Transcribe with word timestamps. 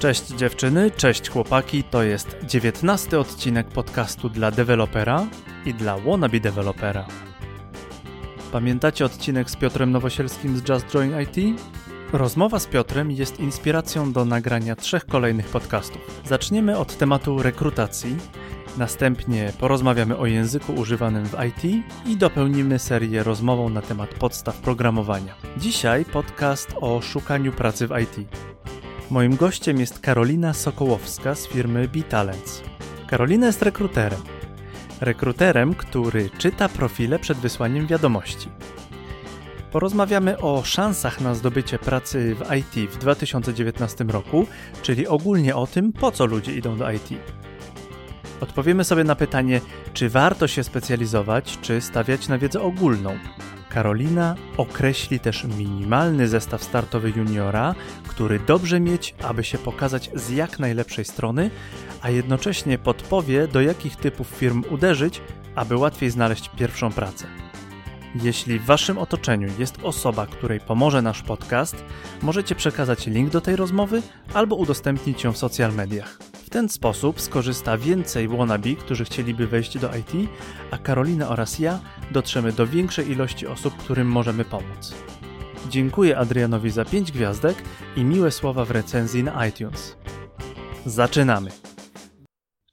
Cześć 0.00 0.26
dziewczyny, 0.26 0.90
cześć 0.90 1.30
chłopaki, 1.30 1.84
to 1.84 2.02
jest 2.02 2.36
dziewiętnasty 2.44 3.18
odcinek 3.18 3.68
podcastu 3.68 4.28
dla 4.28 4.50
dewelopera 4.50 5.26
i 5.66 5.74
dla 5.74 5.98
wannabe 5.98 6.40
dewelopera. 6.40 7.06
Pamiętacie 8.52 9.04
odcinek 9.04 9.50
z 9.50 9.56
Piotrem 9.56 9.90
Nowosielskim 9.90 10.56
z 10.56 10.68
Just 10.68 10.86
Join 10.94 11.12
IT? 11.20 11.60
Rozmowa 12.12 12.58
z 12.58 12.66
Piotrem 12.66 13.10
jest 13.10 13.40
inspiracją 13.40 14.12
do 14.12 14.24
nagrania 14.24 14.76
trzech 14.76 15.06
kolejnych 15.06 15.46
podcastów. 15.46 16.20
Zaczniemy 16.24 16.78
od 16.78 16.96
tematu 16.96 17.42
rekrutacji, 17.42 18.16
następnie 18.78 19.52
porozmawiamy 19.58 20.16
o 20.16 20.26
języku 20.26 20.72
używanym 20.72 21.26
w 21.26 21.36
IT 21.48 21.84
i 22.06 22.16
dopełnimy 22.16 22.78
serię 22.78 23.22
rozmową 23.22 23.68
na 23.68 23.82
temat 23.82 24.14
podstaw 24.14 24.56
programowania. 24.56 25.34
Dzisiaj 25.56 26.04
podcast 26.04 26.74
o 26.80 27.00
szukaniu 27.00 27.52
pracy 27.52 27.86
w 27.86 27.90
IT. 28.02 28.28
Moim 29.10 29.36
gościem 29.36 29.80
jest 29.80 29.98
Karolina 29.98 30.54
Sokołowska 30.54 31.34
z 31.34 31.46
firmy 31.46 31.88
B-Talents. 31.88 32.62
Karolina 33.06 33.46
jest 33.46 33.62
rekruterem. 33.62 34.20
Rekruterem, 35.00 35.74
który 35.74 36.30
czyta 36.38 36.68
profile 36.68 37.18
przed 37.18 37.38
wysłaniem 37.38 37.86
wiadomości. 37.86 38.48
Porozmawiamy 39.72 40.38
o 40.38 40.64
szansach 40.64 41.20
na 41.20 41.34
zdobycie 41.34 41.78
pracy 41.78 42.34
w 42.34 42.54
IT 42.54 42.90
w 42.90 42.98
2019 42.98 44.04
roku, 44.04 44.46
czyli 44.82 45.06
ogólnie 45.06 45.56
o 45.56 45.66
tym, 45.66 45.92
po 45.92 46.10
co 46.10 46.26
ludzie 46.26 46.56
idą 46.56 46.76
do 46.78 46.90
IT. 46.90 47.08
Odpowiemy 48.40 48.84
sobie 48.84 49.04
na 49.04 49.14
pytanie, 49.14 49.60
czy 49.92 50.08
warto 50.08 50.48
się 50.48 50.64
specjalizować, 50.64 51.58
czy 51.62 51.80
stawiać 51.80 52.28
na 52.28 52.38
wiedzę 52.38 52.60
ogólną. 52.60 53.18
Karolina 53.70 54.34
określi 54.56 55.20
też 55.20 55.44
minimalny 55.44 56.28
zestaw 56.28 56.64
startowy 56.64 57.12
juniora, 57.16 57.74
który 58.08 58.38
dobrze 58.38 58.80
mieć, 58.80 59.14
aby 59.22 59.44
się 59.44 59.58
pokazać 59.58 60.10
z 60.14 60.30
jak 60.30 60.58
najlepszej 60.58 61.04
strony, 61.04 61.50
a 62.02 62.10
jednocześnie 62.10 62.78
podpowie, 62.78 63.48
do 63.48 63.60
jakich 63.60 63.96
typów 63.96 64.26
firm 64.26 64.64
uderzyć, 64.70 65.20
aby 65.54 65.76
łatwiej 65.76 66.10
znaleźć 66.10 66.50
pierwszą 66.56 66.92
pracę. 66.92 67.26
Jeśli 68.14 68.58
w 68.58 68.64
Waszym 68.64 68.98
otoczeniu 68.98 69.48
jest 69.58 69.74
osoba, 69.82 70.26
której 70.26 70.60
pomoże 70.60 71.02
nasz 71.02 71.22
podcast, 71.22 71.84
możecie 72.22 72.54
przekazać 72.54 73.06
link 73.06 73.30
do 73.30 73.40
tej 73.40 73.56
rozmowy 73.56 74.02
albo 74.34 74.56
udostępnić 74.56 75.24
ją 75.24 75.32
w 75.32 75.38
social 75.38 75.74
mediach. 75.74 76.29
W 76.50 76.52
ten 76.52 76.68
sposób 76.68 77.20
skorzysta 77.20 77.78
więcej 77.78 78.28
wannabe, 78.28 78.74
którzy 78.74 79.04
chcieliby 79.04 79.46
wejść 79.46 79.78
do 79.78 79.96
IT, 79.96 80.30
a 80.70 80.78
Karolina 80.78 81.28
oraz 81.28 81.58
ja 81.58 81.80
dotrzemy 82.10 82.52
do 82.52 82.66
większej 82.66 83.10
ilości 83.10 83.46
osób, 83.46 83.76
którym 83.76 84.08
możemy 84.08 84.44
pomóc. 84.44 84.94
Dziękuję 85.68 86.18
Adrianowi 86.18 86.70
za 86.70 86.84
5 86.84 87.12
gwiazdek 87.12 87.62
i 87.96 88.04
miłe 88.04 88.30
słowa 88.30 88.64
w 88.64 88.70
recenzji 88.70 89.24
na 89.24 89.46
iTunes. 89.46 89.96
Zaczynamy! 90.86 91.50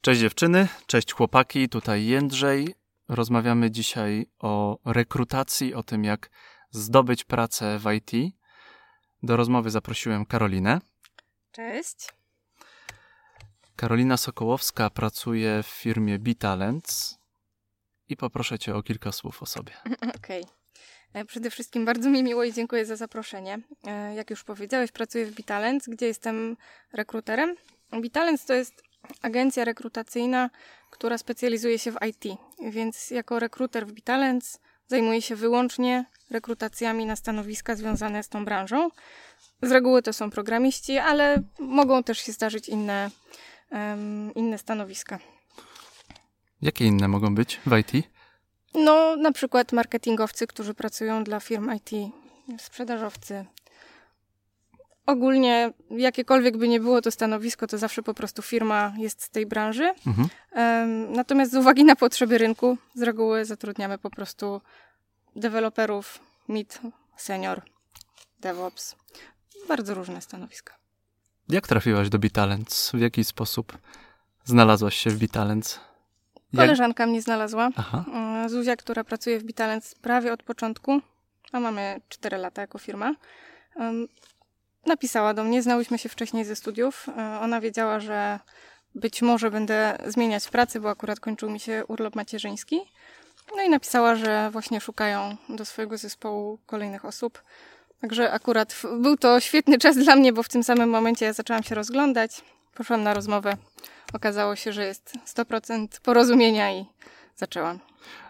Cześć 0.01 0.21
dziewczyny, 0.21 0.67
cześć 0.87 1.13
chłopaki, 1.13 1.69
tutaj 1.69 2.05
Jędrzej. 2.05 2.75
Rozmawiamy 3.09 3.71
dzisiaj 3.71 4.25
o 4.39 4.79
rekrutacji, 4.85 5.73
o 5.73 5.83
tym 5.83 6.03
jak 6.03 6.29
zdobyć 6.69 7.23
pracę 7.23 7.79
w 7.79 7.93
IT. 7.93 8.33
Do 9.23 9.37
rozmowy 9.37 9.69
zaprosiłem 9.69 10.25
Karolinę. 10.25 10.81
Cześć. 11.51 12.16
Karolina 13.77 14.17
Sokołowska 14.17 14.89
pracuje 14.89 15.63
w 15.63 15.67
firmie 15.67 16.19
B-Talents 16.19 17.17
i 18.09 18.17
poproszę 18.17 18.59
Cię 18.59 18.75
o 18.75 18.83
kilka 18.83 19.11
słów 19.11 19.43
o 19.43 19.45
sobie. 19.45 19.73
Okej. 20.17 20.45
Okay. 21.11 21.25
Przede 21.25 21.49
wszystkim 21.49 21.85
bardzo 21.85 22.09
mi 22.09 22.23
miło 22.23 22.43
i 22.43 22.53
dziękuję 22.53 22.85
za 22.85 22.95
zaproszenie. 22.95 23.59
E, 23.87 24.15
jak 24.15 24.29
już 24.29 24.43
powiedziałeś, 24.43 24.91
pracuję 24.91 25.25
w 25.25 25.35
B-Talents, 25.35 25.89
gdzie 25.89 26.05
jestem 26.05 26.57
rekruterem. 26.93 27.55
B-Talents 27.91 28.45
to 28.45 28.53
jest 28.53 28.83
agencja 29.21 29.65
rekrutacyjna, 29.65 30.49
która 30.91 31.17
specjalizuje 31.17 31.79
się 31.79 31.91
w 31.91 31.97
IT, 32.07 32.39
więc 32.71 33.11
jako 33.11 33.39
rekruter 33.39 33.87
w 33.87 33.91
B-Talents 33.91 34.59
zajmuję 34.87 35.21
się 35.21 35.35
wyłącznie 35.35 36.05
rekrutacjami 36.29 37.05
na 37.05 37.15
stanowiska 37.15 37.75
związane 37.75 38.23
z 38.23 38.29
tą 38.29 38.45
branżą. 38.45 38.89
Z 39.61 39.71
reguły 39.71 40.01
to 40.01 40.13
są 40.13 40.29
programiści, 40.29 40.97
ale 40.97 41.43
mogą 41.59 42.03
też 42.03 42.17
się 42.17 42.31
zdarzyć 42.31 42.69
inne 42.69 43.09
inne 44.35 44.57
stanowiska. 44.57 45.19
Jakie 46.61 46.85
inne 46.85 47.07
mogą 47.07 47.35
być 47.35 47.59
w 47.65 47.77
IT? 47.77 48.07
No, 48.73 49.15
na 49.15 49.31
przykład 49.31 49.71
marketingowcy, 49.71 50.47
którzy 50.47 50.73
pracują 50.73 51.23
dla 51.23 51.39
firm 51.39 51.71
IT, 51.73 52.13
sprzedażowcy. 52.59 53.45
Ogólnie, 55.05 55.73
jakiekolwiek 55.89 56.57
by 56.57 56.67
nie 56.67 56.79
było 56.79 57.01
to 57.01 57.11
stanowisko, 57.11 57.67
to 57.67 57.77
zawsze 57.77 58.03
po 58.03 58.13
prostu 58.13 58.41
firma 58.41 58.93
jest 58.97 59.23
z 59.23 59.29
tej 59.29 59.45
branży. 59.45 59.93
Mhm. 60.07 60.27
Natomiast 61.13 61.51
z 61.51 61.55
uwagi 61.55 61.83
na 61.83 61.95
potrzeby 61.95 62.37
rynku, 62.37 62.77
z 62.95 63.01
reguły 63.01 63.45
zatrudniamy 63.45 63.97
po 63.97 64.09
prostu 64.09 64.61
deweloperów, 65.35 66.19
mid, 66.49 66.79
senior, 67.17 67.61
DevOps. 68.39 68.95
Bardzo 69.67 69.93
różne 69.93 70.21
stanowiska. 70.21 70.77
Jak 71.49 71.67
trafiłaś 71.67 72.09
do 72.09 72.19
Bitalents? 72.19 72.91
W 72.91 72.99
jaki 72.99 73.23
sposób 73.23 73.77
znalazłaś 74.43 74.97
się 74.97 75.09
w 75.09 75.17
Bitalents? 75.17 75.79
Jak... 76.53 76.65
Koleżanka 76.65 77.07
mnie 77.07 77.21
znalazła. 77.21 77.69
Aha. 77.75 78.05
Mm, 78.07 78.49
Zuzia, 78.49 78.75
która 78.75 79.03
pracuje 79.03 79.39
w 79.39 79.43
Bitalents 79.43 79.95
prawie 79.95 80.33
od 80.33 80.43
początku, 80.43 81.01
a 81.51 81.59
mamy 81.59 82.01
4 82.09 82.37
lata 82.37 82.61
jako 82.61 82.79
firma. 82.79 83.15
Napisała 84.85 85.33
do 85.33 85.43
mnie, 85.43 85.61
znałyśmy 85.61 85.97
się 85.97 86.09
wcześniej 86.09 86.45
ze 86.45 86.55
studiów. 86.55 87.09
E, 87.17 87.39
ona 87.39 87.61
wiedziała, 87.61 87.99
że 87.99 88.39
być 88.95 89.21
może 89.21 89.51
będę 89.51 89.97
zmieniać 90.05 90.49
pracę, 90.49 90.79
bo 90.79 90.89
akurat 90.89 91.19
kończył 91.19 91.49
mi 91.49 91.59
się 91.59 91.85
urlop 91.87 92.15
macierzyński. 92.15 92.79
No 93.55 93.63
i 93.63 93.69
napisała, 93.69 94.15
że 94.15 94.49
właśnie 94.51 94.81
szukają 94.81 95.37
do 95.49 95.65
swojego 95.65 95.97
zespołu 95.97 96.59
kolejnych 96.65 97.05
osób. 97.05 97.41
Także 98.01 98.31
akurat 98.31 98.81
był 99.01 99.17
to 99.17 99.39
świetny 99.39 99.77
czas 99.77 99.97
dla 99.97 100.15
mnie, 100.15 100.33
bo 100.33 100.43
w 100.43 100.49
tym 100.49 100.63
samym 100.63 100.89
momencie 100.89 101.25
ja 101.25 101.33
zaczęłam 101.33 101.63
się 101.63 101.75
rozglądać. 101.75 102.41
Poszłam 102.75 103.03
na 103.03 103.13
rozmowę. 103.13 103.57
Okazało 104.13 104.55
się, 104.55 104.73
że 104.73 104.85
jest 104.85 105.13
100% 105.25 105.87
porozumienia 106.01 106.71
i 106.73 106.85
zaczęłam. 107.35 107.79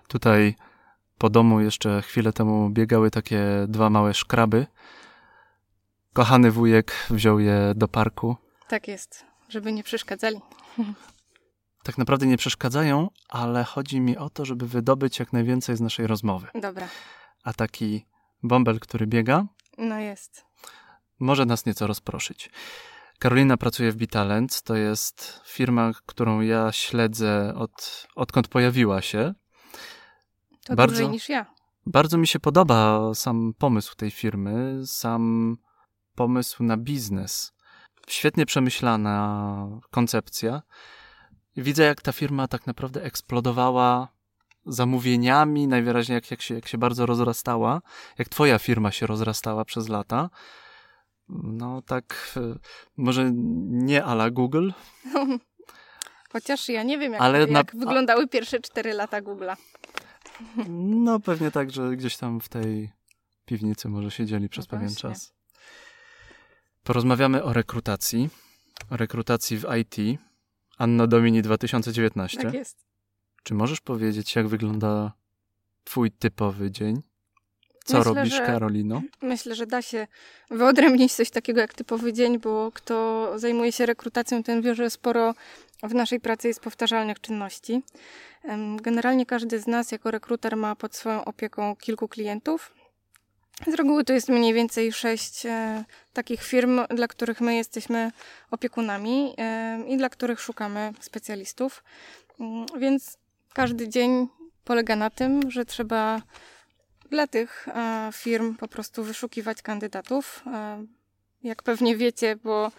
Tutaj 0.08 0.56
po 1.18 1.30
domu 1.30 1.60
jeszcze 1.62 2.02
chwilę 2.02 2.34
temu 2.34 2.70
biegały 2.70 3.12
takie 3.12 3.42
dwa 3.68 3.90
małe 3.90 4.14
szkraby. 4.14 4.68
Kochany 6.14 6.52
wujek 6.52 6.92
wziął 7.10 7.40
je 7.40 7.74
do 7.76 7.88
parku. 7.88 8.36
Tak 8.68 8.88
jest, 8.88 9.26
żeby 9.50 9.72
nie 9.74 9.84
przeszkadzali. 9.84 10.42
Tak 11.84 11.98
naprawdę 11.98 12.28
nie 12.28 12.38
przeszkadzają, 12.38 13.10
ale 13.30 13.64
chodzi 13.64 14.00
mi 14.00 14.18
o 14.18 14.30
to, 14.30 14.46
żeby 14.46 14.68
wydobyć 14.68 15.20
jak 15.20 15.34
najwięcej 15.34 15.76
z 15.76 15.82
naszej 15.82 16.08
rozmowy. 16.08 16.48
Dobra. 16.62 16.88
A 17.44 17.54
taki 17.54 18.06
bąbel, 18.44 18.80
który 18.80 19.08
biega, 19.08 19.46
no 19.78 20.00
jest. 20.00 20.46
Może 21.20 21.46
nas 21.46 21.66
nieco 21.66 21.88
rozproszyć. 21.88 22.50
Karolina 23.20 23.58
pracuje 23.58 23.92
w 23.92 23.96
Bitalent. 23.96 24.62
To 24.62 24.76
jest 24.76 25.42
firma, 25.46 25.92
którą 26.06 26.42
ja 26.42 26.72
śledzę 26.72 27.54
od, 27.56 28.08
odkąd 28.16 28.48
pojawiła 28.48 29.02
się. 29.02 29.34
To 30.66 30.76
bardzo, 30.76 30.96
dłużej 30.96 31.10
niż 31.10 31.30
ja. 31.30 31.46
Bardzo 31.86 32.18
mi 32.18 32.28
się 32.28 32.40
podoba 32.40 33.12
sam 33.14 33.54
pomysł 33.58 33.96
tej 33.96 34.12
firmy, 34.12 34.82
sam 34.86 35.56
pomysł 36.16 36.64
na 36.64 36.78
biznes. 36.78 37.54
Świetnie 38.08 38.46
przemyślana 38.46 39.68
koncepcja. 39.92 40.62
Widzę, 41.58 41.84
jak 41.84 42.02
ta 42.02 42.12
firma 42.12 42.48
tak 42.48 42.68
naprawdę 42.68 43.04
eksplodowała 43.04 44.17
zamówieniami, 44.68 45.68
najwyraźniej 45.68 46.16
jak, 46.16 46.32
jak, 46.32 46.42
się, 46.42 46.56
jak 46.56 46.68
się 46.68 46.78
bardzo 46.78 47.06
rozrastała, 47.06 47.82
jak 48.18 48.30
twoja 48.30 48.60
firma 48.60 48.92
się 48.92 49.08
rozrastała 49.08 49.66
przez 49.66 49.90
lata. 49.90 50.30
No 51.30 51.82
tak, 51.82 52.34
e, 52.38 52.56
może 52.98 53.32
nie 53.68 54.04
ala 54.04 54.30
Google. 54.30 54.72
Chociaż 56.34 56.70
ja 56.70 56.84
nie 56.84 56.98
wiem, 56.98 57.14
jak, 57.14 57.22
Ale 57.22 57.40
jak 57.40 57.50
na... 57.50 57.64
wyglądały 57.74 58.28
pierwsze 58.28 58.60
cztery 58.60 58.94
lata 58.94 59.22
Google'a. 59.22 59.56
No 60.70 61.20
pewnie 61.20 61.52
tak, 61.52 61.72
że 61.72 61.96
gdzieś 61.96 62.18
tam 62.18 62.42
w 62.42 62.50
tej 62.50 62.92
piwnicy 63.46 63.90
może 63.90 64.12
siedzieli 64.12 64.50
przez 64.50 64.66
no 64.66 64.78
pewien 64.78 64.96
czas. 64.96 65.34
Porozmawiamy 66.84 67.44
o 67.44 67.54
rekrutacji. 67.54 68.30
O 68.90 68.98
rekrutacji 68.98 69.58
w 69.58 69.66
IT. 69.80 70.20
Anno 70.78 71.08
Domini 71.08 71.42
2019. 71.42 72.42
Tak 72.42 72.54
jest. 72.54 72.87
Czy 73.44 73.54
możesz 73.54 73.82
powiedzieć, 73.82 74.36
jak 74.36 74.48
wygląda 74.48 75.12
Twój 75.84 76.12
typowy 76.12 76.72
dzień? 76.72 77.02
Co 77.86 77.98
myślę, 77.98 78.14
robisz, 78.14 78.34
że, 78.34 78.46
Karolino? 78.46 79.02
Myślę, 79.22 79.56
że 79.56 79.68
da 79.68 79.82
się 79.82 80.08
wyodrębnić 80.50 81.14
coś 81.14 81.30
takiego 81.30 81.62
jak 81.62 81.74
typowy 81.74 82.14
dzień, 82.14 82.40
bo 82.40 82.72
kto 82.74 83.32
zajmuje 83.36 83.72
się 83.72 83.86
rekrutacją, 83.86 84.44
ten 84.44 84.62
wie, 84.62 84.76
że 84.76 84.90
sporo 84.90 85.34
w 85.84 85.94
naszej 85.94 86.20
pracy 86.20 86.48
jest 86.48 86.60
powtarzalnych 86.60 87.22
czynności. 87.22 87.84
Generalnie 88.82 89.26
każdy 89.26 89.60
z 89.60 89.68
nas 89.68 89.92
jako 89.92 90.12
rekruter 90.12 90.58
ma 90.58 90.76
pod 90.76 90.96
swoją 90.96 91.26
opieką 91.26 91.76
kilku 91.76 92.08
klientów. 92.08 92.74
Z 93.68 93.74
reguły 93.74 94.04
to 94.04 94.14
jest 94.14 94.30
mniej 94.30 94.54
więcej 94.54 94.94
sześć 94.94 95.46
e, 95.46 95.84
takich 96.14 96.44
firm, 96.44 96.82
dla 96.90 97.08
których 97.08 97.42
my 97.42 97.56
jesteśmy 97.56 98.12
opiekunami 98.52 99.34
e, 99.38 99.84
i 99.88 99.98
dla 99.98 100.10
których 100.10 100.40
szukamy 100.40 100.94
specjalistów. 101.00 101.84
Mm, 102.40 102.66
więc 102.80 103.18
każdy 103.58 103.90
dzień 103.90 104.28
polega 104.64 104.96
na 104.96 105.10
tym, 105.10 105.52
że 105.52 105.66
trzeba 105.66 106.22
dla 107.10 107.28
tych 107.28 107.68
e, 107.68 108.10
firm 108.14 108.56
po 108.56 108.68
prostu 108.68 109.04
wyszukiwać 109.04 109.62
kandydatów. 109.62 110.44
E, 110.54 110.86
jak 111.44 111.64
pewnie 111.64 111.98
wiecie, 111.98 112.36
bo 112.36 112.72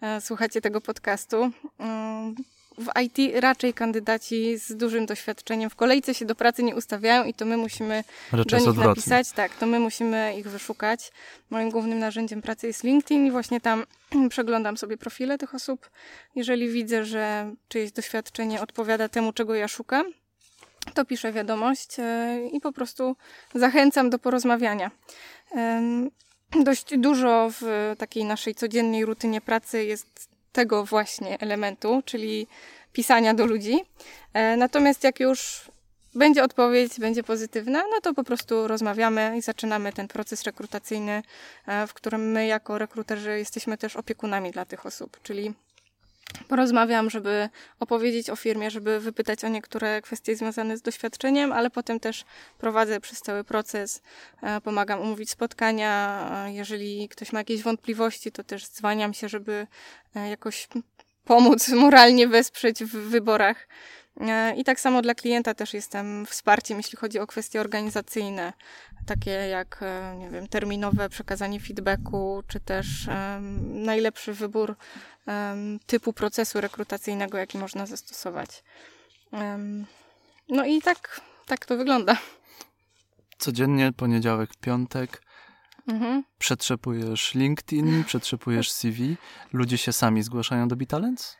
e, 0.00 0.20
słuchacie 0.20 0.60
tego 0.60 0.80
podcastu, 0.80 1.50
w 2.78 3.00
IT 3.02 3.42
raczej 3.42 3.74
kandydaci 3.74 4.58
z 4.58 4.76
dużym 4.76 5.06
doświadczeniem 5.06 5.70
w 5.70 5.76
kolejce 5.76 6.14
się 6.14 6.24
do 6.24 6.34
pracy 6.34 6.62
nie 6.62 6.76
ustawiają 6.76 7.24
i 7.24 7.34
to 7.34 7.44
my 7.44 7.56
musimy 7.56 8.04
Raczej 8.32 8.50
do 8.50 8.58
nich 8.58 8.68
odwrotnie. 8.68 8.88
napisać. 8.88 9.32
Tak, 9.32 9.54
to 9.54 9.66
my 9.66 9.78
musimy 9.78 10.34
ich 10.38 10.48
wyszukać. 10.48 11.12
Moim 11.50 11.70
głównym 11.70 11.98
narzędziem 11.98 12.42
pracy 12.42 12.66
jest 12.66 12.84
LinkedIn 12.84 13.26
i 13.26 13.30
właśnie 13.30 13.60
tam 13.60 13.84
przeglądam 14.30 14.76
sobie 14.76 14.96
profile 14.96 15.38
tych 15.38 15.54
osób. 15.54 15.90
Jeżeli 16.34 16.68
widzę, 16.68 17.04
że 17.04 17.54
czyjeś 17.68 17.92
doświadczenie 17.92 18.60
odpowiada 18.60 19.08
temu, 19.08 19.32
czego 19.32 19.54
ja 19.54 19.68
szukam, 19.68 20.06
to 20.94 21.04
piszę 21.04 21.32
wiadomość 21.32 21.96
e, 21.98 22.38
i 22.52 22.60
po 22.60 22.72
prostu 22.72 23.16
zachęcam 23.54 24.10
do 24.10 24.18
porozmawiania. 24.18 24.90
Dość 26.64 26.98
dużo 26.98 27.50
w 27.60 27.94
takiej 27.98 28.24
naszej 28.24 28.54
codziennej 28.54 29.04
rutynie 29.04 29.40
pracy 29.40 29.84
jest 29.84 30.28
tego 30.52 30.84
właśnie 30.84 31.38
elementu, 31.40 32.02
czyli 32.04 32.46
pisania 32.92 33.34
do 33.34 33.46
ludzi. 33.46 33.84
E, 34.32 34.56
Natomiast 34.56 35.04
jak 35.04 35.20
już 35.20 35.70
będzie 36.14 36.44
odpowiedź, 36.44 37.00
będzie 37.00 37.22
pozytywna, 37.22 37.82
no 37.90 38.00
to 38.02 38.14
po 38.14 38.24
prostu 38.24 38.68
rozmawiamy 38.68 39.34
i 39.38 39.42
zaczynamy 39.42 39.92
ten 39.92 40.08
proces 40.08 40.42
rekrutacyjny, 40.42 41.22
e, 41.66 41.86
w 41.86 41.94
którym 41.94 42.32
my 42.32 42.46
jako 42.46 42.78
rekruterzy 42.78 43.38
jesteśmy 43.38 43.78
też 43.78 43.96
opiekunami 43.96 44.50
dla 44.50 44.64
tych 44.64 44.86
osób, 44.86 45.20
czyli 45.22 45.54
porozmawiam, 46.48 47.10
żeby 47.10 47.48
opowiedzieć 47.80 48.30
o 48.30 48.36
firmie, 48.36 48.70
żeby 48.70 49.00
wypytać 49.00 49.44
o 49.44 49.48
niektóre 49.48 50.02
kwestie 50.02 50.36
związane 50.36 50.76
z 50.76 50.82
doświadczeniem, 50.82 51.52
ale 51.52 51.70
potem 51.70 52.00
też 52.00 52.24
prowadzę 52.58 53.00
przez 53.00 53.20
cały 53.20 53.44
proces, 53.44 54.02
e, 54.42 54.60
pomagam 54.60 55.00
umówić 55.00 55.30
spotkania. 55.30 56.28
e, 56.46 56.52
Jeżeli 56.52 57.08
ktoś 57.08 57.32
ma 57.32 57.40
jakieś 57.40 57.62
wątpliwości, 57.62 58.32
to 58.32 58.44
też 58.44 58.68
dzwaniam 58.68 59.14
się, 59.14 59.28
żeby 59.28 59.66
e, 60.16 60.28
jakoś 60.28 60.68
pomóc 61.24 61.68
moralnie 61.68 62.28
wesprzeć 62.28 62.84
w 62.84 62.90
wyborach. 62.90 63.68
E, 64.20 64.54
I 64.56 64.64
tak 64.64 64.80
samo 64.80 65.02
dla 65.02 65.14
klienta 65.14 65.54
też 65.54 65.74
jestem 65.74 66.26
wsparciem, 66.26 66.76
jeśli 66.78 66.98
chodzi 66.98 67.18
o 67.18 67.26
kwestie 67.26 67.60
organizacyjne, 67.60 68.52
takie 69.06 69.30
jak, 69.30 69.78
e, 69.82 70.16
nie 70.18 70.30
wiem, 70.30 70.48
terminowe 70.48 71.08
przekazanie 71.08 71.60
feedbacku, 71.60 72.42
czy 72.48 72.60
też 72.60 73.08
em, 73.08 73.82
najlepszy 73.82 74.32
wybór 74.32 74.76
em, 75.26 75.78
typu 75.86 76.12
procesu 76.12 76.60
rekrutacyjnego, 76.60 77.38
jaki 77.38 77.58
można 77.58 77.86
zastosować. 77.86 78.64
Em, 79.32 79.86
No 80.48 80.64
i 80.64 80.82
tak, 80.82 81.20
tak 81.46 81.66
to 81.66 81.76
wygląda. 81.76 82.16
Codziennie, 83.38 83.92
poniedziałek, 83.92 84.50
piątek, 84.60 85.22
Mhm. 85.88 86.24
przetrzepujesz 86.38 87.34
LinkedIn, 87.34 88.04
przetrzepujesz 88.04 88.72
CV. 88.72 89.16
Ludzie 89.52 89.78
się 89.78 89.92
sami 89.92 90.22
zgłaszają 90.22 90.68
do 90.68 90.76
Bitalents? 90.76 91.36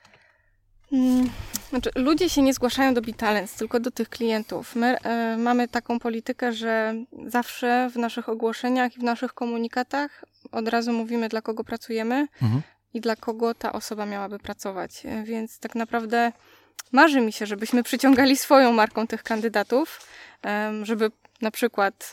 Mm, 0.92 1.30
Znaczy, 1.70 1.90
ludzie 1.96 2.28
się 2.30 2.42
nie 2.42 2.54
zgłaszają 2.54 2.94
do 2.94 3.00
Bitalents, 3.02 3.54
tylko 3.54 3.80
do 3.80 3.90
tych 3.90 4.08
klientów. 4.08 4.76
My 4.76 4.98
e, 5.00 5.36
mamy 5.36 5.68
taką 5.68 5.98
politykę, 5.98 6.52
że 6.52 6.94
zawsze 7.26 7.90
w 7.92 7.96
naszych 7.96 8.28
ogłoszeniach 8.28 8.96
i 8.96 9.00
w 9.00 9.02
naszych 9.02 9.32
komunikatach 9.34 10.24
od 10.52 10.68
razu 10.68 10.92
mówimy, 10.92 11.28
dla 11.28 11.42
kogo 11.42 11.64
pracujemy 11.64 12.26
Mhm. 12.42 12.62
i 12.94 13.00
dla 13.00 13.16
kogo 13.16 13.54
ta 13.54 13.72
osoba 13.72 14.06
miałaby 14.06 14.38
pracować. 14.38 15.06
E, 15.06 15.22
Więc 15.22 15.58
tak 15.58 15.74
naprawdę 15.74 16.32
marzy 16.92 17.20
mi 17.20 17.32
się, 17.32 17.46
żebyśmy 17.46 17.82
przyciągali 17.82 18.36
swoją 18.36 18.72
marką 18.72 19.06
tych 19.06 19.22
kandydatów, 19.22 20.06
żeby 20.82 21.10
na 21.44 21.50
przykład 21.50 22.12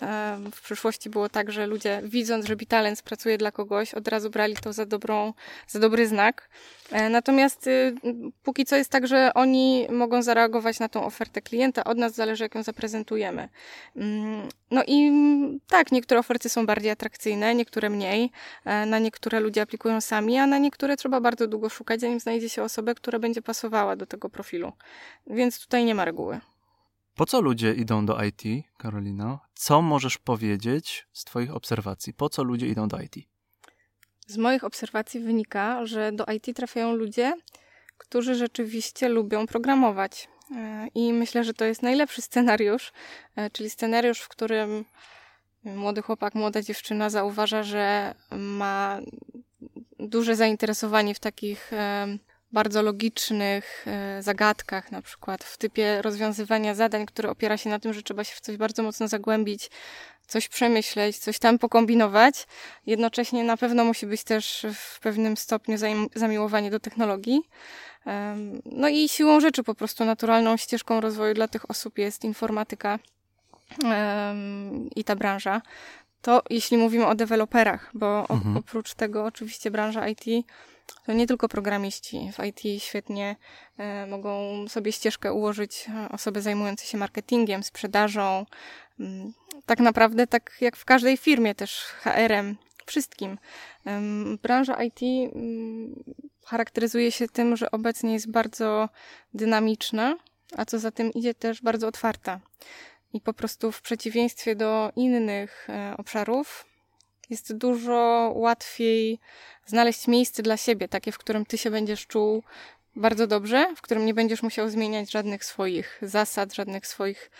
w 0.52 0.62
przyszłości 0.62 1.10
było 1.10 1.30
tak, 1.30 1.52
że 1.52 1.68
ludzie 1.68 2.02
widząc, 2.04 2.46
że 2.46 2.56
Bitalens 2.56 3.02
pracuje 3.02 3.38
dla 3.38 3.52
kogoś, 3.52 3.94
od 3.94 4.08
razu 4.08 4.30
brali 4.30 4.56
to 4.56 4.74
za, 4.74 4.86
dobrą, 4.86 5.34
za 5.68 5.80
dobry 5.80 6.08
znak. 6.08 6.50
E, 6.92 7.10
Natomiast 7.10 7.68
y, 7.68 7.96
póki 8.44 8.66
co 8.66 8.76
jest 8.76 8.92
tak, 8.92 9.08
że 9.08 9.32
oni 9.34 9.88
mogą 9.90 10.24
zareagować 10.24 10.80
na 10.80 10.90
tą 10.90 11.06
ofertę 11.06 11.42
klienta. 11.42 11.84
Od 11.84 11.98
nas 11.98 12.14
zależy, 12.14 12.44
jak 12.44 12.56
ją 12.56 12.64
zaprezentujemy. 12.64 13.50
Mm, 13.96 14.50
No 14.72 14.84
i 14.88 15.08
mm, 15.08 15.60
tak, 15.68 15.92
niektóre 15.92 16.20
oferty 16.20 16.50
są 16.50 16.66
bardziej 16.66 16.92
atrakcyjne, 16.92 17.56
niektóre 17.56 17.90
mniej. 17.90 18.32
E, 18.66 18.86
Na 18.86 19.00
niektóre 19.00 19.40
ludzie 19.40 19.62
aplikują 19.62 20.02
sami, 20.02 20.38
a 20.38 20.48
na 20.48 20.58
niektóre 20.58 20.98
trzeba 20.98 21.22
bardzo 21.22 21.48
długo 21.48 21.70
szukać, 21.70 22.02
zanim 22.02 22.20
znajdzie 22.20 22.50
się 22.50 22.64
osobę, 22.64 22.96
która 22.96 23.20
będzie 23.20 23.42
pasowała 23.42 23.96
do 23.96 24.06
tego 24.06 24.30
profilu. 24.30 24.72
Więc 25.28 25.60
tutaj 25.60 25.86
nie 25.86 25.96
ma 25.96 26.06
reguły. 26.06 26.40
Po 27.16 27.26
co 27.26 27.42
ludzie 27.42 27.74
idą 27.74 28.06
do 28.06 28.24
IT, 28.24 28.66
Karolina? 28.78 29.40
Co 29.54 29.82
możesz 29.82 30.18
powiedzieć 30.18 31.08
z 31.14 31.24
Twoich 31.24 31.56
obserwacji? 31.56 32.14
Po 32.14 32.30
co 32.30 32.44
ludzie 32.44 32.68
idą 32.68 32.88
do 32.88 33.00
IT? 33.00 33.16
Z 34.28 34.38
moich 34.38 34.64
obserwacji 34.64 35.20
wynika, 35.20 35.86
że 35.86 36.12
do 36.12 36.26
IT 36.26 36.56
trafiają 36.56 36.94
ludzie, 36.96 37.34
którzy 37.98 38.36
rzeczywiście 38.36 39.10
lubią 39.10 39.48
programować. 39.48 40.28
E, 40.56 40.88
I 40.96 41.14
myślę, 41.14 41.44
że 41.44 41.54
to 41.54 41.66
jest 41.66 41.82
najlepszy 41.82 42.22
scenariusz, 42.32 42.92
e, 43.36 43.50
czyli 43.50 43.70
scenariusz, 43.70 44.20
w 44.20 44.28
którym 44.28 44.86
młody 45.64 46.02
chłopak, 46.02 46.36
młoda 46.36 46.62
dziewczyna 46.62 47.10
zauważa, 47.10 47.64
że 47.64 48.16
ma 48.32 49.00
duże 50.00 50.36
zainteresowanie 50.36 51.16
w 51.16 51.20
takich 51.20 51.72
bardzo 52.54 52.82
logicznych 52.82 53.86
e, 53.88 54.24
zagadkach, 54.24 54.92
na 54.92 55.02
przykład 55.02 55.44
w 55.44 55.58
typie 55.58 56.02
rozwiązywania 56.02 56.76
zadań, 56.76 57.06
które 57.06 57.30
opiera 57.30 57.58
się 57.58 57.70
na 57.70 57.80
tym, 57.80 57.94
że 57.94 58.04
trzeba 58.04 58.24
się 58.24 58.36
w 58.36 58.42
coś 58.42 58.58
bardzo 58.58 58.84
mocno 58.84 59.08
zagłębić, 59.08 59.70
coś 60.28 60.48
przemyśleć, 60.48 61.18
coś 61.18 61.40
tam 61.40 61.60
pokombinować. 61.60 62.48
Jednocześnie 62.86 63.44
na 63.44 63.58
pewno 63.58 63.86
musi 63.86 64.06
być 64.06 64.24
też 64.24 64.66
w 64.74 65.00
pewnym 65.00 65.38
stopniu 65.38 65.78
zamiłowanie 66.16 66.72
do 66.72 66.80
technologii. 66.80 67.42
No 68.66 68.90
i 68.90 69.10
siłą 69.10 69.40
rzeczy 69.40 69.64
po 69.64 69.76
prostu 69.76 70.06
naturalną 70.06 70.58
ścieżką 70.58 71.02
rozwoju 71.02 71.34
dla 71.34 71.48
tych 71.48 71.70
osób 71.70 71.98
jest 71.98 72.24
informatyka 72.24 73.00
i 74.96 75.04
ta 75.04 75.16
branża. 75.16 75.62
To 76.22 76.42
jeśli 76.50 76.78
mówimy 76.78 77.08
o 77.08 77.16
deweloperach, 77.16 77.92
bo 77.94 78.26
Mhm. 78.30 78.58
oprócz 78.58 78.94
tego 78.94 79.26
oczywiście 79.26 79.72
branża 79.72 80.08
IT 80.08 80.26
to 81.06 81.14
nie 81.14 81.28
tylko 81.28 81.50
programiści. 81.50 82.32
W 82.34 82.46
IT 82.46 82.84
świetnie 82.84 83.36
e, 83.78 84.06
mogą 84.06 84.66
sobie 84.68 84.92
ścieżkę 84.92 85.34
ułożyć 85.34 85.86
e, 85.90 86.10
osoby 86.10 86.42
zajmujące 86.42 86.86
się 86.86 86.98
marketingiem, 86.98 87.64
sprzedażą. 87.64 88.46
Mm, 89.00 89.34
Tak 89.66 89.80
naprawdę, 89.80 90.28
tak 90.28 90.58
jak 90.62 90.78
w 90.78 90.86
każdej 90.86 91.18
firmie, 91.18 91.56
też 91.56 91.84
HR-em, 91.84 92.58
wszystkim. 92.86 93.38
Branża 94.44 94.84
IT 94.84 95.02
mm, 95.02 96.04
charakteryzuje 96.46 97.12
się 97.12 97.28
tym, 97.28 97.58
że 97.58 97.72
obecnie 97.72 98.14
jest 98.14 98.32
bardzo 98.32 98.90
dynamiczna, 99.34 100.18
a 100.58 100.66
co 100.66 100.80
za 100.80 100.92
tym 100.92 101.14
idzie 101.14 101.34
też 101.34 101.62
bardzo 101.62 101.88
otwarta. 101.88 102.40
I 103.14 103.22
po 103.22 103.34
prostu 103.34 103.72
w 103.72 103.82
przeciwieństwie 103.82 104.56
do 104.56 104.92
innych 104.96 105.68
e, 105.70 105.96
obszarów 105.98 106.66
jest 107.32 107.58
dużo 107.58 108.32
łatwiej 108.36 109.20
znaleźć 109.66 110.08
miejsce 110.08 110.44
dla 110.44 110.58
siebie, 110.58 110.88
takie, 110.88 111.12
w 111.12 111.18
którym 111.18 111.46
ty 111.46 111.58
się 111.58 111.72
będziesz 111.72 112.08
czuł 112.08 112.44
bardzo 112.96 113.28
dobrze, 113.28 113.74
w 113.76 113.82
którym 113.82 114.06
nie 114.06 114.14
będziesz 114.14 114.44
musiał 114.44 114.70
zmieniać 114.70 115.12
żadnych 115.12 115.46
swoich 115.46 116.00
zasad, 116.02 116.54
żadnych 116.54 116.88
swoich 116.88 117.32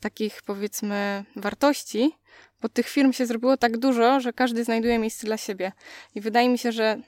takich 0.00 0.42
powiedzmy 0.42 1.24
wartości, 1.36 2.12
bo 2.60 2.68
tych 2.68 2.88
firm 2.88 3.12
się 3.12 3.26
zrobiło 3.26 3.56
tak 3.56 3.78
dużo, 3.78 4.20
że 4.20 4.32
każdy 4.32 4.64
znajduje 4.64 4.98
miejsce 4.98 5.26
dla 5.26 5.36
siebie. 5.36 5.72
I 6.14 6.20
wydaje 6.20 6.48
mi 6.48 6.58
się, 6.58 6.72
że 6.72 6.98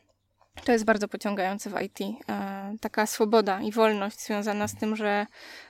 to 0.64 0.73
jest 0.73 0.85
bardzo 0.85 1.09
pociągające 1.09 1.71
w 1.71 1.83
IT. 1.83 1.99
E, 2.28 2.76
Taka 2.81 3.07
swoboda 3.07 3.61
i 3.61 3.73
wolność 3.73 4.21
związana 4.21 4.69
z 4.69 4.75
tym, 4.75 4.97
że 4.97 5.26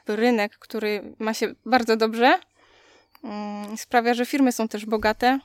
rynek, 0.08 0.58
który 0.58 1.14
ma 1.18 1.34
się 1.34 1.54
bardzo 1.66 1.96
dobrze, 1.96 2.38
mm, 3.24 3.76
sprawia, 3.76 4.14
że 4.14 4.26
firmy 4.26 4.52
są 4.52 4.68
też 4.68 4.86
bogate, 4.86 5.38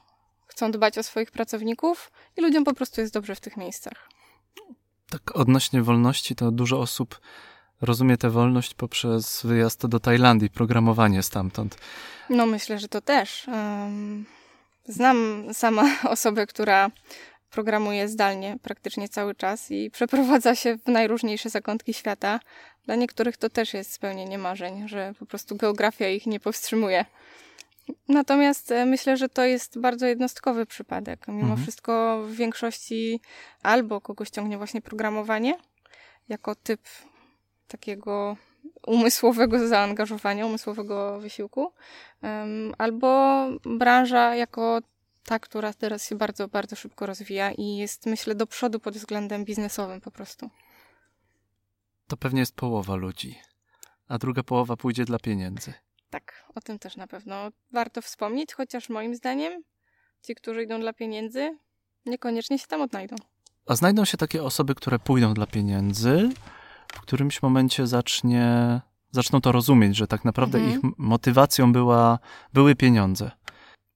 chcą 0.60 0.72
dbać 0.72 0.98
o 0.98 1.04
swoich 1.04 1.32
pracowników 1.32 2.12
i 2.38 2.42
ludziom 2.42 2.64
po 2.64 2.74
prostu 2.74 3.02
jest 3.02 3.14
dobrze 3.14 3.36
w 3.36 3.40
tych 3.40 3.58
miejscach. 3.58 4.10
Tak 5.10 5.36
odnośnie 5.36 5.82
wolności, 5.82 6.36
to 6.36 6.52
dużo 6.52 6.80
osób 6.80 7.20
rozumie 7.82 8.18
tę 8.18 8.30
wolność 8.30 8.74
poprzez 8.74 9.42
wyjazd 9.44 9.88
do 9.88 10.00
Tajlandii, 10.00 10.50
programowanie 10.50 11.24
stamtąd. 11.24 11.78
No 12.30 12.46
myślę, 12.46 12.80
że 12.80 12.88
to 12.88 13.02
też. 13.02 13.46
Znam 14.86 15.48
sama 15.54 15.84
osobę, 16.16 16.48
która 16.48 16.92
programuje 17.52 18.08
zdalnie 18.08 18.58
praktycznie 18.62 19.10
cały 19.10 19.36
czas 19.36 19.72
i 19.72 19.92
przeprowadza 19.92 20.56
się 20.56 20.78
w 20.78 20.88
najróżniejsze 20.88 21.50
zakątki 21.50 21.94
świata. 21.94 22.40
Dla 22.86 22.96
niektórych 22.96 23.38
to 23.38 23.50
też 23.50 23.74
jest 23.74 23.94
spełnienie 23.94 24.38
marzeń, 24.38 24.88
że 24.88 25.14
po 25.20 25.26
prostu 25.26 25.56
geografia 25.56 26.10
ich 26.10 26.26
nie 26.26 26.40
powstrzymuje. 26.40 27.06
Natomiast 28.08 28.72
e, 28.72 28.86
myślę, 28.86 29.18
że 29.18 29.30
to 29.30 29.46
jest 29.46 29.80
bardzo 29.80 30.06
jednostkowy 30.06 30.66
przypadek. 30.66 31.28
Mimo 31.28 31.42
mhm. 31.42 31.62
wszystko 31.62 32.24
w 32.28 32.32
większości 32.32 33.22
albo 33.64 34.02
kogoś 34.02 34.30
ciągnie 34.30 34.58
właśnie 34.58 34.82
programowanie 34.82 35.58
jako 36.30 36.56
typ 36.56 36.82
takiego 37.68 38.38
umysłowego 38.88 39.68
zaangażowania, 39.68 40.46
umysłowego 40.46 41.20
wysiłku, 41.20 41.74
albo 42.78 43.46
branża 43.66 44.36
jako 44.36 44.82
ta, 45.26 45.40
która 45.40 45.74
teraz 45.74 46.08
się 46.08 46.16
bardzo, 46.16 46.48
bardzo 46.48 46.76
szybko 46.76 47.06
rozwija 47.06 47.52
i 47.52 47.78
jest, 47.78 48.06
myślę, 48.06 48.36
do 48.36 48.48
przodu 48.48 48.80
pod 48.80 48.94
względem 48.94 49.46
biznesowym 49.46 50.02
po 50.02 50.12
prostu. 50.12 50.50
To 52.08 52.18
pewnie 52.18 52.40
jest 52.40 52.56
połowa 52.56 52.96
ludzi, 52.96 53.40
a 54.08 54.18
druga 54.18 54.44
połowa 54.44 54.78
pójdzie 54.78 55.06
dla 55.06 55.20
pieniędzy. 55.20 55.74
Tak, 56.10 56.46
o 56.56 56.62
tym 56.62 56.80
też 56.80 56.96
na 56.98 57.08
pewno 57.08 57.50
warto 57.72 58.02
wspomnieć, 58.02 58.54
chociaż 58.54 58.90
moim 58.90 59.16
zdaniem 59.16 59.64
ci, 60.22 60.36
którzy 60.36 60.64
idą 60.64 60.80
dla 60.80 60.94
pieniędzy, 60.94 61.58
niekoniecznie 62.06 62.60
się 62.60 62.68
tam 62.68 62.82
odnajdą. 62.82 63.16
A 63.68 63.76
znajdą 63.76 64.06
się 64.06 64.18
takie 64.18 64.44
osoby, 64.44 64.76
które 64.76 65.00
pójdą 65.00 65.34
dla 65.34 65.48
pieniędzy, 65.48 66.30
w 66.94 67.02
którymś 67.02 67.42
momencie 67.42 67.88
zacznie, 67.88 68.80
zaczną 69.12 69.42
to 69.42 69.52
rozumieć, 69.52 69.96
że 69.96 70.08
tak 70.08 70.26
naprawdę 70.26 70.58
mhm. 70.58 70.78
ich 70.78 70.98
motywacją 70.98 71.74
była, 71.74 72.20
były 72.54 72.76
pieniądze. 72.76 73.32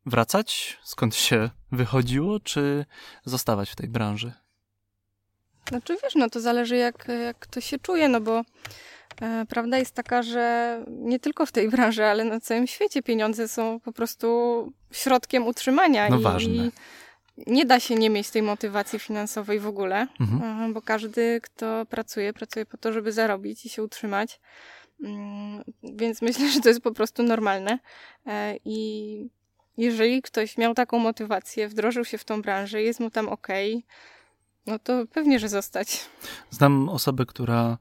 Wracać, 0.06 0.80
skąd 0.84 1.16
się 1.16 1.50
wychodziło, 1.72 2.40
czy 2.40 2.86
zostawać 3.26 3.70
w 3.70 3.76
tej 3.76 3.90
branży? 3.90 4.34
Znaczy 5.70 5.98
wiesz, 6.04 6.16
no 6.16 6.30
to 6.30 6.40
zależy 6.42 6.76
jak, 6.76 7.08
jak 7.26 7.40
ktoś 7.40 7.66
się 7.66 7.80
czuje, 7.80 8.10
no 8.10 8.22
bo 8.22 8.42
prawda 9.50 9.78
jest 9.78 9.96
taka, 9.96 10.24
że 10.24 10.80
nie 10.88 11.20
tylko 11.20 11.46
w 11.46 11.52
tej 11.52 11.70
branży, 11.70 12.06
ale 12.06 12.24
na 12.24 12.40
całym 12.40 12.68
świecie 12.68 13.04
pieniądze 13.04 13.48
są 13.48 13.80
po 13.80 13.92
prostu 13.92 14.28
środkiem 14.92 15.48
utrzymania. 15.48 16.10
No 16.10 16.20
i, 16.20 16.22
ważne. 16.22 16.54
I 16.54 16.72
nie 17.48 17.66
da 17.66 17.80
się 17.80 17.96
nie 17.96 18.10
mieć 18.10 18.30
tej 18.30 18.42
motywacji 18.42 19.00
finansowej 19.00 19.60
w 19.60 19.68
ogóle, 19.68 20.08
mhm. 20.20 20.74
bo 20.74 20.82
każdy, 20.82 21.42
kto 21.44 21.86
pracuje, 21.86 22.34
pracuje 22.34 22.66
po 22.66 22.78
to, 22.78 22.94
żeby 22.94 23.12
zarobić 23.12 23.66
i 23.66 23.70
się 23.70 23.84
utrzymać. 23.84 24.40
Mm, 25.04 25.64
więc 25.84 26.22
myślę, 26.22 26.50
że 26.50 26.60
to 26.60 26.70
jest 26.70 26.82
po 26.82 26.92
prostu 26.92 27.24
normalne. 27.24 27.80
E, 28.28 28.56
I 28.66 29.30
jeżeli 29.78 30.22
ktoś 30.22 30.58
miał 30.58 30.74
taką 30.74 31.00
motywację, 31.00 31.68
wdrożył 31.68 32.06
się 32.06 32.18
w 32.18 32.24
tą 32.24 32.42
branżę, 32.42 32.82
jest 32.82 33.00
mu 33.00 33.10
tam 33.10 33.30
ok, 33.30 33.48
no 34.66 34.80
to 34.80 35.06
pewnie, 35.14 35.40
że 35.40 35.50
zostać. 35.50 36.06
Znam 36.50 36.90
osobę, 36.90 37.26
która 37.26 37.78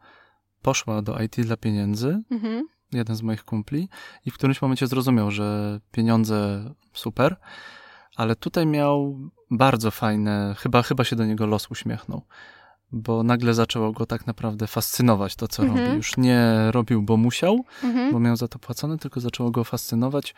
poszła 0.63 1.03
do 1.03 1.23
IT 1.23 1.41
dla 1.41 1.57
pieniędzy, 1.57 2.23
mhm. 2.31 2.67
jeden 2.93 3.17
z 3.17 3.23
moich 3.23 3.45
kumpli, 3.45 3.89
i 4.27 4.31
w 4.31 4.35
którymś 4.35 4.63
momencie 4.63 4.87
zrozumiał, 4.87 5.31
że 5.31 5.81
pieniądze 5.93 6.65
super, 6.93 7.37
ale 8.17 8.37
tutaj 8.37 8.67
miał 8.67 9.19
bardzo 9.51 9.91
fajne, 9.91 10.55
chyba, 10.59 10.83
chyba 10.83 11.05
się 11.05 11.17
do 11.17 11.25
niego 11.25 11.47
los 11.47 11.71
uśmiechnął, 11.71 12.23
bo 12.93 13.23
nagle 13.23 13.55
zaczęło 13.55 13.93
go 13.93 14.07
tak 14.07 14.27
naprawdę 14.27 14.67
fascynować 14.67 15.37
to, 15.37 15.49
co 15.49 15.63
mhm. 15.63 15.85
robi. 15.85 15.97
Już 15.97 16.17
nie 16.17 16.71
robił, 16.71 17.03
bo 17.03 17.17
musiał, 17.17 17.65
mhm. 17.85 18.13
bo 18.13 18.21
miał 18.21 18.37
za 18.37 18.49
to 18.49 18.59
płacone, 18.59 18.99
tylko 18.99 19.21
zaczęło 19.21 19.51
go 19.51 19.65
fascynować. 19.65 20.35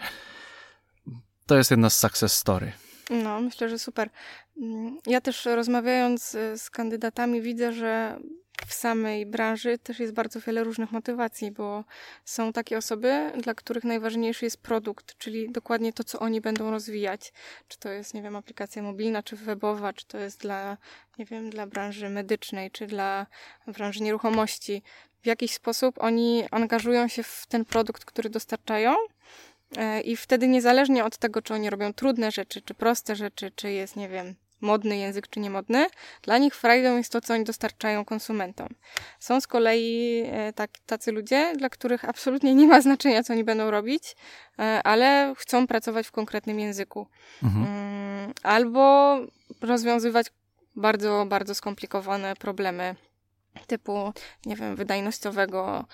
To 1.47 1.57
jest 1.57 1.71
jedna 1.71 1.91
z 1.91 1.99
success 1.99 2.33
story. 2.33 2.73
No, 3.11 3.41
myślę, 3.41 3.69
że 3.69 3.79
super. 3.79 4.11
Mm, 4.57 4.99
ja 5.07 5.21
też 5.21 5.45
rozmawiając 5.45 6.35
y, 6.35 6.59
z 6.59 6.71
kandydatami 6.71 7.43
widzę, 7.43 7.73
że 7.73 8.19
w 8.67 8.75
samej 8.75 9.27
branży 9.27 9.79
też 9.79 10.01
jest 10.01 10.13
bardzo 10.13 10.41
wiele 10.41 10.65
różnych 10.65 10.93
motywacji, 10.93 11.51
bo 11.51 11.85
są 12.25 12.53
takie 12.53 12.79
osoby, 12.79 13.33
dla 13.43 13.55
których 13.55 13.85
najważniejszy 13.85 14.45
jest 14.45 14.63
produkt, 14.63 15.19
czyli 15.19 15.53
dokładnie 15.53 15.93
to, 15.93 16.05
co 16.05 16.19
oni 16.19 16.41
będą 16.41 16.71
rozwijać. 16.71 17.33
Czy 17.69 17.79
to 17.79 17.89
jest, 17.89 18.15
nie 18.15 18.23
wiem, 18.23 18.37
aplikacja 18.37 18.83
mobilna, 18.83 19.23
czy 19.23 19.37
webowa, 19.37 19.93
czy 19.93 20.07
to 20.07 20.19
jest 20.19 20.41
dla, 20.41 20.77
nie 21.19 21.25
wiem, 21.25 21.51
dla 21.51 21.67
branży 21.67 22.09
medycznej, 22.09 22.71
czy 22.71 22.87
dla 22.87 23.27
branży 23.67 24.03
nieruchomości. 24.03 24.83
W 25.23 25.27
jakiś 25.27 25.55
sposób 25.55 25.95
oni 25.99 26.45
angażują 26.51 27.09
się 27.09 27.23
w 27.23 27.47
ten 27.49 27.65
produkt, 27.65 28.05
który 28.05 28.31
dostarczają 28.31 28.97
e, 29.77 30.01
i 30.01 30.17
wtedy 30.17 30.49
niezależnie 30.49 31.05
od 31.05 31.19
tego, 31.19 31.43
czy 31.43 31.55
oni 31.55 31.71
robią 31.71 31.93
trudne 31.93 32.31
rzeczy, 32.31 32.63
czy 32.63 32.75
proste 32.75 33.17
rzeczy, 33.17 33.51
czy 33.57 33.71
jest, 33.73 33.97
nie 33.97 34.09
wiem, 34.09 34.35
modny 34.65 34.97
język 34.97 35.29
czy 35.29 35.41
niemodny. 35.41 35.87
Dla 36.23 36.39
nich 36.39 36.55
frajdą 36.55 36.97
jest 36.97 37.13
to, 37.13 37.21
co 37.21 37.35
oni 37.35 37.45
dostarczają 37.45 38.05
konsumentom. 38.05 38.69
Są 39.21 39.41
z 39.41 39.47
kolei 39.47 40.23
e, 40.27 40.53
tak, 40.53 40.71
tacy 40.87 41.13
ludzie, 41.13 41.53
dla 41.57 41.69
których 41.69 42.05
absolutnie 42.05 42.55
nie 42.55 42.67
ma 42.67 42.81
znaczenia, 42.81 43.23
co 43.23 43.33
oni 43.33 43.45
będą 43.45 43.71
robić, 43.71 44.17
e, 44.59 44.81
ale 44.85 45.35
chcą 45.37 45.67
pracować 45.67 46.07
w 46.07 46.13
konkretnym 46.13 46.61
języku. 46.61 47.07
Mhm. 47.43 47.67
Mm, 47.67 48.33
albo 48.43 49.17
rozwiązywać 49.61 50.27
bardzo, 50.77 51.27
bardzo 51.29 51.55
skomplikowane 51.55 52.37
problemy 52.37 52.95
typu, 53.67 54.13
nie 54.47 54.57
wiem, 54.57 54.77
wydajnościowego, 54.77 55.85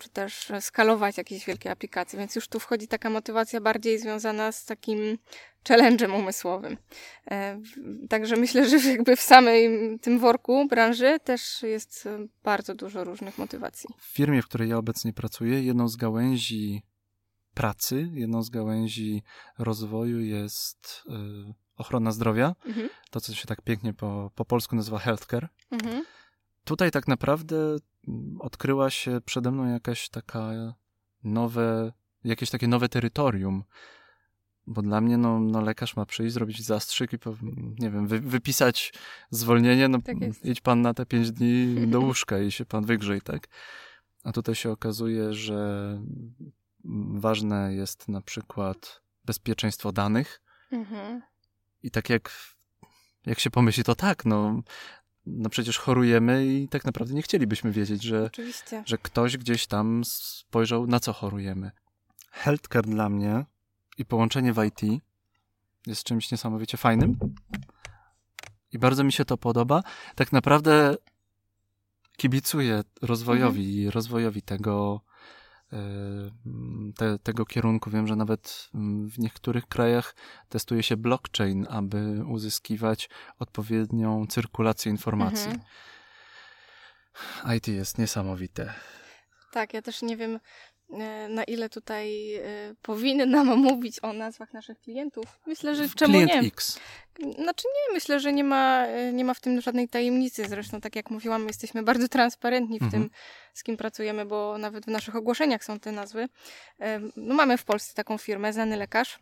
czy 0.00 0.08
też 0.08 0.52
skalować 0.60 1.18
jakieś 1.18 1.46
wielkie 1.46 1.70
aplikacje. 1.70 2.18
Więc 2.18 2.36
już 2.36 2.48
tu 2.48 2.60
wchodzi 2.60 2.88
taka 2.88 3.10
motywacja 3.10 3.60
bardziej 3.60 3.98
związana 3.98 4.52
z 4.52 4.64
takim 4.64 5.18
challenge'em 5.68 6.18
umysłowym. 6.18 6.76
E, 7.30 7.60
także 8.08 8.36
myślę, 8.36 8.68
że 8.68 8.90
jakby 8.90 9.16
w 9.16 9.20
samej 9.20 9.70
tym 9.98 10.18
worku 10.18 10.68
branży 10.68 11.18
też 11.24 11.62
jest 11.62 12.08
bardzo 12.44 12.74
dużo 12.74 13.04
różnych 13.04 13.38
motywacji. 13.38 13.88
W 13.98 14.04
firmie, 14.04 14.42
w 14.42 14.48
której 14.48 14.68
ja 14.68 14.78
obecnie 14.78 15.12
pracuję, 15.12 15.62
jedną 15.62 15.88
z 15.88 15.96
gałęzi 15.96 16.82
pracy, 17.54 18.08
jedną 18.14 18.42
z 18.42 18.50
gałęzi 18.50 19.22
rozwoju 19.58 20.20
jest 20.20 21.02
y, 21.06 21.54
ochrona 21.76 22.12
zdrowia. 22.12 22.54
Mhm. 22.66 22.88
To, 23.10 23.20
co 23.20 23.34
się 23.34 23.46
tak 23.46 23.62
pięknie 23.62 23.94
po, 23.94 24.30
po 24.34 24.44
polsku 24.44 24.76
nazywa 24.76 24.98
healthcare. 24.98 25.48
Mhm 25.70 26.04
tutaj 26.64 26.90
tak 26.90 27.08
naprawdę 27.08 27.56
mm, 28.08 28.40
odkryła 28.40 28.90
się 28.90 29.20
przede 29.24 29.50
mną 29.50 29.72
jakaś 29.72 30.08
taka 30.08 30.74
nowe, 31.24 31.92
jakieś 32.24 32.50
takie 32.50 32.68
nowe 32.68 32.88
terytorium. 32.88 33.64
Bo 34.66 34.82
dla 34.82 35.00
mnie, 35.00 35.18
no, 35.18 35.40
no 35.40 35.60
lekarz 35.60 35.96
ma 35.96 36.06
przyjść, 36.06 36.34
zrobić 36.34 36.62
zastrzyk 36.62 37.12
i, 37.12 37.18
nie 37.78 37.90
wiem, 37.90 38.06
wy, 38.06 38.20
wypisać 38.20 38.92
zwolnienie, 39.30 39.88
no 39.88 40.02
tak 40.02 40.16
idź 40.44 40.60
pan 40.60 40.82
na 40.82 40.94
te 40.94 41.06
pięć 41.06 41.32
dni 41.32 41.86
do 41.86 42.00
łóżka 42.06 42.38
i 42.38 42.50
się 42.50 42.64
pan 42.64 42.84
wygrzyj, 42.84 43.20
tak? 43.20 43.48
A 44.24 44.32
tutaj 44.32 44.54
się 44.54 44.70
okazuje, 44.70 45.32
że 45.32 45.98
ważne 47.14 47.74
jest 47.74 48.08
na 48.08 48.20
przykład 48.20 49.02
bezpieczeństwo 49.24 49.92
danych. 49.92 50.42
Mhm. 50.72 51.22
I 51.82 51.90
tak 51.90 52.10
jak, 52.10 52.30
jak 53.26 53.38
się 53.38 53.50
pomyśli, 53.50 53.84
to 53.84 53.94
tak, 53.94 54.24
no 54.24 54.62
no 55.26 55.48
przecież 55.50 55.78
chorujemy 55.78 56.46
i 56.46 56.68
tak 56.68 56.84
naprawdę 56.84 57.14
nie 57.14 57.22
chcielibyśmy 57.22 57.72
wiedzieć, 57.72 58.02
że, 58.02 58.30
że 58.84 58.98
ktoś 58.98 59.36
gdzieś 59.36 59.66
tam 59.66 60.02
spojrzał, 60.04 60.86
na 60.86 61.00
co 61.00 61.12
chorujemy. 61.12 61.70
Healthcare 62.30 62.86
dla 62.86 63.08
mnie 63.08 63.44
i 63.98 64.04
połączenie 64.04 64.52
w 64.52 64.64
IT 64.64 65.02
jest 65.86 66.04
czymś 66.04 66.30
niesamowicie 66.30 66.78
fajnym 66.78 67.18
i 68.72 68.78
bardzo 68.78 69.04
mi 69.04 69.12
się 69.12 69.24
to 69.24 69.36
podoba. 69.36 69.82
Tak 70.14 70.32
naprawdę 70.32 70.96
kibicuję 72.16 72.82
rozwojowi, 73.02 73.76
mhm. 73.76 73.90
rozwojowi 73.90 74.42
tego, 74.42 75.00
te, 76.96 77.18
tego 77.18 77.46
kierunku. 77.46 77.90
Wiem, 77.90 78.06
że 78.06 78.16
nawet 78.16 78.68
w 79.08 79.18
niektórych 79.18 79.66
krajach 79.66 80.14
testuje 80.48 80.82
się 80.82 80.96
blockchain, 80.96 81.66
aby 81.70 82.24
uzyskiwać 82.28 83.08
odpowiednią 83.38 84.26
cyrkulację 84.26 84.92
informacji. 84.92 85.50
Mhm. 85.50 85.66
IT 87.56 87.68
jest 87.68 87.98
niesamowite. 87.98 88.74
Tak, 89.52 89.74
ja 89.74 89.82
też 89.82 90.02
nie 90.02 90.16
wiem, 90.16 90.40
na 91.28 91.44
ile 91.44 91.68
tutaj 91.68 92.34
e, 92.34 92.42
powinnam 92.82 93.46
mówić 93.68 93.98
o 94.02 94.12
nazwach 94.12 94.52
naszych 94.52 94.80
klientów. 94.80 95.24
Myślę, 95.46 95.74
że 95.74 95.88
czemu 95.88 96.12
Klient 96.12 96.42
nie. 96.42 96.48
X. 96.48 96.78
Znaczy 97.18 97.68
nie, 97.68 97.94
myślę, 97.94 98.20
że 98.20 98.32
nie 98.32 98.44
ma, 98.44 98.86
e, 98.86 99.12
nie 99.12 99.24
ma 99.24 99.34
w 99.34 99.40
tym 99.40 99.60
żadnej 99.60 99.88
tajemnicy. 99.88 100.48
Zresztą, 100.48 100.80
tak 100.80 100.96
jak 100.96 101.10
mówiłam, 101.10 101.46
jesteśmy 101.46 101.82
bardzo 101.82 102.08
transparentni 102.08 102.78
w 102.78 102.82
mhm. 102.82 103.02
tym, 103.02 103.10
z 103.54 103.62
kim 103.62 103.76
pracujemy, 103.76 104.24
bo 104.24 104.58
nawet 104.58 104.84
w 104.84 104.88
naszych 104.88 105.16
ogłoszeniach 105.16 105.64
są 105.64 105.80
te 105.80 105.92
nazwy. 105.92 106.28
No, 107.16 107.34
mamy 107.34 107.58
w 107.58 107.64
Polsce 107.64 107.94
taką 107.94 108.18
firmę, 108.18 108.52
Znany 108.52 108.76
Lekarz, 108.76 109.18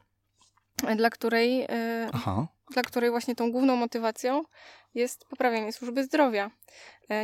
dla 0.97 1.11
której, 1.11 1.67
Aha. 2.13 2.47
dla 2.71 2.83
której 2.83 3.11
właśnie 3.11 3.35
tą 3.35 3.53
główną 3.53 3.77
motywacją 3.77 4.45
jest 4.95 5.25
poprawianie 5.25 5.73
służby 5.73 6.05
zdrowia. 6.05 6.51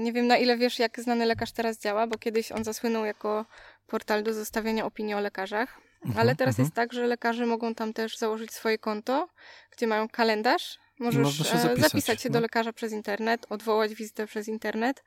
Nie 0.02 0.12
wiem, 0.12 0.26
na 0.26 0.36
ile 0.36 0.56
wiesz, 0.56 0.78
jak 0.78 1.00
Znany 1.00 1.26
Lekarz 1.26 1.52
teraz 1.52 1.78
działa, 1.78 2.06
bo 2.06 2.18
kiedyś 2.18 2.52
on 2.52 2.64
zasłynął 2.64 3.04
jako 3.04 3.46
portal 3.86 4.22
do 4.22 4.34
zostawiania 4.34 4.84
opinii 4.84 5.14
o 5.14 5.20
lekarzach. 5.20 5.80
Mhm, 6.04 6.20
ale 6.20 6.36
teraz 6.36 6.52
mhm. 6.52 6.66
jest 6.66 6.74
tak, 6.74 6.92
że 6.92 7.06
lekarze 7.06 7.46
mogą 7.46 7.74
tam 7.74 7.92
też 7.92 8.18
założyć 8.18 8.52
swoje 8.52 8.78
konto, 8.78 9.28
gdzie 9.70 9.86
mają 9.86 10.08
kalendarz. 10.08 10.78
Możesz 10.98 11.36
się 11.36 11.54
e, 11.54 11.58
zapisać, 11.58 11.78
zapisać, 11.78 12.22
się 12.22 12.28
no. 12.28 12.32
do 12.32 12.40
lekarza 12.40 12.72
przez 12.72 12.92
internet, 12.92 13.46
odwołać 13.50 13.94
wizytę 13.94 14.26
przez 14.26 14.48
internet. 14.48 15.04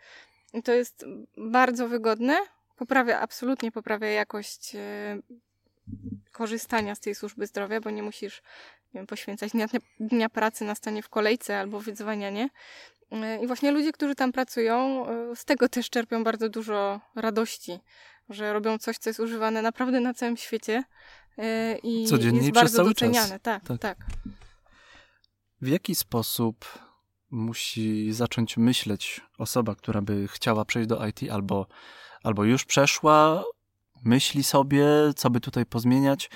I 0.53 0.63
to 0.63 0.73
jest 0.73 1.05
bardzo 1.37 1.87
wygodne. 1.87 2.37
Poprawia, 2.75 3.19
absolutnie 3.19 3.71
poprawia 3.71 4.07
jakość 4.07 4.75
e, 4.75 5.17
korzystania 6.31 6.95
z 6.95 6.99
tej 6.99 7.15
służby 7.15 7.47
zdrowia, 7.47 7.81
bo 7.81 7.89
nie 7.89 8.03
musisz 8.03 8.41
nie 8.93 8.99
wiem, 8.99 9.07
poświęcać 9.07 9.51
dnia, 9.51 9.67
dnia 9.99 10.29
pracy 10.29 10.65
na 10.65 10.75
stanie 10.75 11.03
w 11.03 11.09
kolejce 11.09 11.59
albo 11.59 11.79
wydzwanianie. 11.79 12.49
E, 13.11 13.43
I 13.43 13.47
właśnie 13.47 13.71
ludzie, 13.71 13.91
którzy 13.91 14.15
tam 14.15 14.31
pracują, 14.31 15.05
z 15.35 15.45
tego 15.45 15.69
też 15.69 15.89
czerpią 15.89 16.23
bardzo 16.23 16.49
dużo 16.49 17.01
radości, 17.15 17.79
że 18.29 18.53
robią 18.53 18.77
coś, 18.77 18.97
co 18.97 19.09
jest 19.09 19.19
używane 19.19 19.61
naprawdę 19.61 19.99
na 19.99 20.13
całym 20.13 20.37
świecie 20.37 20.83
e, 21.37 21.77
i 21.77 22.05
Codziennie 22.05 22.39
jest 22.39 22.51
bardzo 22.51 22.83
doceniane. 22.83 23.39
Tak, 23.39 23.63
Tak. 23.63 23.81
tak. 23.81 23.97
W 25.61 25.67
jaki 25.67 25.95
sposób 25.95 26.65
musi 27.31 28.13
zacząć 28.13 28.57
myśleć 28.57 29.21
osoba, 29.37 29.75
która 29.75 30.01
by 30.01 30.27
chciała 30.27 30.65
przejść 30.65 30.89
do 30.89 31.07
IT 31.07 31.31
albo, 31.31 31.67
albo 32.23 32.43
już 32.43 32.65
przeszła, 32.65 33.43
myśli 34.03 34.43
sobie, 34.43 34.85
co 35.15 35.29
by 35.29 35.39
tutaj 35.39 35.65
pozmieniać? 35.65 36.29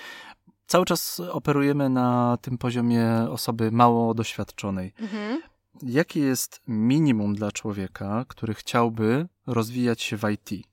Cały 0.68 0.86
czas 0.86 1.20
operujemy 1.20 1.90
na 1.90 2.38
tym 2.42 2.58
poziomie 2.58 3.08
osoby 3.30 3.72
mało 3.72 4.14
doświadczonej. 4.14 4.94
Mhm. 5.00 5.42
Jakie 5.84 6.20
jest 6.20 6.62
minimum 6.68 7.36
dla 7.36 7.52
człowieka, 7.52 8.26
który 8.28 8.54
chciałby 8.54 9.28
rozwijać 9.48 10.02
się 10.02 10.18
w 10.18 10.24
IT? 10.30 10.71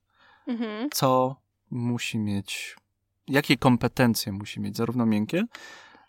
Mhm. 0.48 0.90
Co 0.90 1.36
musi 1.70 2.18
mieć, 2.18 2.76
jakie 3.28 3.56
kompetencje 3.56 4.32
musi 4.32 4.60
mieć, 4.60 4.76
zarówno 4.76 5.06
miękkie, 5.06 5.44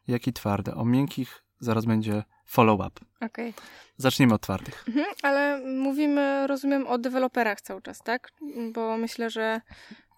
jak 0.08 0.28
i 0.28 0.34
twarde? 0.34 0.76
O 0.76 0.86
miękkich 0.86 1.44
zaraz 1.60 1.86
będzie 1.86 2.24
follow-up. 2.46 3.00
Okej. 3.22 3.54
Zacznijmy 3.98 4.34
od 4.34 4.42
twardych. 4.42 4.86
Mhm, 4.88 5.06
ale 5.24 5.62
mówimy, 5.66 6.48
rozumiem, 6.48 6.88
o 6.88 6.98
deweloperach 6.98 7.62
cały 7.62 7.82
czas, 7.82 8.00
tak? 8.04 8.32
Bo 8.74 8.98
myślę, 8.98 9.30
że 9.30 9.62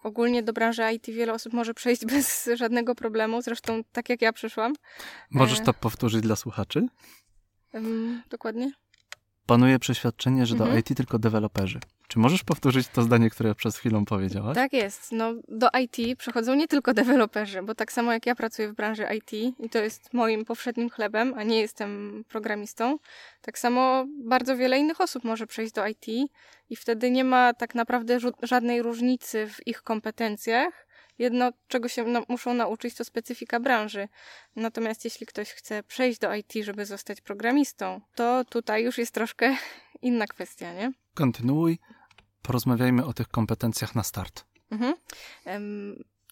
ogólnie 0.02 0.42
do 0.42 0.52
branży 0.52 0.82
IT 0.92 1.06
wiele 1.06 1.32
osób 1.32 1.52
może 1.52 1.74
przejść 1.74 2.06
bez 2.14 2.48
żadnego 2.54 2.94
problemu, 2.94 3.42
zresztą 3.42 3.84
tak 3.92 4.08
jak 4.08 4.22
ja 4.22 4.32
przyszłam. 4.32 4.72
Możesz 5.30 5.60
E. 5.60 5.62
to 5.62 5.74
powtórzyć 5.74 6.20
dla 6.22 6.36
słuchaczy? 6.36 6.86
Ym, 7.74 8.22
dokładnie? 8.30 8.72
Panuje 9.46 9.78
przeświadczenie, 9.78 10.46
że 10.46 10.54
do 10.54 10.64
Mhm. 10.64 10.80
IT 10.80 10.96
tylko 10.96 11.18
deweloperzy. 11.18 11.80
Czy 12.12 12.18
możesz 12.18 12.44
powtórzyć 12.44 12.88
to 12.88 13.02
zdanie, 13.02 13.30
które 13.30 13.54
przed 13.54 13.74
chwilą 13.76 14.04
powiedziałaś? 14.04 14.54
Tak 14.54 14.72
jest. 14.72 15.12
No, 15.12 15.34
do 15.48 15.68
IT 15.80 16.18
przychodzą 16.18 16.54
nie 16.54 16.68
tylko 16.68 16.94
deweloperzy, 16.94 17.62
bo 17.62 17.74
tak 17.74 17.92
samo 17.92 18.12
jak 18.12 18.26
ja 18.26 18.34
pracuję 18.34 18.68
w 18.68 18.74
branży 18.74 19.06
IT 19.16 19.32
i 19.32 19.68
to 19.70 19.78
jest 19.78 20.14
moim 20.14 20.44
powszednim 20.44 20.90
chlebem, 20.90 21.34
a 21.36 21.42
nie 21.42 21.60
jestem 21.60 22.24
programistą, 22.28 22.98
tak 23.40 23.58
samo 23.58 24.04
bardzo 24.24 24.56
wiele 24.56 24.78
innych 24.78 25.00
osób 25.00 25.24
może 25.24 25.46
przejść 25.46 25.72
do 25.72 25.86
IT 25.86 26.06
i 26.70 26.76
wtedy 26.76 27.10
nie 27.10 27.24
ma 27.24 27.54
tak 27.54 27.74
naprawdę 27.74 28.18
żadnej 28.42 28.82
różnicy 28.82 29.46
w 29.46 29.66
ich 29.66 29.82
kompetencjach. 29.82 30.86
Jedno, 31.18 31.50
czego 31.68 31.88
się 31.88 32.04
na- 32.04 32.22
muszą 32.28 32.54
nauczyć, 32.54 32.94
to 32.94 33.04
specyfika 33.04 33.60
branży. 33.60 34.08
Natomiast 34.56 35.04
jeśli 35.04 35.26
ktoś 35.26 35.50
chce 35.50 35.82
przejść 35.82 36.18
do 36.18 36.34
IT, 36.34 36.52
żeby 36.62 36.86
zostać 36.86 37.20
programistą, 37.20 38.00
to 38.14 38.44
tutaj 38.44 38.84
już 38.84 38.98
jest 38.98 39.14
troszkę 39.14 39.56
inna 40.02 40.26
kwestia, 40.26 40.74
nie? 40.74 40.92
Kontynuuj. 41.14 41.78
Porozmawiajmy 42.42 43.04
o 43.04 43.12
tych 43.12 43.28
kompetencjach 43.28 43.94
na 43.94 44.02
start. 44.02 44.44
Mhm. 44.70 44.94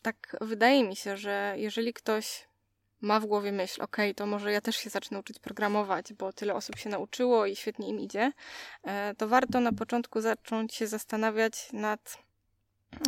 Tak 0.02 0.36
wydaje 0.40 0.84
mi 0.84 0.96
się, 0.96 1.16
że 1.16 1.54
jeżeli 1.56 1.92
ktoś 1.92 2.48
ma 3.00 3.20
w 3.20 3.26
głowie 3.26 3.52
myśl, 3.52 3.82
ok, 3.82 3.96
to 4.16 4.26
może 4.26 4.52
ja 4.52 4.60
też 4.60 4.76
się 4.76 4.90
zacznę 4.90 5.18
uczyć 5.18 5.38
programować, 5.38 6.12
bo 6.12 6.32
tyle 6.32 6.54
osób 6.54 6.78
się 6.78 6.90
nauczyło 6.90 7.46
i 7.46 7.56
świetnie 7.56 7.88
im 7.88 8.00
idzie, 8.00 8.32
e, 8.82 9.14
to 9.14 9.28
warto 9.28 9.60
na 9.60 9.72
początku 9.72 10.20
zacząć 10.20 10.74
się 10.74 10.86
zastanawiać 10.86 11.68
nad 11.72 12.18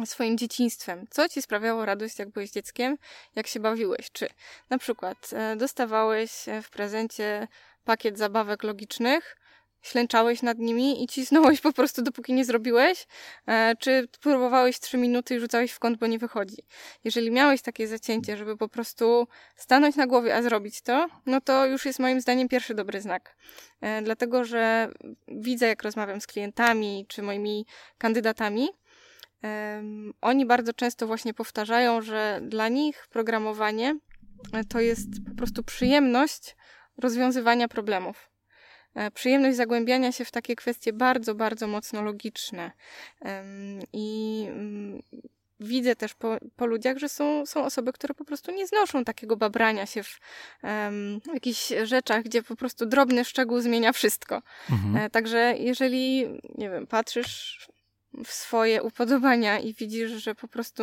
swoim 0.04 0.38
dzieciństwem. 0.38 1.06
Co 1.10 1.28
ci 1.28 1.42
sprawiało 1.42 1.84
radość, 1.84 2.18
jak 2.18 2.30
byłeś 2.30 2.50
dzieckiem, 2.50 2.98
jak 3.34 3.46
się 3.46 3.60
bawiłeś? 3.60 4.10
Czy 4.12 4.28
na 4.70 4.78
przykład 4.78 5.30
e, 5.32 5.56
dostawałeś 5.56 6.48
e, 6.48 6.62
w 6.62 6.70
prezencie 6.70 7.48
pakiet 7.84 8.18
zabawek 8.18 8.62
logicznych, 8.62 9.36
ślęczałeś 9.82 10.42
nad 10.42 10.58
nimi 10.58 11.04
i 11.04 11.06
cisnąłeś 11.06 11.60
po 11.60 11.72
prostu, 11.72 12.02
dopóki 12.02 12.32
nie 12.32 12.44
zrobiłeś, 12.44 13.06
e, 13.46 13.76
czy 13.78 14.08
próbowałeś 14.20 14.80
trzy 14.80 14.98
minuty 14.98 15.34
i 15.34 15.40
rzucałeś 15.40 15.72
w 15.72 15.78
kąt, 15.78 15.98
bo 15.98 16.06
nie 16.06 16.18
wychodzi. 16.18 16.56
Jeżeli 17.04 17.30
miałeś 17.30 17.62
takie 17.62 17.88
zacięcie, 17.88 18.36
żeby 18.36 18.56
po 18.56 18.68
prostu 18.68 19.28
stanąć 19.56 19.96
na 19.96 20.06
głowie, 20.06 20.34
a 20.34 20.42
zrobić 20.42 20.82
to, 20.82 21.08
no 21.26 21.40
to 21.40 21.66
już 21.66 21.86
jest 21.86 21.98
moim 21.98 22.20
zdaniem 22.20 22.48
pierwszy 22.48 22.74
dobry 22.74 23.00
znak. 23.00 23.36
E, 23.80 24.02
dlatego, 24.02 24.44
że 24.44 24.92
widzę, 25.28 25.66
jak 25.66 25.82
rozmawiam 25.82 26.20
z 26.20 26.26
klientami 26.26 27.06
czy 27.08 27.22
moimi 27.22 27.66
kandydatami, 27.98 28.68
oni 30.20 30.46
bardzo 30.46 30.72
często 30.72 31.06
właśnie 31.06 31.34
powtarzają, 31.34 32.02
że 32.02 32.40
dla 32.42 32.68
nich 32.68 33.06
programowanie 33.10 33.98
to 34.68 34.80
jest 34.80 35.08
po 35.30 35.36
prostu 35.36 35.62
przyjemność 35.62 36.56
rozwiązywania 36.98 37.68
problemów. 37.68 38.31
E, 38.94 39.10
Przyjemność 39.10 39.56
zagłębiania 39.56 40.12
się 40.12 40.24
w 40.24 40.30
takie 40.30 40.56
kwestie 40.56 40.92
bardzo, 40.92 41.34
bardzo 41.34 41.66
mocno 41.66 42.02
logiczne. 42.02 42.72
I 43.92 44.44
mm, 44.48 45.02
widzę 45.60 45.96
też 45.96 46.14
po, 46.14 46.36
po 46.56 46.66
ludziach, 46.66 46.98
że 46.98 47.08
są, 47.08 47.46
są 47.46 47.64
osoby, 47.64 47.92
które 47.92 48.14
po 48.14 48.24
prostu 48.24 48.52
nie 48.52 48.66
znoszą 48.66 49.04
takiego 49.04 49.36
babrania 49.36 49.86
się 49.86 50.02
w 50.02 50.20
em, 50.62 51.20
jakichś 51.34 51.72
rzeczach, 51.82 52.22
gdzie 52.22 52.42
po 52.42 52.56
prostu 52.56 52.86
drobny 52.86 53.24
szczegół 53.24 53.60
zmienia 53.60 53.92
wszystko. 53.92 54.42
Mhm. 54.70 54.96
E, 54.96 55.10
Także 55.10 55.54
jeżeli, 55.58 56.28
nie 56.54 56.70
wiem, 56.70 56.86
patrzysz 56.86 57.68
w 58.24 58.32
swoje 58.32 58.82
upodobania 58.82 59.58
i 59.58 59.74
widzisz, 59.74 60.10
że 60.10 60.34
po 60.34 60.48
prostu 60.48 60.82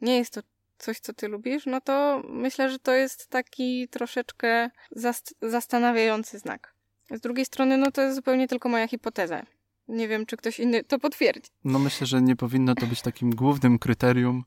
nie 0.00 0.18
jest 0.18 0.34
to 0.34 0.40
coś, 0.78 1.00
co 1.00 1.12
ty 1.12 1.28
lubisz, 1.28 1.66
no 1.66 1.80
to 1.80 2.22
myślę, 2.28 2.70
że 2.70 2.78
to 2.78 2.94
jest 2.94 3.28
taki 3.28 3.88
troszeczkę 3.88 4.70
zast- 4.96 5.34
zastanawiający 5.42 6.38
znak. 6.38 6.75
Z 7.10 7.20
drugiej 7.20 7.44
strony, 7.44 7.76
no 7.76 7.90
to 7.90 8.02
jest 8.02 8.16
zupełnie 8.16 8.48
tylko 8.48 8.68
moja 8.68 8.88
hipoteza. 8.88 9.42
Nie 9.88 10.08
wiem, 10.08 10.26
czy 10.26 10.36
ktoś 10.36 10.60
inny 10.60 10.84
to 10.84 10.98
potwierdzi. 10.98 11.50
No 11.64 11.78
myślę, 11.78 12.06
że 12.06 12.22
nie 12.22 12.36
powinno 12.36 12.74
to 12.74 12.86
być 12.86 13.02
takim 13.02 13.30
głównym 13.30 13.78
kryterium 13.78 14.44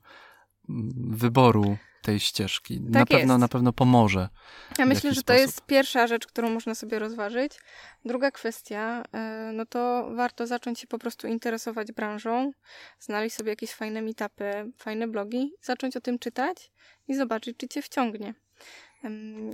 mm, 0.68 0.90
wyboru 1.16 1.76
tej 2.02 2.20
ścieżki. 2.20 2.80
na 2.80 3.00
Tak 3.00 3.08
pewno 3.08 3.34
jest. 3.34 3.40
na 3.40 3.48
pewno 3.48 3.72
pomoże. 3.72 4.28
Ja 4.78 4.86
myślę, 4.86 5.14
że 5.14 5.22
to 5.22 5.32
sposób? 5.32 5.40
jest 5.40 5.66
pierwsza 5.66 6.06
rzecz, 6.06 6.26
którą 6.26 6.50
można 6.50 6.74
sobie 6.74 6.98
rozważyć. 6.98 7.52
Druga 8.04 8.30
kwestia, 8.30 9.02
e, 9.12 9.50
no 9.54 9.66
to 9.66 10.10
warto 10.14 10.46
zacząć 10.46 10.80
się 10.80 10.86
po 10.86 10.98
prostu 10.98 11.26
interesować 11.26 11.92
branżą, 11.92 12.52
znaleźć 13.00 13.36
sobie 13.36 13.50
jakieś 13.50 13.70
fajne 13.72 14.02
meetupy, 14.02 14.72
fajne 14.78 15.08
blogi, 15.08 15.52
zacząć 15.62 15.96
o 15.96 16.00
tym 16.00 16.18
czytać 16.18 16.70
i 17.08 17.14
zobaczyć, 17.14 17.56
czy 17.56 17.68
cię 17.68 17.82
wciągnie. 17.82 18.34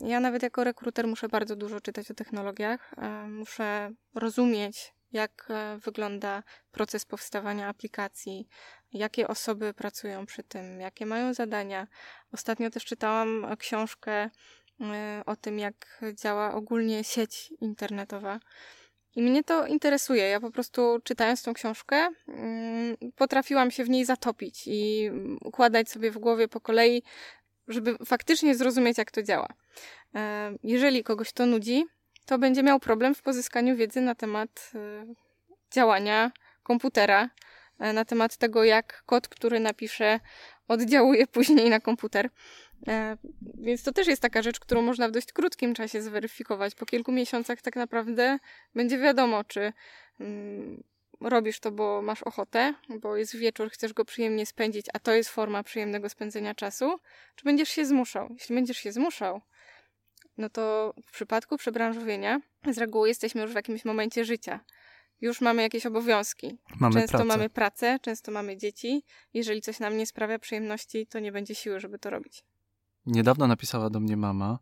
Ja 0.03 0.21
nawet 0.21 0.43
jako 0.43 0.65
rekruter 0.65 1.07
muszę 1.07 1.29
bardzo 1.29 1.57
dużo 1.57 1.81
czytać 1.81 2.11
o 2.11 2.15
technologiach, 2.15 2.95
e, 2.97 3.29
muszę 3.29 3.91
rozumieć, 4.15 4.95
jak 5.13 5.47
e, 5.51 5.79
wygląda 5.79 6.43
proces 6.71 7.05
powstawania 7.05 7.69
aplikacji, 7.69 8.49
jakie 8.93 9.29
osoby 9.29 9.75
pracują 9.75 10.27
przy 10.27 10.43
tym, 10.43 10.81
jakie 10.81 11.07
mają 11.07 11.35
zadania. 11.35 11.87
Ostatnio 12.33 12.71
też 12.71 12.85
czytałam 12.85 13.47
książkę 13.59 14.31
e, 14.81 15.23
o 15.27 15.37
tym, 15.37 15.59
jak 15.59 16.03
działa 16.15 16.55
ogólnie 16.55 17.05
sieć 17.05 17.53
internetowa. 17.61 18.41
I 19.17 19.23
mnie 19.23 19.45
to 19.45 19.67
interesuje. 19.67 20.29
Ja 20.29 20.41
po 20.41 20.51
prostu 20.51 20.99
czytając 21.05 21.43
tą 21.43 21.55
książkę, 21.55 22.09
mm, 22.29 22.97
potrafiłam 23.17 23.71
się 23.71 23.85
w 23.85 23.91
niej 23.91 24.05
zatopić 24.05 24.63
i 24.67 25.11
układać 25.45 25.91
sobie 25.91 26.11
w 26.11 26.19
głowie 26.19 26.49
po 26.49 26.61
kolei, 26.61 27.03
żeby 27.69 27.97
faktycznie 28.05 28.55
zrozumieć, 28.55 28.99
jak 28.99 29.11
to 29.11 29.23
działa. 29.23 29.49
E, 30.15 30.53
Jeżeli 30.63 31.05
kogoś 31.05 31.33
to 31.33 31.47
nudzi, 31.47 31.85
to 32.27 32.39
będzie 32.39 32.63
miał 32.63 32.81
problem 32.81 33.15
w 33.15 33.23
pozyskaniu 33.23 33.77
wiedzy 33.77 34.01
na 34.01 34.15
temat 34.15 34.71
e, 34.75 35.07
działania 35.71 36.33
komputera, 36.63 37.31
e, 37.79 37.93
na 37.93 38.05
temat 38.05 38.37
tego, 38.37 38.65
jak 38.65 39.03
kod, 39.07 39.29
który 39.29 39.61
napisze, 39.61 40.21
oddziałuje 40.69 41.27
później 41.37 41.71
na 41.71 41.81
komputer. 41.81 42.31
Więc 43.55 43.83
to 43.83 43.93
też 43.93 44.07
jest 44.07 44.23
taka 44.23 44.43
rzecz, 44.43 44.61
którą 44.61 44.83
można 44.83 45.09
w 45.09 45.11
dość 45.11 45.33
krótkim 45.33 45.75
czasie 45.75 46.03
zweryfikować. 46.03 46.75
Po 46.75 46.87
kilku 46.87 47.13
miesiącach 47.13 47.63
tak 47.63 47.77
naprawdę 47.77 48.39
będzie 48.75 48.99
wiadomo, 48.99 49.45
czy 49.45 49.73
mm, 50.21 50.83
robisz 51.21 51.61
to, 51.61 51.71
bo 51.71 52.03
masz 52.03 52.23
ochotę, 52.23 52.75
bo 53.01 53.17
jest 53.17 53.37
wieczór, 53.37 53.71
chcesz 53.71 53.93
go 53.93 54.05
przyjemnie 54.05 54.47
spędzić, 54.47 54.87
a 54.95 54.99
to 54.99 55.13
jest 55.13 55.31
forma 55.31 55.63
przyjemnego 55.63 56.09
spędzenia 56.09 56.55
czasu, 56.55 56.99
czy 57.35 57.45
będziesz 57.45 57.69
się 57.69 57.87
zmuszał. 57.87 58.29
Jeśli 58.31 58.55
będziesz 58.55 58.77
się 58.77 58.93
zmuszał, 58.93 59.41
no 60.39 60.51
to 60.51 60.95
w 61.07 61.13
przypadku 61.13 61.57
przebranżowienia 61.57 62.41
z 62.73 62.79
reguły 62.79 63.09
jesteśmy 63.09 63.43
już 63.43 63.53
w 63.53 63.55
jakimś 63.55 63.85
momencie 63.85 64.25
życia. 64.25 64.61
Już 65.21 65.41
mamy 65.41 65.63
jakieś 65.63 65.87
obowiązki. 65.87 66.59
Mamy 66.81 66.95
często 66.95 67.11
pracę. 67.19 67.25
mamy 67.25 67.51
pracę, 67.51 67.99
często 68.03 68.33
mamy 68.33 68.57
dzieci. 68.57 69.05
Jeżeli 69.35 69.63
coś 69.63 69.81
nam 69.81 69.97
nie 69.97 70.07
sprawia 70.07 70.39
przyjemności, 70.39 71.07
to 71.07 71.19
nie 71.19 71.33
będzie 71.33 71.55
siły, 71.55 71.81
żeby 71.81 71.99
to 71.99 72.11
robić. 72.11 72.45
Niedawno 73.07 73.47
napisała 73.47 73.91
do 73.91 74.01
mnie 74.01 74.17
mama, 74.17 74.59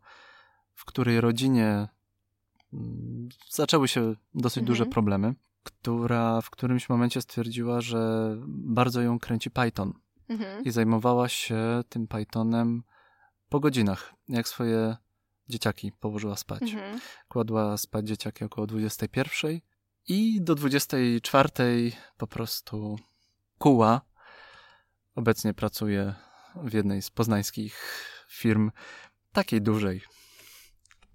w 0.73 0.85
której 0.85 1.21
rodzinie 1.21 1.87
mm, 2.73 3.29
zaczęły 3.49 3.87
się 3.87 4.15
dosyć 4.33 4.57
Mhm. 4.57 4.65
duże 4.65 4.85
problemy, 4.85 5.33
która 5.65 6.41
w 6.41 6.49
którymś 6.49 6.89
momencie 6.89 7.21
stwierdziła, 7.21 7.81
że 7.81 8.35
bardzo 8.47 9.01
ją 9.01 9.19
kręci 9.19 9.51
Python 9.51 9.93
Mhm. 10.29 10.63
i 10.63 10.71
zajmowała 10.71 11.29
się 11.29 11.83
tym 11.89 12.07
Pythonem 12.07 12.83
po 13.49 13.59
godzinach, 13.59 14.13
jak 14.29 14.47
swoje 14.47 14.97
dzieciaki 15.49 15.91
położyła 15.99 16.35
spać. 16.35 16.61
Mhm. 16.61 16.99
Kładła 17.27 17.77
spać 17.77 18.07
dzieciaki 18.07 18.43
około 18.43 18.67
21 18.67 19.59
i 20.07 20.41
do 20.41 20.55
24 20.55 21.91
po 22.17 22.27
prostu 22.27 22.99
kuła. 23.57 24.01
Obecnie 25.15 25.53
pracuje 25.53 26.15
w 26.55 26.73
jednej 26.73 27.01
z 27.01 27.09
poznańskich 27.09 28.05
firm, 28.29 28.71
takiej 29.31 29.61
dużej, 29.61 30.01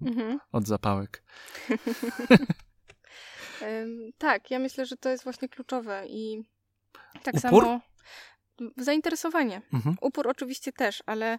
mhm. 0.02 0.40
od 0.52 0.66
zapałek. 0.66 1.22
tak, 4.18 4.50
ja 4.50 4.58
myślę, 4.58 4.86
że 4.86 4.96
to 4.96 5.08
jest 5.08 5.24
właśnie 5.24 5.48
kluczowe 5.48 6.04
i 6.08 6.44
tak 7.22 7.34
Upór? 7.34 7.40
samo 7.40 7.80
zainteresowanie. 8.76 9.62
Mhm. 9.72 9.96
Upór 10.00 10.28
oczywiście 10.28 10.72
też, 10.72 11.02
ale 11.06 11.38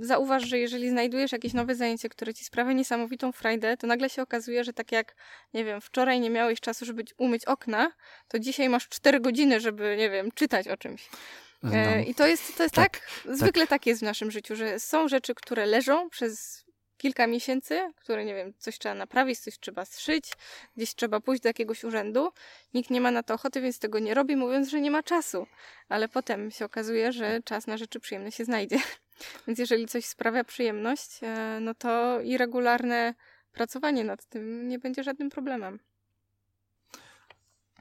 zauważ, 0.00 0.42
że 0.42 0.58
jeżeli 0.58 0.90
znajdujesz 0.90 1.32
jakieś 1.32 1.52
nowe 1.52 1.74
zajęcie, 1.74 2.08
które 2.08 2.34
ci 2.34 2.44
sprawia 2.44 2.72
niesamowitą 2.72 3.32
frajdę, 3.32 3.76
to 3.76 3.86
nagle 3.86 4.10
się 4.10 4.22
okazuje, 4.22 4.64
że 4.64 4.72
tak 4.72 4.92
jak, 4.92 5.16
nie 5.54 5.64
wiem, 5.64 5.80
wczoraj 5.80 6.20
nie 6.20 6.30
miałeś 6.30 6.60
czasu, 6.60 6.84
żeby 6.84 7.04
umyć 7.18 7.44
okna, 7.44 7.92
to 8.28 8.38
dzisiaj 8.38 8.68
masz 8.68 8.88
4 8.88 9.20
godziny, 9.20 9.60
żeby, 9.60 9.96
nie 9.98 10.10
wiem, 10.10 10.32
czytać 10.34 10.68
o 10.68 10.76
czymś. 10.76 11.08
No. 11.62 11.72
E, 11.74 12.02
I 12.02 12.14
to 12.14 12.26
jest, 12.26 12.56
to 12.56 12.62
jest 12.62 12.74
tak, 12.74 13.00
tak, 13.24 13.36
zwykle 13.36 13.66
tak 13.66 13.86
jest 13.86 14.00
w 14.00 14.04
naszym 14.04 14.30
życiu, 14.30 14.56
że 14.56 14.80
są 14.80 15.08
rzeczy, 15.08 15.34
które 15.34 15.66
leżą 15.66 16.10
przez 16.10 16.65
kilka 16.98 17.26
miesięcy, 17.26 17.92
które, 17.96 18.24
nie 18.24 18.34
wiem, 18.34 18.52
coś 18.58 18.78
trzeba 18.78 18.94
naprawić, 18.94 19.38
coś 19.38 19.58
trzeba 19.58 19.84
zszyć, 19.84 20.32
gdzieś 20.76 20.94
trzeba 20.94 21.20
pójść 21.20 21.42
do 21.42 21.48
jakiegoś 21.48 21.84
urzędu. 21.84 22.32
Nikt 22.74 22.90
nie 22.90 23.00
ma 23.00 23.10
na 23.10 23.22
to 23.22 23.34
ochoty, 23.34 23.60
więc 23.60 23.78
tego 23.78 23.98
nie 23.98 24.14
robi, 24.14 24.36
mówiąc, 24.36 24.68
że 24.68 24.80
nie 24.80 24.90
ma 24.90 25.02
czasu. 25.02 25.46
Ale 25.88 26.08
potem 26.08 26.50
się 26.50 26.64
okazuje, 26.64 27.12
że 27.12 27.42
czas 27.42 27.66
na 27.66 27.76
rzeczy 27.76 28.00
przyjemne 28.00 28.32
się 28.32 28.44
znajdzie. 28.44 28.78
Więc 29.46 29.58
jeżeli 29.58 29.86
coś 29.86 30.04
sprawia 30.04 30.44
przyjemność, 30.44 31.10
e, 31.22 31.58
no 31.60 31.74
to 31.74 32.20
i 32.20 32.38
regularne 32.38 33.14
pracowanie 33.52 34.04
nad 34.04 34.26
tym 34.26 34.68
nie 34.68 34.78
będzie 34.78 35.02
żadnym 35.02 35.30
problemem. 35.30 35.78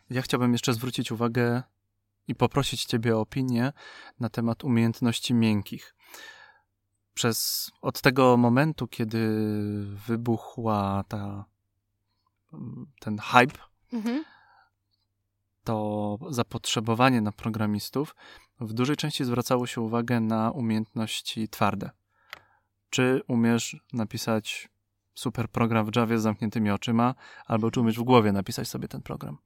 Ja 0.10 0.22
chciałbym 0.22 0.52
jeszcze 0.52 0.74
zwrócić 0.74 1.12
uwagę 1.12 1.64
i 2.28 2.36
poprosić 2.36 2.86
Ciebie 2.86 3.18
o 3.18 3.22
opinię 3.22 3.74
na 4.20 4.30
temat 4.30 4.64
umiejętności 4.64 5.34
miękkich 5.34 5.95
przez 7.16 7.72
od 7.82 8.02
tego 8.02 8.38
momentu, 8.38 8.88
kiedy 8.88 9.28
wybuchła 10.08 11.04
ta, 11.08 11.46
ten 13.00 13.18
hype, 13.18 13.60
mhm. 13.94 14.24
to 15.64 16.18
zapotrzebowanie 16.30 17.22
na 17.22 17.32
programistów 17.32 18.16
w 18.60 18.74
dużej 18.74 18.96
części 18.96 19.26
zwracało 19.26 19.68
się 19.68 19.82
uwagę 19.82 20.20
na 20.20 20.52
umiejętności 20.52 21.50
twarde. 21.50 21.90
Czy 22.90 23.22
umiesz 23.28 23.78
napisać 23.94 24.70
super 25.14 25.50
program 25.50 25.86
w 25.86 25.96
Javie 25.96 26.20
z 26.20 26.22
zamkniętymi 26.22 26.72
oczyma, 26.72 27.16
albo 27.46 27.72
czy 27.72 27.80
umiesz 27.80 28.00
w 28.00 28.04
głowie 28.04 28.32
napisać 28.32 28.68
sobie 28.68 28.88
ten 28.88 29.02
program. 29.02 29.38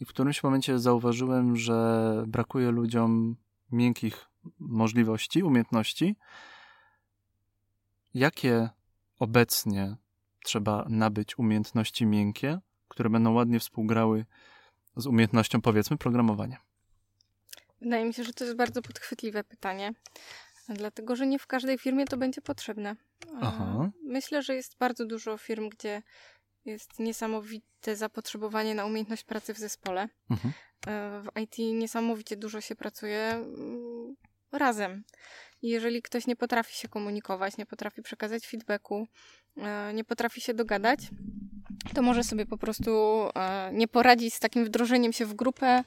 I 0.00 0.04
w 0.04 0.08
którymś 0.08 0.42
momencie 0.42 0.78
zauważyłem, 0.78 1.56
że 1.56 2.24
brakuje 2.26 2.70
ludziom 2.70 3.36
miękkich 3.72 4.26
możliwości, 4.58 5.42
umiejętności, 5.42 6.16
Jakie 8.14 8.68
obecnie 9.18 9.96
trzeba 10.44 10.86
nabyć 10.88 11.38
umiejętności 11.38 12.06
miękkie, 12.06 12.58
które 12.88 13.10
będą 13.10 13.32
ładnie 13.32 13.60
współgrały 13.60 14.26
z 14.96 15.06
umiejętnością, 15.06 15.60
powiedzmy, 15.60 15.96
programowania? 15.96 16.60
Wydaje 17.80 18.04
mi 18.04 18.14
się, 18.14 18.24
że 18.24 18.32
to 18.32 18.44
jest 18.44 18.56
bardzo 18.56 18.82
podchwytliwe 18.82 19.44
pytanie, 19.44 19.92
dlatego 20.68 21.16
że 21.16 21.26
nie 21.26 21.38
w 21.38 21.46
każdej 21.46 21.78
firmie 21.78 22.04
to 22.04 22.16
będzie 22.16 22.40
potrzebne. 22.40 22.96
Aha. 23.40 23.90
Myślę, 24.04 24.42
że 24.42 24.54
jest 24.54 24.76
bardzo 24.78 25.06
dużo 25.06 25.38
firm, 25.38 25.68
gdzie 25.68 26.02
jest 26.64 26.98
niesamowite 26.98 27.96
zapotrzebowanie 27.96 28.74
na 28.74 28.84
umiejętność 28.84 29.24
pracy 29.24 29.54
w 29.54 29.58
zespole. 29.58 30.08
Mhm. 30.30 30.54
E, 30.86 31.22
w 31.22 31.40
IT 31.40 31.58
niesamowicie 31.58 32.36
dużo 32.36 32.60
się 32.60 32.76
pracuje 32.76 33.20
mm, 33.20 34.16
razem. 34.52 35.04
Jeżeli 35.62 36.02
ktoś 36.02 36.26
nie 36.26 36.36
potrafi 36.36 36.78
się 36.78 36.88
komunikować, 36.88 37.56
nie 37.56 37.66
potrafi 37.66 38.02
przekazać 38.02 38.46
feedbacku, 38.46 39.06
e, 39.56 39.94
nie 39.94 40.04
potrafi 40.04 40.40
się 40.40 40.54
dogadać, 40.54 41.00
to 41.94 42.02
może 42.02 42.24
sobie 42.24 42.46
po 42.46 42.58
prostu 42.58 42.90
e, 43.34 43.70
nie 43.72 43.88
poradzić 43.88 44.34
z 44.34 44.40
takim 44.40 44.64
wdrożeniem 44.64 45.12
się 45.12 45.26
w 45.26 45.34
grupę 45.34 45.84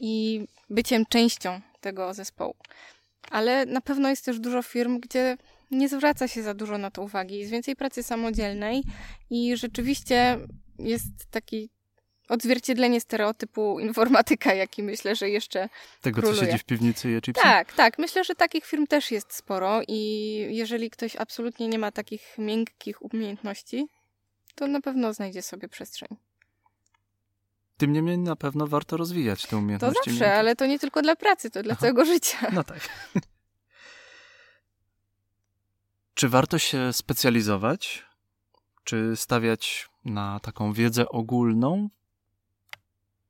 i 0.00 0.44
byciem 0.70 1.06
częścią 1.06 1.60
tego 1.80 2.14
zespołu. 2.14 2.54
Ale 3.30 3.66
na 3.66 3.80
pewno 3.80 4.08
jest 4.08 4.24
też 4.24 4.40
dużo 4.40 4.62
firm, 4.62 5.00
gdzie 5.00 5.36
nie 5.70 5.88
zwraca 5.88 6.28
się 6.28 6.42
za 6.42 6.54
dużo 6.54 6.78
na 6.78 6.90
to 6.90 7.02
uwagi. 7.02 7.38
Jest 7.38 7.52
więcej 7.52 7.76
pracy 7.76 8.02
samodzielnej 8.02 8.82
i 9.30 9.56
rzeczywiście 9.56 10.38
jest 10.78 11.30
taki 11.30 11.70
odzwierciedlenie 12.28 13.00
stereotypu 13.00 13.80
informatyka, 13.80 14.54
jaki 14.54 14.82
myślę, 14.82 15.16
że 15.16 15.30
jeszcze 15.30 15.68
Tego, 16.00 16.20
króluje. 16.20 16.40
co 16.40 16.46
siedzi 16.46 16.58
w 16.58 16.64
piwnicy 16.64 17.10
je 17.10 17.20
chipsy? 17.20 17.42
Tak, 17.42 17.72
tak. 17.72 17.98
Myślę, 17.98 18.24
że 18.24 18.34
takich 18.34 18.66
firm 18.66 18.86
też 18.86 19.10
jest 19.10 19.34
sporo 19.34 19.80
i 19.88 20.00
jeżeli 20.50 20.90
ktoś 20.90 21.16
absolutnie 21.16 21.68
nie 21.68 21.78
ma 21.78 21.92
takich 21.92 22.38
miękkich 22.38 23.02
umiejętności, 23.02 23.86
to 24.54 24.66
na 24.66 24.80
pewno 24.80 25.12
znajdzie 25.12 25.42
sobie 25.42 25.68
przestrzeń. 25.68 26.08
Tym 27.76 27.92
niemniej 27.92 28.18
na 28.18 28.36
pewno 28.36 28.66
warto 28.66 28.96
rozwijać 28.96 29.46
te 29.46 29.56
umiejętności. 29.56 29.94
To 30.04 30.10
zawsze, 30.10 30.24
miękkie. 30.24 30.38
ale 30.38 30.56
to 30.56 30.66
nie 30.66 30.78
tylko 30.78 31.02
dla 31.02 31.16
pracy, 31.16 31.50
to 31.50 31.62
dla 31.62 31.72
Aha. 31.72 31.80
całego 31.80 32.04
życia. 32.04 32.38
No 32.52 32.64
tak. 32.64 32.88
Czy 36.14 36.28
warto 36.28 36.58
się 36.58 36.92
specjalizować? 36.92 38.04
Czy 38.84 39.16
stawiać 39.16 39.88
na 40.04 40.40
taką 40.40 40.72
wiedzę 40.72 41.08
ogólną 41.08 41.88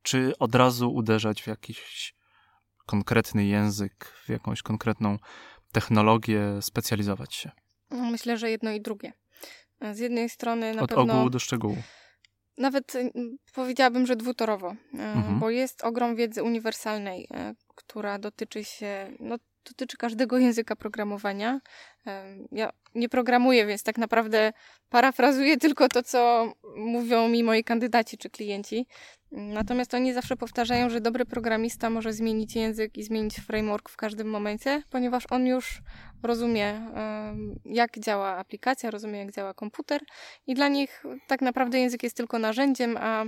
czy 0.09 0.33
od 0.39 0.55
razu 0.55 0.93
uderzać 0.93 1.41
w 1.41 1.47
jakiś 1.47 2.13
konkretny 2.85 3.45
język, 3.45 4.05
w 4.25 4.29
jakąś 4.29 4.61
konkretną 4.61 5.17
technologię, 5.71 6.61
specjalizować 6.61 7.35
się? 7.35 7.51
Myślę, 7.91 8.37
że 8.37 8.49
jedno 8.49 8.71
i 8.71 8.81
drugie. 8.81 9.13
Z 9.93 9.99
jednej 9.99 10.29
strony 10.29 10.73
na 10.73 10.81
Od 10.81 10.89
pewno... 10.89 11.13
ogółu 11.13 11.29
do 11.29 11.39
szczegółu. 11.39 11.77
Nawet 12.57 12.93
powiedziałabym, 13.53 14.05
że 14.05 14.15
dwutorowo, 14.15 14.67
e, 14.69 14.75
mhm. 14.93 15.39
bo 15.39 15.49
jest 15.49 15.83
ogrom 15.83 16.15
wiedzy 16.15 16.43
uniwersalnej, 16.43 17.27
e, 17.33 17.55
która 17.75 18.19
dotyczy 18.19 18.63
się 18.63 19.11
no, 19.19 19.35
dotyczy 19.65 19.97
każdego 19.97 20.37
języka 20.37 20.75
programowania. 20.75 21.59
Ja 22.51 22.69
nie 22.95 23.09
programuję, 23.09 23.65
więc 23.65 23.83
tak 23.83 23.97
naprawdę 23.97 24.53
parafrazuję 24.89 25.57
tylko 25.67 25.87
to, 25.87 26.03
co 26.03 26.53
mówią 26.75 27.27
mi 27.27 27.43
moi 27.43 27.63
kandydaci 27.63 28.17
czy 28.17 28.29
klienci. 28.29 28.87
Natomiast 29.31 29.93
oni 29.93 30.13
zawsze 30.13 30.35
powtarzają, 30.35 30.89
że 30.89 31.01
dobry 31.01 31.25
programista 31.25 31.89
może 31.89 32.13
zmienić 32.13 32.55
język 32.55 32.97
i 32.97 33.03
zmienić 33.03 33.35
framework 33.35 33.89
w 33.89 33.97
każdym 33.97 34.29
momencie, 34.29 34.83
ponieważ 34.89 35.23
on 35.29 35.45
już 35.47 35.81
rozumie, 36.23 36.81
jak 37.65 37.99
działa 37.99 38.37
aplikacja, 38.37 38.91
rozumie, 38.91 39.19
jak 39.19 39.31
działa 39.31 39.53
komputer, 39.53 40.01
i 40.47 40.53
dla 40.53 40.67
nich 40.67 41.03
tak 41.27 41.41
naprawdę 41.41 41.79
język 41.79 42.03
jest 42.03 42.17
tylko 42.17 42.39
narzędziem, 42.39 42.97
a 42.97 43.25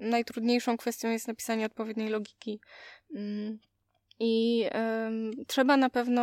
najtrudniejszą 0.00 0.76
kwestią 0.76 1.10
jest 1.10 1.28
napisanie 1.28 1.66
odpowiedniej 1.66 2.08
logiki. 2.08 2.60
Mm, 4.20 5.32
I 5.40 5.46
trzeba 5.46 5.76
na 5.76 5.90
pewno 5.90 6.22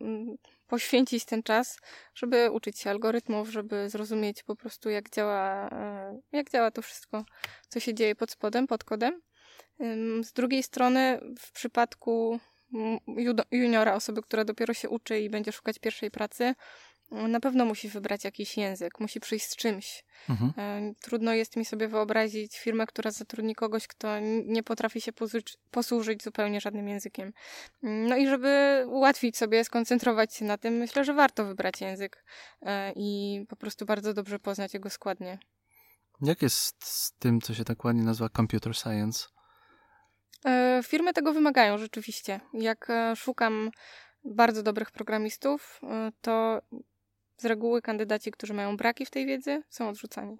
mm, 0.00 0.36
poświęcić 0.66 1.24
ten 1.24 1.42
czas, 1.42 1.78
żeby 2.14 2.50
uczyć 2.50 2.78
się 2.78 2.90
algorytmów, 2.90 3.48
żeby 3.48 3.90
zrozumieć 3.90 4.42
po 4.42 4.56
prostu, 4.56 4.90
jak 4.90 5.10
działa, 5.10 5.68
e, 5.68 6.20
jak 6.32 6.50
działa 6.50 6.70
to 6.70 6.82
wszystko, 6.82 7.24
co 7.68 7.80
się 7.80 7.94
dzieje 7.94 8.14
pod 8.14 8.30
spodem, 8.30 8.66
pod 8.66 8.84
kodem. 8.84 9.22
Z 10.22 10.32
drugiej 10.32 10.62
strony, 10.62 11.20
w 11.38 11.52
przypadku 11.52 12.40
juniora, 13.50 13.94
osoby, 13.94 14.22
która 14.22 14.44
dopiero 14.44 14.74
się 14.74 14.88
uczy 14.88 15.20
i 15.20 15.30
będzie 15.30 15.52
szukać 15.52 15.78
pierwszej 15.78 16.10
pracy, 16.10 16.54
na 17.12 17.40
pewno 17.40 17.64
musi 17.64 17.88
wybrać 17.88 18.24
jakiś 18.24 18.56
język, 18.56 19.00
musi 19.00 19.20
przyjść 19.20 19.46
z 19.46 19.56
czymś. 19.56 20.04
Mhm. 20.28 20.52
E, 20.58 20.94
trudno 21.00 21.32
jest 21.32 21.56
mi 21.56 21.64
sobie 21.64 21.88
wyobrazić 21.88 22.58
firmę, 22.58 22.86
która 22.86 23.10
zatrudni 23.10 23.54
kogoś, 23.54 23.86
kto 23.86 24.08
nie 24.44 24.62
potrafi 24.62 25.00
się 25.00 25.12
posłużyć, 25.12 25.56
posłużyć 25.70 26.22
zupełnie 26.22 26.60
żadnym 26.60 26.88
językiem. 26.88 27.32
No 27.82 28.16
i 28.16 28.26
żeby 28.26 28.84
ułatwić 28.88 29.36
sobie, 29.36 29.64
skoncentrować 29.64 30.34
się 30.34 30.44
na 30.44 30.58
tym, 30.58 30.74
myślę, 30.74 31.04
że 31.04 31.14
warto 31.14 31.44
wybrać 31.44 31.80
język 31.80 32.24
e, 32.62 32.92
i 32.96 33.40
po 33.48 33.56
prostu 33.56 33.86
bardzo 33.86 34.14
dobrze 34.14 34.38
poznać 34.38 34.74
jego 34.74 34.90
składnie. 34.90 35.38
Jak 36.22 36.42
jest 36.42 36.84
z 36.84 37.12
tym, 37.18 37.40
co 37.40 37.54
się 37.54 37.64
tak 37.64 37.84
ładnie 37.84 38.02
nazywa 38.02 38.28
computer 38.36 38.76
science? 38.76 39.26
E, 40.44 40.80
firmy 40.84 41.12
tego 41.12 41.32
wymagają 41.32 41.78
rzeczywiście. 41.78 42.40
Jak 42.52 42.88
szukam 43.16 43.70
bardzo 44.24 44.62
dobrych 44.62 44.90
programistów, 44.90 45.80
to 46.20 46.62
z 47.36 47.44
reguły 47.44 47.82
kandydaci, 47.82 48.30
którzy 48.30 48.54
mają 48.54 48.76
braki 48.76 49.06
w 49.06 49.10
tej 49.10 49.26
wiedzy, 49.26 49.62
są 49.68 49.88
odrzucani. 49.88 50.38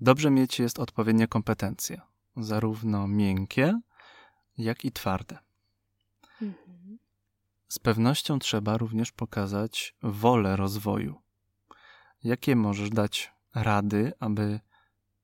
Dobrze 0.00 0.30
mieć 0.30 0.58
jest 0.58 0.78
odpowiednie 0.78 1.28
kompetencje, 1.28 2.00
zarówno 2.36 3.08
miękkie, 3.08 3.80
jak 4.58 4.84
i 4.84 4.92
twarde. 4.92 5.38
Mhm. 6.42 6.98
z 7.68 7.78
pewnością 7.78 8.38
trzeba 8.38 8.78
również 8.78 9.12
pokazać 9.12 9.94
wolę 10.02 10.56
rozwoju. 10.56 11.14
Jakie 12.24 12.56
możesz 12.56 12.90
dać 12.90 13.32
rady, 13.54 14.12
aby 14.20 14.60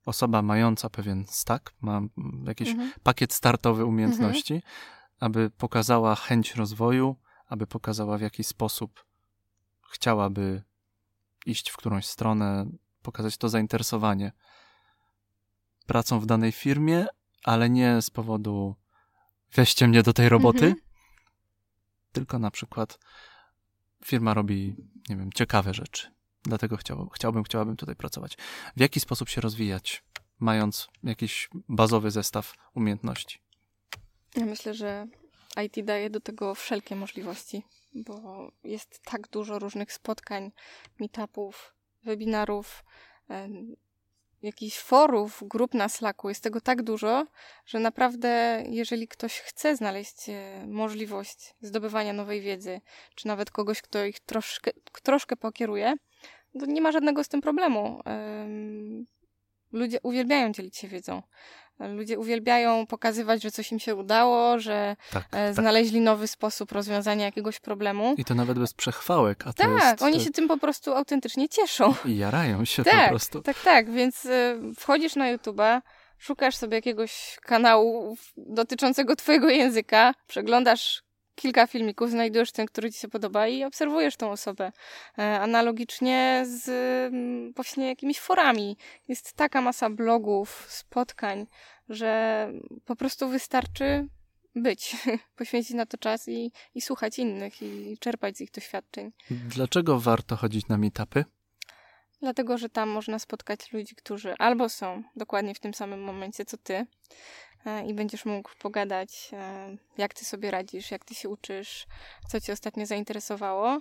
osoba 0.07 0.43
mająca 0.43 0.91
pewien 0.91 1.25
stack, 1.29 1.75
ma 1.81 2.01
jakiś 2.47 2.69
mhm. 2.69 2.93
pakiet 3.03 3.33
startowy 3.33 3.85
umiejętności, 3.85 4.55
mhm. 4.55 4.73
aby 5.21 5.51
pokazała 5.51 6.15
chęć 6.15 6.55
rozwoju, 6.55 7.17
aby 7.47 7.67
pokazała 7.67 8.19
w 8.19 8.21
jaki 8.21 8.45
sposób 8.45 9.05
chciałaby 9.95 10.63
iść 11.47 11.71
w 11.71 11.77
którąś 11.77 12.07
stronę, 12.07 12.67
pokazać 13.03 13.37
to 13.37 13.49
zainteresowanie 13.49 14.33
pracą 15.87 16.21
w 16.21 16.27
danej 16.27 16.53
firmie, 16.53 17.07
ale 17.45 17.71
nie 17.71 18.03
z 18.03 18.11
powodu 18.11 18.77
weźcie 19.55 19.89
mnie 19.89 20.03
do 20.03 20.13
tej 20.13 20.29
roboty, 20.29 20.67
mhm. 20.67 20.83
tylko 22.13 22.39
na 22.39 22.51
przykład 22.51 22.99
firma 24.05 24.35
robi, 24.35 24.77
nie 25.09 25.17
wiem, 25.17 25.33
ciekawe 25.33 25.75
rzeczy. 25.75 26.11
Dlatego 26.43 26.77
chciałbym, 26.77 27.09
chciałbym, 27.11 27.45
chciałabym 27.45 27.77
tutaj 27.77 27.97
pracować. 27.97 28.37
W 28.77 28.81
jaki 28.81 29.01
sposób 29.01 29.29
się 29.29 29.41
rozwijać, 29.41 30.05
mając 30.39 30.89
jakiś 31.03 31.49
bazowy 31.69 32.11
zestaw 32.11 32.55
umiejętności? 32.75 33.39
Ja 34.37 34.47
myślę, 34.47 34.75
że 34.75 35.07
IT 35.65 35.85
daje 35.85 36.11
do 36.11 36.21
tego 36.21 36.55
wszelkie 36.55 36.97
możliwości, 36.97 37.63
bo 37.95 38.51
jest 38.65 39.01
tak 39.05 39.29
dużo 39.29 39.59
różnych 39.59 39.93
spotkań, 39.93 40.53
meetupów, 41.01 41.75
webinarów, 42.05 42.85
jakichś 44.43 44.79
forów, 44.79 45.43
grup 45.47 45.75
na 45.75 45.89
Slacku. 45.89 46.29
Jest 46.29 46.43
tego 46.43 46.61
tak 46.61 46.83
dużo, 46.83 47.27
że 47.67 47.79
naprawdę, 47.79 48.63
jeżeli 48.69 49.09
ktoś 49.09 49.41
chce 49.41 49.77
znaleźć 49.77 50.29
e, 50.29 50.65
możliwość 50.67 51.55
zdobywania 51.61 52.13
nowej 52.13 52.41
wiedzy, 52.41 52.81
czy 53.15 53.27
nawet 53.27 53.51
kogoś, 53.51 53.83
kto 53.83 54.05
ich 54.05 54.21
troszkę, 54.21 54.71
troszkę 55.03 55.37
pokieruje, 55.37 55.95
to 56.61 56.67
nie 56.67 56.81
ma 56.81 56.93
żadnego 56.93 57.25
z 57.25 57.29
tym 57.29 57.41
problemu. 57.41 58.01
Ludzie 59.73 59.99
uwielbiają 60.03 60.53
dzielić 60.53 60.77
się 60.77 60.89
wiedzą. 60.89 61.23
Ludzie 61.79 62.19
uwielbiają 62.19 62.87
pokazywać, 62.87 63.43
że 63.43 63.51
coś 63.51 63.73
im 63.73 63.79
się 63.79 63.95
udało, 63.95 64.59
że 64.59 64.97
tak, 65.13 65.23
e, 65.23 65.31
tak. 65.31 65.55
znaleźli 65.55 65.99
tak. 65.99 66.05
nowy 66.05 66.27
sposób 66.27 66.73
rozwiązania 66.73 67.25
jakiegoś 67.25 67.61
problemu. 67.61 68.15
I 68.19 68.25
to 68.25 68.35
nawet 68.35 68.59
bez 68.59 68.75
przechwałek. 68.75 69.47
A 69.47 69.53
tak, 69.53 69.71
jest, 69.71 70.03
oni 70.03 70.21
się 70.21 70.31
tym 70.31 70.49
po 70.49 70.59
prostu 70.59 70.95
autentycznie 70.95 71.49
cieszą. 71.49 71.95
I 72.05 72.17
jarają 72.17 72.65
się 72.65 72.85
tak, 72.85 73.03
po 73.05 73.09
prostu. 73.09 73.43
Tak, 73.43 73.61
tak, 73.61 73.91
więc 73.91 74.25
y, 74.25 74.61
wchodzisz 74.79 75.17
na 75.17 75.37
YouTube'a, 75.37 75.81
szukasz 76.19 76.57
sobie 76.57 76.77
jakiegoś 76.77 77.39
kanału 77.43 78.17
dotyczącego 78.37 79.17
twojego 79.17 79.49
języka, 79.49 80.15
przeglądasz 80.27 81.03
kilka 81.35 81.67
filmików, 81.67 82.11
znajdujesz 82.11 82.53
ten, 82.53 82.67
który 82.67 82.93
ci 82.93 82.99
się 82.99 83.09
podoba 83.09 83.49
i 83.49 83.65
obserwujesz 83.65 84.17
tą 84.17 84.31
osobę. 84.31 84.73
E, 85.19 85.41
analogicznie 85.41 86.45
z 86.47 86.69
mm, 87.13 87.53
właśnie 87.53 87.89
jakimiś 87.89 88.21
forami. 88.21 88.77
Jest 89.09 89.33
taka 89.33 89.61
masa 89.61 89.91
blogów, 89.91 90.67
spotkań, 90.69 91.47
że 91.89 92.51
po 92.85 92.97
prostu 92.97 93.29
wystarczy 93.29 94.09
być, 94.55 94.97
poświęcić 95.37 95.75
na 95.75 95.87
to 95.87 95.99
czas 95.99 96.29
i, 96.29 96.53
i 96.75 96.81
słuchać 96.81 97.19
innych 97.19 97.63
i 97.63 97.99
czerpać 98.01 98.37
z 98.37 98.41
ich 98.41 98.51
doświadczeń. 98.51 99.13
Dlaczego 99.31 100.01
warto 100.01 100.37
chodzić 100.37 100.69
na 100.69 100.79
meetupy? 100.79 101.25
Dlatego, 102.21 102.59
że 102.59 102.69
tam 102.69 102.89
można 102.89 103.19
spotkać 103.19 103.73
ludzi, 103.73 103.95
którzy 103.95 104.35
albo 104.39 104.69
są 104.69 105.03
dokładnie 105.17 105.55
w 105.55 105.61
tym 105.61 105.75
samym 105.75 106.03
momencie 106.03 106.45
co 106.45 106.57
ty, 106.57 106.87
i 107.87 107.95
będziesz 107.95 108.25
mógł 108.25 108.51
pogadać, 108.59 109.31
e, 109.33 109.77
jak 109.99 110.15
ty 110.15 110.25
sobie 110.25 110.51
radzisz, 110.51 110.91
jak 110.91 111.05
ty 111.05 111.15
się 111.15 111.29
uczysz, 111.29 111.87
co 112.29 112.41
cię 112.41 112.53
ostatnio 112.53 112.87
zainteresowało. 112.87 113.81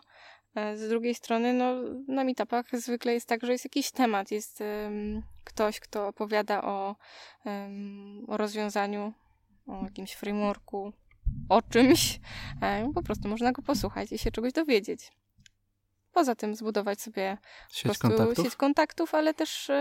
E, 0.56 0.78
z 0.78 0.90
drugiej 0.90 1.16
strony, 1.16 1.54
no, 1.54 1.76
na 2.08 2.24
meetupach 2.24 2.66
zwykle 2.74 3.14
jest 3.14 3.28
tak, 3.28 3.46
że 3.46 3.52
jest 3.52 3.66
jakiś 3.66 3.92
temat, 3.92 4.32
jest 4.32 4.62
um, 4.62 5.22
ktoś, 5.44 5.80
kto 5.80 6.08
opowiada 6.08 6.64
o, 6.64 6.96
um, 7.46 8.26
o 8.28 8.38
rozwiązaniu, 8.38 9.14
o 9.68 9.84
jakimś 9.84 10.14
frameworku, 10.14 10.94
o 11.50 11.62
czymś. 11.62 12.20
Po 12.94 13.04
prostu 13.04 13.28
można 13.28 13.52
go 13.52 13.62
posłuchać 13.62 14.12
i 14.12 14.18
się 14.18 14.32
czegoś 14.32 14.54
dowiedzieć. 14.54 15.12
Poza 16.14 16.36
tym 16.36 16.56
zbudować 16.56 17.02
sobie 17.02 17.38
sieć 17.72 17.98
kontaktów? 17.98 18.46
sieć 18.46 18.56
kontaktów, 18.56 19.16
ale 19.16 19.34
też 19.34 19.72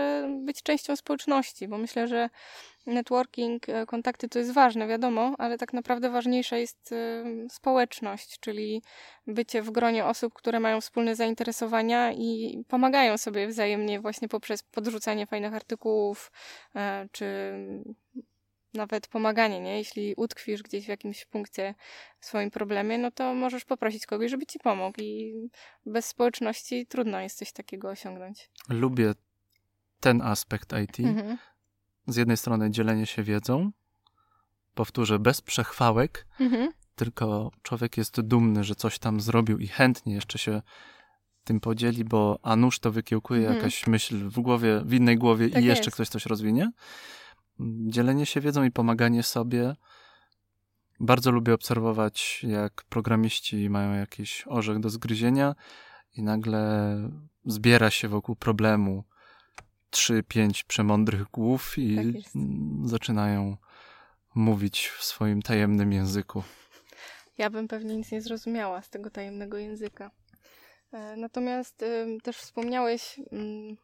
być 0.45 0.63
częścią 0.63 0.95
społeczności, 0.95 1.67
bo 1.67 1.77
myślę, 1.77 2.07
że 2.07 2.29
networking, 2.85 3.69
e, 3.69 3.85
kontakty 3.85 4.29
to 4.29 4.39
jest 4.39 4.53
ważne, 4.53 4.87
wiadomo, 4.87 5.35
ale 5.37 5.57
tak 5.57 5.73
naprawdę 5.73 6.09
ważniejsza 6.09 6.57
jest 6.57 6.91
e, 6.91 7.23
społeczność, 7.49 8.39
czyli 8.39 8.81
bycie 9.27 9.61
w 9.61 9.71
gronie 9.71 10.05
osób, 10.05 10.33
które 10.33 10.59
mają 10.59 10.81
wspólne 10.81 11.15
zainteresowania 11.15 12.11
i 12.11 12.63
pomagają 12.67 13.17
sobie 13.17 13.47
wzajemnie 13.47 13.99
właśnie 13.99 14.27
poprzez 14.27 14.63
podrzucanie 14.63 15.27
fajnych 15.27 15.53
artykułów, 15.53 16.31
e, 16.75 17.07
czy 17.11 17.25
nawet 18.73 19.07
pomaganie, 19.07 19.59
nie? 19.59 19.77
Jeśli 19.77 20.13
utkwisz 20.17 20.63
gdzieś 20.63 20.85
w 20.85 20.89
jakimś 20.89 21.25
punkcie 21.25 21.75
w 22.19 22.25
swoim 22.25 22.51
problemie, 22.51 22.97
no 22.97 23.11
to 23.11 23.33
możesz 23.33 23.65
poprosić 23.65 24.05
kogoś, 24.05 24.31
żeby 24.31 24.45
ci 24.45 24.59
pomógł 24.59 25.01
i 25.01 25.33
bez 25.85 26.05
społeczności 26.05 26.85
trudno 26.85 27.19
jest 27.19 27.37
coś 27.37 27.51
takiego 27.51 27.89
osiągnąć. 27.89 28.49
Lubię 28.69 29.13
ten 29.99 30.21
aspekt 30.21 30.73
IT, 30.83 30.99
mhm 30.99 31.37
z 32.07 32.15
jednej 32.15 32.37
strony 32.37 32.71
dzielenie 32.71 33.05
się 33.05 33.23
wiedzą, 33.23 33.71
powtórzę, 34.75 35.19
bez 35.19 35.41
przechwałek, 35.41 36.25
mhm. 36.39 36.71
tylko 36.95 37.51
człowiek 37.63 37.97
jest 37.97 38.21
dumny, 38.21 38.63
że 38.63 38.75
coś 38.75 38.99
tam 38.99 39.21
zrobił 39.21 39.59
i 39.59 39.67
chętnie 39.67 40.13
jeszcze 40.13 40.37
się 40.37 40.61
tym 41.43 41.59
podzieli, 41.59 42.03
bo 42.03 42.39
a 42.43 42.55
nuż 42.55 42.79
to 42.79 42.91
wykiełkuje 42.91 43.39
mhm. 43.39 43.57
jakaś 43.57 43.87
myśl 43.87 44.29
w 44.29 44.39
głowie, 44.39 44.81
w 44.85 44.93
innej 44.93 45.17
głowie 45.17 45.49
tak 45.49 45.63
i 45.63 45.65
jeszcze 45.65 45.85
jest. 45.85 45.95
ktoś 45.95 46.09
coś 46.09 46.25
rozwinie. 46.25 46.71
Dzielenie 47.87 48.25
się 48.25 48.41
wiedzą 48.41 48.63
i 48.63 48.71
pomaganie 48.71 49.23
sobie. 49.23 49.75
Bardzo 50.99 51.31
lubię 51.31 51.53
obserwować, 51.53 52.43
jak 52.43 52.83
programiści 52.89 53.69
mają 53.69 53.93
jakiś 53.93 54.43
orzech 54.47 54.79
do 54.79 54.89
zgryzienia 54.89 55.55
i 56.15 56.23
nagle 56.23 56.95
zbiera 57.45 57.89
się 57.89 58.07
wokół 58.07 58.35
problemu 58.35 59.03
trzy, 59.89 60.23
pięć 60.27 60.63
przemądrych 60.63 61.23
głów 61.23 61.77
i 61.77 61.95
tak 61.95 62.31
zaczynają 62.83 63.57
mówić 64.35 64.87
w 64.87 65.03
swoim 65.03 65.41
tajemnym 65.41 65.93
języku. 65.93 66.43
Ja 67.37 67.49
bym 67.49 67.67
pewnie 67.67 67.95
nic 67.97 68.11
nie 68.11 68.21
zrozumiała 68.21 68.81
z 68.81 68.89
tego 68.89 69.09
tajemnego 69.09 69.57
języka. 69.57 70.11
E, 70.91 71.15
natomiast 71.15 71.85
też 72.23 72.37
wspomniałeś, 72.37 73.19
mm, 73.31 73.77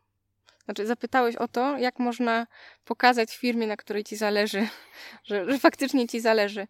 znaczy 0.70 0.88
zapytałeś 0.88 1.36
o 1.36 1.48
to, 1.48 1.78
jak 1.78 2.00
można 2.00 2.48
pokazać 2.86 3.38
firmie, 3.38 3.68
na 3.68 3.78
której 3.78 4.04
ci 4.04 4.16
zależy, 4.16 4.68
że, 5.30 5.52
że 5.52 5.60
faktycznie 5.60 6.08
ci 6.08 6.20
zależy. 6.20 6.68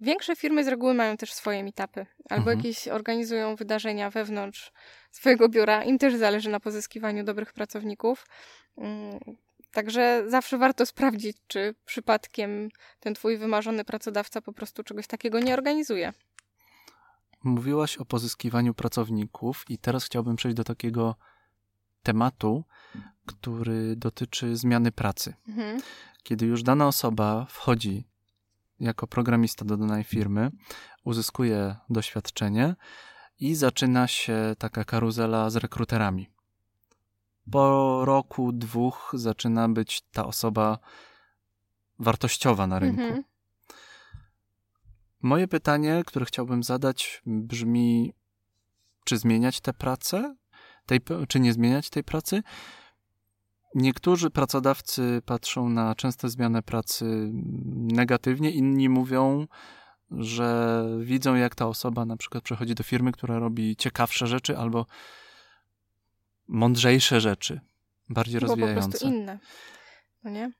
Większe 0.00 0.36
firmy 0.36 0.64
z 0.64 0.68
reguły 0.68 0.94
mają 0.94 1.16
też 1.16 1.32
swoje 1.32 1.64
meetupy, 1.64 2.06
albo 2.30 2.50
mhm. 2.50 2.58
jakieś 2.58 2.88
organizują 2.88 3.56
wydarzenia 3.56 4.10
wewnątrz 4.10 4.72
swojego 5.10 5.48
biura. 5.48 5.84
Im 5.84 5.98
też 5.98 6.14
zależy 6.14 6.50
na 6.50 6.60
pozyskiwaniu 6.60 7.24
dobrych 7.24 7.52
pracowników. 7.52 8.26
Mm, 8.78 9.18
także 9.72 10.24
zawsze 10.26 10.58
warto 10.58 10.86
sprawdzić, 10.86 11.36
czy 11.46 11.74
przypadkiem 11.84 12.68
ten 13.00 13.14
twój 13.14 13.38
wymarzony 13.38 13.84
pracodawca 13.84 14.40
po 14.40 14.52
prostu 14.52 14.84
czegoś 14.84 15.06
takiego 15.06 15.40
nie 15.40 15.54
organizuje. 15.54 16.12
Mówiłaś 17.44 17.96
o 17.96 18.04
pozyskiwaniu 18.04 18.74
pracowników, 18.74 19.64
i 19.68 19.78
teraz 19.78 20.04
chciałbym 20.04 20.36
przejść 20.36 20.56
do 20.56 20.64
takiego 20.64 21.14
tematu, 22.06 22.64
który 23.26 23.96
dotyczy 23.96 24.56
zmiany 24.56 24.92
pracy. 24.92 25.34
Mhm. 25.48 25.80
Kiedy 26.22 26.46
już 26.46 26.62
dana 26.62 26.86
osoba 26.86 27.46
wchodzi 27.48 28.04
jako 28.80 29.06
programista 29.06 29.64
do 29.64 29.76
danej 29.76 30.04
firmy, 30.04 30.50
uzyskuje 31.04 31.76
doświadczenie 31.90 32.74
i 33.40 33.54
zaczyna 33.54 34.06
się 34.06 34.54
taka 34.58 34.84
karuzela 34.84 35.50
z 35.50 35.56
rekruterami. 35.56 36.30
Po 37.50 38.04
roku, 38.04 38.52
dwóch 38.52 39.12
zaczyna 39.14 39.68
być 39.68 40.02
ta 40.12 40.26
osoba 40.26 40.78
wartościowa 41.98 42.66
na 42.66 42.78
rynku. 42.78 43.02
Mhm. 43.02 43.24
Moje 45.22 45.48
pytanie, 45.48 46.02
które 46.06 46.26
chciałbym 46.26 46.62
zadać, 46.62 47.22
brzmi: 47.26 48.12
czy 49.04 49.18
zmieniać 49.18 49.60
tę 49.60 49.72
pracę, 49.72 50.36
tej, 50.86 51.00
czy 51.28 51.40
nie 51.40 51.52
zmieniać 51.52 51.90
tej 51.90 52.04
pracy? 52.04 52.42
Niektórzy 53.74 54.30
pracodawcy 54.30 55.22
patrzą 55.26 55.68
na 55.68 55.94
częste 55.94 56.28
zmianę 56.28 56.62
pracy 56.62 57.30
negatywnie, 57.72 58.50
inni 58.50 58.88
mówią, 58.88 59.46
że 60.10 60.84
widzą, 61.00 61.34
jak 61.34 61.54
ta 61.54 61.66
osoba 61.66 62.04
na 62.04 62.16
przykład 62.16 62.44
przechodzi 62.44 62.74
do 62.74 62.82
firmy, 62.84 63.12
która 63.12 63.38
robi 63.38 63.76
ciekawsze 63.76 64.26
rzeczy 64.26 64.58
albo 64.58 64.86
mądrzejsze 66.48 67.20
rzeczy, 67.20 67.60
bardziej 68.08 68.40
Bo 68.40 68.46
rozwijające. 68.46 68.82
po 68.82 68.90
prostu 68.90 69.08
inne. 69.08 69.38
No 70.24 70.30
nie? 70.30 70.52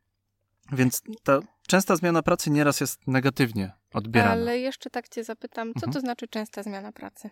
Więc 0.73 1.03
ta 1.23 1.41
częsta 1.69 1.97
zmiana 1.97 2.23
pracy 2.23 2.51
nieraz 2.51 2.81
jest 2.81 3.07
negatywnie 3.07 3.73
odbierana. 3.95 4.33
Ale 4.33 4.59
jeszcze 4.59 4.91
tak 4.91 5.09
cię 5.09 5.25
zapytam, 5.25 5.69
co 5.75 5.77
Mhm. 5.87 5.93
to 5.93 6.01
znaczy 6.01 6.29
częsta 6.29 6.63
zmiana 6.63 6.93
pracy? 6.93 7.31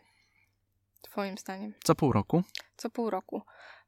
Twoim 1.04 1.38
zdaniem. 1.38 1.74
Co 1.84 1.94
pół 1.94 2.12
roku? 2.12 2.42
Co 2.76 2.90
pół 2.90 3.10
roku. 3.10 3.42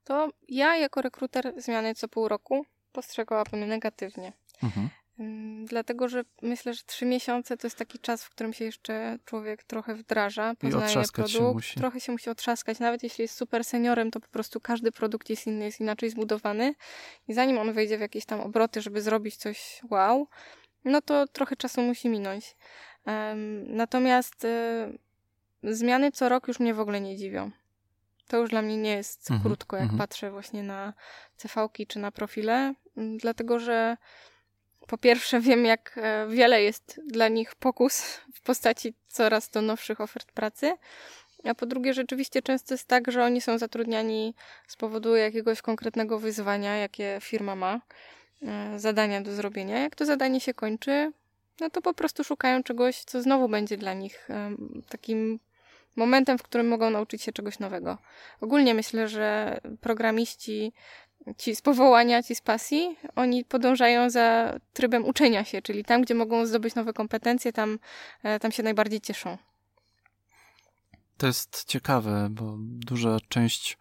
To 0.04 0.28
ja 0.48 0.76
jako 0.76 1.02
rekruter 1.02 1.52
zmiany 1.56 1.94
co 1.94 2.08
pół 2.08 2.28
roku 2.28 2.66
postrzegałabym 2.92 3.68
negatywnie. 3.68 4.32
Mhm. 4.62 4.88
Dlatego, 5.64 6.08
że 6.08 6.24
myślę, 6.42 6.74
że 6.74 6.82
trzy 6.86 7.06
miesiące 7.06 7.56
to 7.56 7.66
jest 7.66 7.78
taki 7.78 7.98
czas, 7.98 8.24
w 8.24 8.30
którym 8.30 8.52
się 8.52 8.64
jeszcze 8.64 9.18
człowiek 9.24 9.64
trochę 9.64 9.94
wdraża, 9.94 10.54
poznaje 10.54 10.88
się 10.88 11.02
produkt, 11.12 11.54
musi. 11.54 11.74
trochę 11.80 12.00
się 12.00 12.12
musi 12.12 12.30
otrzaskać. 12.30 12.78
Nawet 12.78 13.02
jeśli 13.02 13.22
jest 13.22 13.34
super 13.34 13.64
seniorem, 13.64 14.10
to 14.10 14.20
po 14.20 14.28
prostu 14.28 14.60
każdy 14.60 14.92
produkt 14.92 15.30
jest 15.30 15.46
inny, 15.46 15.64
jest 15.64 15.80
inaczej 15.80 16.10
zbudowany 16.10 16.74
i 17.28 17.34
zanim 17.34 17.58
on 17.58 17.72
wejdzie 17.72 17.98
w 17.98 18.00
jakieś 18.00 18.24
tam 18.24 18.40
obroty, 18.40 18.82
żeby 18.82 19.02
zrobić 19.02 19.36
coś 19.36 19.80
wow, 19.90 20.28
no 20.84 21.02
to 21.02 21.26
trochę 21.26 21.56
czasu 21.56 21.82
musi 21.82 22.08
minąć. 22.08 22.56
Natomiast 23.66 24.44
y, 24.44 24.98
zmiany 25.62 26.12
co 26.12 26.28
rok 26.28 26.48
już 26.48 26.60
mnie 26.60 26.74
w 26.74 26.80
ogóle 26.80 27.00
nie 27.00 27.16
dziwią. 27.16 27.50
To 28.28 28.36
już 28.36 28.50
dla 28.50 28.62
mnie 28.62 28.76
nie 28.76 28.90
jest 28.90 29.30
Mhm, 29.30 29.42
krótko, 29.42 29.76
jak 29.76 29.82
mhm. 29.82 29.98
patrzę 29.98 30.30
właśnie 30.30 30.62
na 30.62 30.92
CV-ki 31.36 31.86
czy 31.86 31.98
na 31.98 32.10
profile, 32.10 32.74
m, 32.96 33.18
dlatego 33.18 33.58
że 33.58 33.96
po 34.86 34.98
pierwsze 34.98 35.40
wiem, 35.48 35.64
jak 35.64 35.98
e, 35.98 36.26
wiele 36.28 36.62
jest 36.62 37.00
dla 37.06 37.28
nich 37.28 37.54
pokus 37.54 38.02
w 38.34 38.40
postaci 38.40 38.94
coraz 39.08 39.50
to 39.50 39.62
nowszych 39.62 40.00
ofert 40.00 40.32
pracy, 40.32 40.72
a 41.44 41.54
po 41.54 41.66
drugie 41.66 41.94
rzeczywiście 41.94 42.42
często 42.42 42.74
jest 42.74 42.88
tak, 42.88 43.12
że 43.12 43.24
oni 43.24 43.40
są 43.40 43.58
zatrudniani 43.58 44.34
z 44.68 44.76
powodu 44.76 45.16
jakiegoś 45.16 45.62
konkretnego 45.62 46.18
wyzwania, 46.18 46.76
jakie 46.76 47.18
firma 47.20 47.56
ma, 47.56 47.80
e, 48.42 48.78
zadania 48.78 49.20
do 49.20 49.34
zrobienia. 49.34 49.78
Jak 49.78 49.94
to 49.94 50.04
zadanie 50.04 50.40
się 50.40 50.54
kończy, 50.54 51.12
no 51.60 51.70
to 51.70 51.82
po 51.82 51.94
prostu 51.94 52.24
szukają 52.24 52.62
czegoś, 52.62 53.00
co 53.04 53.22
znowu 53.22 53.48
będzie 53.48 53.76
dla 53.76 53.94
nich 53.94 54.28
takim 54.88 55.40
momentem, 55.96 56.38
w 56.38 56.42
którym 56.42 56.68
mogą 56.68 56.90
nauczyć 56.90 57.22
się 57.22 57.32
czegoś 57.32 57.58
nowego. 57.58 57.98
Ogólnie 58.40 58.74
myślę, 58.74 59.08
że 59.08 59.58
programiści, 59.80 60.72
ci 61.38 61.56
z 61.56 61.62
powołania, 61.62 62.22
ci 62.22 62.34
z 62.34 62.40
pasji, 62.40 62.96
oni 63.16 63.44
podążają 63.44 64.10
za 64.10 64.58
trybem 64.72 65.04
uczenia 65.04 65.44
się, 65.44 65.62
czyli 65.62 65.84
tam, 65.84 66.02
gdzie 66.02 66.14
mogą 66.14 66.46
zdobyć 66.46 66.74
nowe 66.74 66.92
kompetencje, 66.92 67.52
tam, 67.52 67.78
e, 68.22 68.40
tam 68.40 68.52
się 68.52 68.62
najbardziej 68.62 69.00
cieszą. 69.00 69.38
To 71.16 71.26
jest 71.26 71.64
ciekawe, 71.64 72.28
bo 72.30 72.56
duża 72.60 73.16
część, 73.28 73.78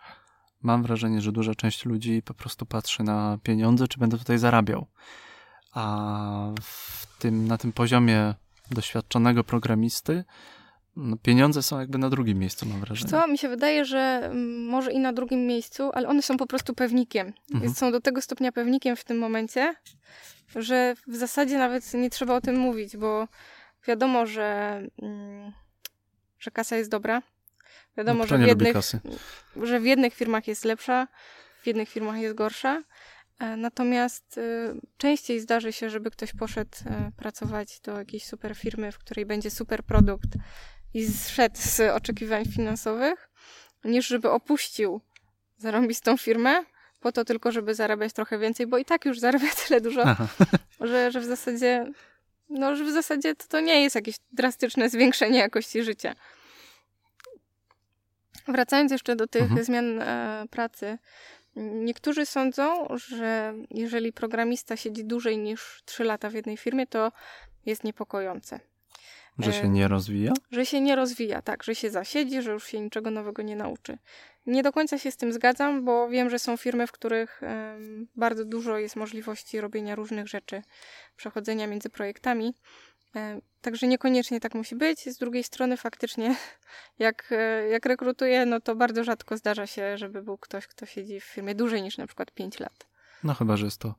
mam 0.62 0.84
wrażenie, 0.84 1.22
że 1.22 1.32
duża 1.32 1.56
część 1.56 1.86
ludzi 1.86 2.22
po 2.26 2.34
prostu 2.34 2.66
patrzy 2.66 3.04
na 3.04 3.38
pieniądze, 3.44 3.88
czy 3.88 4.00
będę 4.00 4.18
tutaj 4.18 4.38
zarabiał. 4.38 4.88
A 5.74 6.54
w 6.62 7.06
tym, 7.20 7.48
na 7.48 7.58
tym 7.58 7.74
poziomie 7.74 8.34
doświadczonego 8.72 9.44
programisty 9.44 10.24
no, 10.96 11.18
pieniądze 11.18 11.64
są 11.64 11.80
jakby 11.80 11.98
na 11.98 12.10
drugim 12.10 12.40
miejscu, 12.40 12.66
mam 12.66 12.80
wrażenie. 12.80 13.12
co, 13.12 13.28
mi 13.28 13.38
się 13.38 13.50
wydaje, 13.50 13.86
że 13.86 14.00
mm, 14.24 14.66
może 14.66 14.92
i 14.92 15.00
na 15.00 15.14
drugim 15.14 15.48
miejscu, 15.48 15.92
ale 15.94 16.08
one 16.08 16.22
są 16.22 16.38
po 16.38 16.48
prostu 16.48 16.74
pewnikiem. 16.74 17.34
Mhm. 17.54 17.74
Są 17.74 17.92
do 17.92 18.02
tego 18.02 18.22
stopnia 18.22 18.52
pewnikiem 18.52 18.96
w 18.96 19.04
tym 19.04 19.18
momencie, 19.18 19.76
że 20.56 20.96
w 21.08 21.16
zasadzie 21.16 21.58
nawet 21.58 21.94
nie 21.94 22.10
trzeba 22.10 22.36
o 22.36 22.42
tym 22.42 22.58
mówić, 22.58 22.98
bo 22.98 23.28
wiadomo, 23.88 24.26
że, 24.26 24.82
mm, 25.02 25.52
że 26.40 26.52
kasa 26.52 26.76
jest 26.78 26.90
dobra. 26.90 27.22
Wiadomo, 27.98 28.20
No, 28.20 28.28
że 28.28 28.38
w, 28.38 28.48
jednych, 28.48 28.76
że 29.64 29.80
w 29.80 29.86
jednych 29.86 30.14
firmach 30.14 30.48
jest 30.48 30.66
lepsza, 30.66 31.08
w 31.62 31.68
jednych 31.68 31.90
firmach 31.90 32.18
jest 32.18 32.36
gorsza. 32.36 32.84
E, 33.40 33.58
Natomiast 33.58 34.38
y, 34.38 34.42
częściej 34.98 35.40
zdarzy 35.40 35.74
się, 35.74 35.90
żeby 35.90 36.12
ktoś 36.12 36.34
poszedł 36.34 36.72
e, 36.86 37.12
pracować 37.18 37.80
do 37.80 38.00
jakiejś 38.00 38.26
super 38.26 38.56
firmy, 38.56 38.92
w 38.92 38.98
której 38.98 39.26
będzie 39.26 39.52
super 39.52 39.84
produkt 39.84 40.30
i 40.96 41.06
zszedł 41.08 41.56
z 41.60 41.80
oczekiwań 41.80 42.46
finansowych, 42.46 43.30
niż 43.84 44.08
żeby 44.08 44.30
opuścił 44.32 45.02
zarąbistą 45.58 46.18
firmę 46.18 46.64
po 47.00 47.12
to 47.12 47.26
tylko, 47.26 47.52
żeby 47.52 47.76
zarabiać 47.76 48.14
trochę 48.14 48.40
więcej, 48.40 48.68
bo 48.68 48.78
i 48.78 48.86
tak 48.86 49.06
już 49.06 49.20
zarabia 49.20 49.50
tyle 49.68 49.82
dużo, 49.82 50.02
Aha. 50.06 50.28
że, 50.80 51.12
że 51.12 51.20
w 51.20 51.26
zasadzie 51.26 51.92
no, 52.50 52.76
że 52.76 52.84
w 52.84 52.92
zasadzie 52.92 53.36
to, 53.36 53.48
to 53.48 53.60
nie 53.60 53.84
jest 53.84 53.96
jakieś 53.96 54.16
drastyczne 54.32 54.90
zwiększenie 54.90 55.40
jakości 55.40 55.84
życia. 55.84 56.16
Wracając 58.48 58.92
jeszcze 58.92 59.16
do 59.16 59.28
tych 59.28 59.42
Mhm. 59.42 59.64
zmian 59.64 60.02
e, 60.02 60.46
pracy. 60.52 60.98
Niektórzy 61.56 62.26
sądzą, 62.26 62.88
że 62.96 63.54
jeżeli 63.72 64.14
programista 64.14 64.78
siedzi 64.78 65.06
dłużej 65.06 65.38
niż 65.38 65.82
3 65.86 66.04
lata 66.04 66.30
w 66.30 66.34
jednej 66.34 66.58
firmie, 66.58 66.88
to 66.88 67.12
jest 67.66 67.84
niepokojące. 67.84 68.60
Że 69.40 69.54
się 69.54 69.70
nie 69.70 69.88
rozwija? 69.88 70.34
Że 70.52 70.66
się 70.66 70.82
nie 70.82 70.96
rozwija, 70.96 71.42
tak, 71.42 71.64
że 71.64 71.76
się 71.76 71.90
zasiedzi, 71.90 72.42
że 72.42 72.52
już 72.52 72.68
się 72.68 72.80
niczego 72.80 73.12
nowego 73.12 73.42
nie 73.42 73.56
nauczy. 73.56 73.98
Nie 74.46 74.64
do 74.64 74.72
końca 74.72 74.98
się 74.98 75.12
z 75.12 75.18
tym 75.18 75.34
zgadzam, 75.34 75.86
bo 75.86 76.10
wiem, 76.10 76.30
że 76.30 76.40
są 76.40 76.58
firmy, 76.58 76.88
w 76.88 76.92
których 76.92 77.42
bardzo 78.16 78.46
dużo 78.46 78.78
jest 78.78 78.96
możliwości 78.96 79.62
robienia 79.62 79.96
różnych 79.96 80.28
rzeczy, 80.28 80.62
przechodzenia 81.16 81.68
między 81.68 81.90
projektami. 81.90 82.54
E, 83.16 83.42
Także 83.62 83.88
niekoniecznie 83.88 84.40
tak 84.40 84.56
musi 84.56 84.76
być. 84.76 85.14
Z 85.14 85.18
drugiej 85.18 85.44
strony 85.44 85.78
faktycznie, 85.78 86.36
jak, 87.00 87.32
e, 87.32 87.68
jak 87.68 87.86
rekrutuję, 87.86 88.46
no 88.46 88.62
to 88.62 88.76
bardzo 88.76 89.04
rzadko 89.04 89.38
zdarza 89.38 89.68
się, 89.68 89.98
żeby 89.98 90.22
był 90.22 90.38
ktoś, 90.38 90.68
kto 90.68 90.86
siedzi 90.86 91.20
w 91.20 91.24
firmie 91.24 91.56
dłużej 91.56 91.82
niż 91.82 91.98
na 91.98 92.08
przykład 92.08 92.32
5 92.32 92.60
lat. 92.60 92.88
No 93.24 93.34
chyba, 93.34 93.58
że 93.58 93.66
jest 93.66 93.80
to 93.80 93.96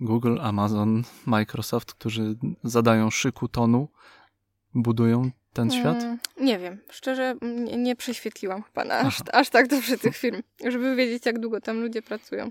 Google, 0.00 0.38
Amazon, 0.40 1.02
Microsoft, 1.26 1.94
którzy 1.94 2.34
zadają 2.64 3.10
szyku 3.10 3.48
tonu, 3.48 3.88
budują 4.74 5.30
ten 5.52 5.70
świat. 5.70 6.02
Mm, 6.02 6.18
nie 6.40 6.58
wiem. 6.58 6.78
Szczerze 6.90 7.34
nie, 7.42 7.76
nie 7.76 7.96
prześwietliłam 7.96 8.62
chyba 8.62 8.84
na 8.84 8.94
aż, 8.98 9.18
aż 9.32 9.50
tak 9.50 9.68
dobrze 9.68 9.98
tych 9.98 10.16
firm, 10.16 10.42
żeby 10.68 10.96
wiedzieć, 10.96 11.26
jak 11.26 11.38
długo 11.38 11.60
tam 11.60 11.80
ludzie 11.80 12.02
pracują. 12.02 12.50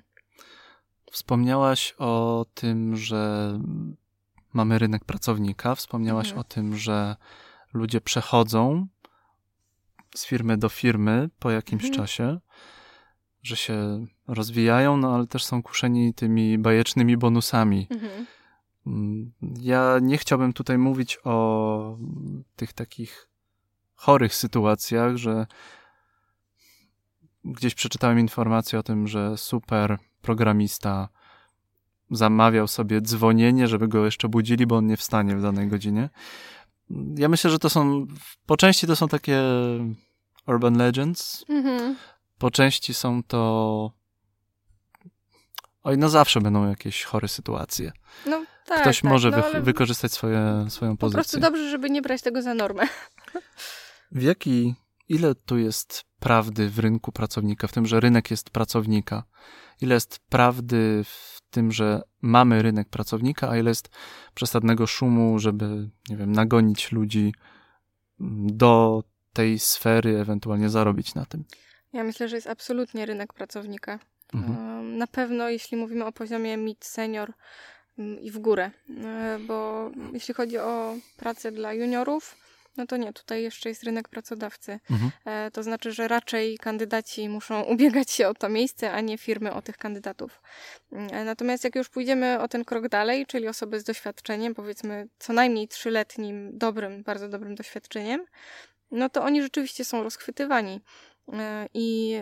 Wspomniałaś 1.11 1.95
o 1.97 2.45
tym, 2.53 2.95
że 2.95 3.51
mamy 4.53 4.79
rynek 4.79 5.05
pracownika, 5.05 5.75
wspomniałaś 5.75 6.27
Mhm. 6.27 6.39
o 6.41 6.43
tym, 6.43 6.77
że 6.77 7.15
ludzie 7.73 8.01
przechodzą 8.01 8.87
z 10.15 10.25
firmy 10.25 10.57
do 10.57 10.69
firmy 10.69 11.29
po 11.39 11.51
jakimś 11.51 11.83
Mhm. 11.83 12.01
czasie, 12.01 12.39
że 13.43 13.55
się 13.55 14.05
rozwijają, 14.33 14.97
no 14.97 15.15
ale 15.15 15.27
też 15.27 15.45
są 15.45 15.63
kuszeni 15.63 16.13
tymi 16.13 16.57
bajecznymi 16.57 17.17
bonusami. 17.17 17.87
Mhm. 17.89 18.25
Mm, 18.87 19.31
Ja 19.61 19.97
nie 20.01 20.17
chciałbym 20.17 20.53
tutaj 20.53 20.77
mówić 20.77 21.19
o 21.23 21.97
tych 22.55 22.73
takich 22.73 23.29
chorych 23.95 24.35
sytuacjach, 24.35 25.17
że 25.17 25.47
gdzieś 27.45 27.75
przeczytałem 27.75 28.19
informację 28.19 28.79
o 28.79 28.83
tym, 28.83 29.07
że 29.07 29.37
super 29.37 29.97
programista 30.21 31.09
zamawiał 32.11 32.67
sobie 32.67 33.01
dzwonienie, 33.01 33.67
żeby 33.67 33.87
go 33.87 34.05
jeszcze 34.05 34.29
budzili, 34.29 34.67
bo 34.67 34.77
on 34.77 34.87
nie 34.87 34.97
wstanie 34.97 35.35
w 35.35 35.41
danej 35.41 35.67
godzinie. 35.67 36.09
Ja 37.17 37.29
myślę, 37.29 37.51
że 37.51 37.59
to 37.59 37.69
są, 37.69 38.07
po 38.45 38.57
części 38.57 38.87
to 38.87 38.95
są 38.95 39.07
takie 39.07 39.41
urban 40.47 40.77
legends, 40.77 41.45
Mhm. 41.49 41.95
po 42.37 42.51
części 42.51 42.93
są 42.93 43.23
to 43.23 43.91
Oj, 45.83 45.97
no 45.97 46.09
zawsze 46.09 46.41
będą 46.41 46.69
jakieś 46.69 47.03
chore 47.03 47.27
sytuacje. 47.27 47.91
No 48.25 48.45
tak. 48.65 48.81
Ktoś 48.81 49.01
tak, 49.01 49.11
może 49.11 49.29
no, 49.31 49.41
wy- 49.51 49.61
wykorzystać 49.61 50.11
swoje, 50.11 50.65
swoją 50.69 50.97
Po 50.97 50.99
prostu 50.99 51.17
pozycję. 51.17 51.39
dobrze, 51.39 51.69
żeby 51.69 51.89
nie 51.89 52.01
brać 52.01 52.21
tego 52.21 52.41
za 52.41 52.53
normę. 52.53 52.87
W 54.11 54.21
jaki, 54.21 54.75
ile 55.09 55.35
tu 55.35 55.57
jest 55.57 56.03
prawdy 56.19 56.69
w 56.69 56.79
rynku 56.79 57.11
pracownika, 57.11 57.67
w 57.67 57.71
tym, 57.71 57.85
że 57.85 57.99
rynek 57.99 58.31
jest 58.31 58.49
pracownika? 58.49 59.23
Ile 59.81 59.93
jest 59.95 60.19
prawdy 60.29 61.01
w 61.05 61.41
tym, 61.49 61.71
że 61.71 62.01
mamy 62.21 62.61
rynek 62.61 62.89
pracownika, 62.89 63.49
a 63.49 63.57
ile 63.57 63.71
jest 63.71 63.89
przesadnego 64.33 64.87
szumu, 64.87 65.39
żeby, 65.39 65.89
nie 66.09 66.17
wiem, 66.17 66.31
nagonić 66.31 66.91
ludzi 66.91 67.33
do 68.45 69.03
tej 69.33 69.59
sfery, 69.59 70.19
ewentualnie 70.19 70.69
zarobić 70.69 71.15
na 71.15 71.25
tym? 71.25 71.43
Ja 71.93 72.03
myślę, 72.03 72.29
że 72.29 72.35
jest 72.35 72.47
absolutnie 72.47 73.05
rynek 73.05 73.33
pracownika. 73.33 73.99
Mhm. 74.33 74.97
Na 74.97 75.07
pewno, 75.07 75.49
jeśli 75.49 75.77
mówimy 75.77 76.05
o 76.05 76.11
poziomie 76.11 76.57
mid, 76.57 76.85
senior 76.85 77.33
um, 77.97 78.19
i 78.21 78.31
w 78.31 78.39
górę, 78.39 78.71
E, 79.05 79.39
bo 79.47 79.91
jeśli 80.13 80.33
chodzi 80.33 80.57
o 80.57 80.95
pracę 81.17 81.51
dla 81.51 81.73
juniorów, 81.73 82.35
no 82.77 82.87
to 82.87 82.97
nie, 82.97 83.13
tutaj 83.13 83.43
jeszcze 83.43 83.69
jest 83.69 83.83
rynek 83.83 84.09
pracodawcy. 84.09 84.79
Mhm. 84.91 85.11
E, 85.25 85.51
To 85.51 85.63
znaczy, 85.63 85.91
że 85.91 86.07
raczej 86.07 86.57
kandydaci 86.57 87.29
muszą 87.29 87.61
ubiegać 87.73 88.11
się 88.11 88.27
o 88.27 88.33
to 88.33 88.49
miejsce, 88.49 88.91
a 88.91 89.01
nie 89.01 89.17
firmy 89.17 89.53
o 89.53 89.61
tych 89.61 89.77
kandydatów. 89.77 90.41
E, 90.91 91.23
Natomiast 91.25 91.63
jak 91.63 91.75
już 91.75 91.89
pójdziemy 91.89 92.39
o 92.39 92.47
ten 92.47 92.65
krok 92.65 92.87
dalej, 92.89 93.25
czyli 93.25 93.47
osoby 93.47 93.79
z 93.79 93.83
doświadczeniem, 93.83 94.55
powiedzmy 94.55 95.07
co 95.19 95.33
najmniej 95.33 95.67
trzyletnim, 95.67 96.57
dobrym, 96.57 97.03
bardzo 97.03 97.29
dobrym 97.29 97.55
doświadczeniem, 97.55 98.25
no 98.91 99.09
to 99.09 99.23
oni 99.23 99.41
rzeczywiście 99.41 99.85
są 99.85 100.03
rozchwytywani. 100.03 100.81
E, 101.33 101.67
I 101.73 102.17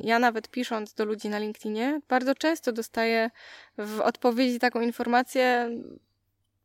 ja 0.00 0.18
nawet 0.18 0.48
pisząc 0.48 0.94
do 0.94 1.04
ludzi 1.04 1.28
na 1.28 1.38
LinkedInie, 1.38 2.00
bardzo 2.08 2.34
często 2.34 2.72
dostaję 2.72 3.30
w 3.78 4.00
odpowiedzi 4.00 4.58
taką 4.58 4.80
informację: 4.80 5.70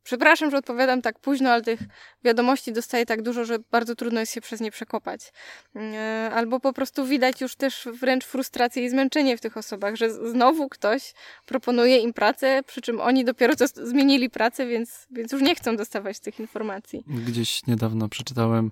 Przepraszam, 0.04 0.52
że 0.52 0.58
odpowiadam 0.58 1.02
tak 1.02 1.20
późno, 1.20 1.50
ale 1.50 1.62
tych 1.62 1.80
wiadomości 2.24 2.74
dostaję 2.74 3.06
tak 3.06 3.22
dużo, 3.22 3.46
że 3.46 3.58
bardzo 3.72 3.96
trudno 3.96 4.20
jest 4.20 4.34
się 4.34 4.42
przez 4.42 4.62
nie 4.62 4.72
przekopać. 4.72 5.34
E, 5.76 6.32
albo 6.34 6.60
po 6.60 6.74
prostu 6.74 7.06
widać 7.06 7.42
już 7.42 7.56
też 7.56 7.88
wręcz 8.00 8.26
frustrację 8.26 8.86
i 8.86 8.90
zmęczenie 8.90 9.38
w 9.38 9.42
tych 9.42 9.58
osobach, 9.58 9.96
że 9.96 10.14
znowu 10.30 10.70
ktoś 10.70 11.14
proponuje 11.46 11.98
im 11.98 12.14
pracę, 12.14 12.62
przy 12.68 12.82
czym 12.82 13.02
oni 13.02 13.26
dopiero 13.26 13.56
co 13.56 13.66
zmienili 13.68 14.30
pracę, 14.30 14.66
więc, 14.66 15.08
więc 15.12 15.32
już 15.32 15.42
nie 15.42 15.56
chcą 15.56 15.76
dostawać 15.76 16.20
tych 16.20 16.40
informacji. 16.40 17.04
Gdzieś 17.08 17.68
niedawno 17.68 18.10
przeczytałem 18.10 18.72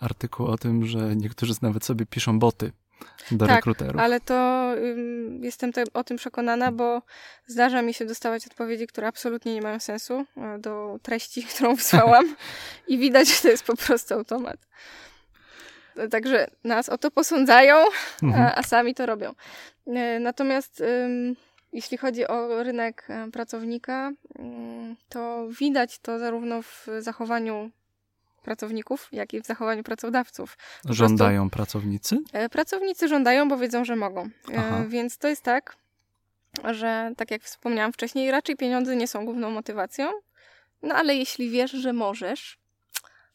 artykuł 0.00 0.46
o 0.46 0.58
tym, 0.58 0.86
że 0.86 1.16
niektórzy 1.16 1.54
nawet 1.62 1.84
sobie 1.84 2.06
piszą 2.06 2.38
boty 2.38 2.72
do 3.30 3.46
tak, 3.46 3.56
rekruterów. 3.56 4.00
ale 4.00 4.20
to 4.20 4.70
ym, 4.76 5.44
jestem 5.44 5.72
te, 5.72 5.84
o 5.94 6.04
tym 6.04 6.16
przekonana, 6.16 6.72
bo 6.72 7.02
zdarza 7.46 7.82
mi 7.82 7.94
się 7.94 8.04
dostawać 8.04 8.46
odpowiedzi, 8.46 8.86
które 8.86 9.06
absolutnie 9.06 9.54
nie 9.54 9.62
mają 9.62 9.80
sensu 9.80 10.24
e, 10.36 10.58
do 10.58 10.98
treści, 11.02 11.42
którą 11.54 11.74
wysłałam 11.74 12.36
i 12.88 12.98
widać, 12.98 13.28
że 13.28 13.42
to 13.42 13.48
jest 13.48 13.64
po 13.64 13.76
prostu 13.76 14.14
automat. 14.14 14.56
Także 16.10 16.46
nas 16.64 16.88
o 16.88 16.98
to 16.98 17.10
posądzają, 17.10 17.76
mhm. 18.22 18.46
a, 18.46 18.54
a, 18.54 18.62
sami 18.62 18.94
to 18.94 19.06
robią. 19.06 19.32
E, 19.86 20.20
natomiast 20.20 20.80
ym, 20.80 21.36
jeśli 21.72 21.98
chodzi 21.98 22.26
o 22.26 22.62
rynek 22.62 23.06
e, 23.08 23.30
pracownika, 23.30 24.12
to 25.08 25.48
widać 25.60 25.98
to 25.98 26.18
zarówno 26.18 26.62
w 26.62 26.86
zachowaniu 26.98 27.70
pracowników, 28.42 29.08
jak 29.12 29.34
i 29.34 29.42
w 29.42 29.46
zachowaniu 29.46 29.82
pracodawców. 29.82 30.58
Po 30.82 30.92
żądają 30.92 31.50
prostu, 31.50 31.56
pracownicy? 31.56 32.18
E, 32.32 32.48
pracownicy 32.48 33.08
żądają, 33.08 33.48
bo 33.48 33.56
wiedzą, 33.56 33.84
że 33.84 33.96
mogą. 33.96 34.22
E, 34.24 34.28
Aha. 34.56 34.84
Więc 34.88 35.18
to 35.18 35.28
jest 35.28 35.42
tak, 35.42 35.76
że 36.70 37.12
tak 37.16 37.30
jak 37.30 37.42
wspomniałam 37.42 37.92
wcześniej, 37.92 38.30
raczej 38.30 38.56
pieniądze 38.56 38.96
nie 38.96 39.08
są 39.08 39.24
główną 39.24 39.50
motywacją, 39.50 40.10
no 40.82 40.94
ale 40.94 41.14
jeśli 41.14 41.50
wiesz, 41.50 41.70
że 41.70 41.92
możesz, 41.92 42.58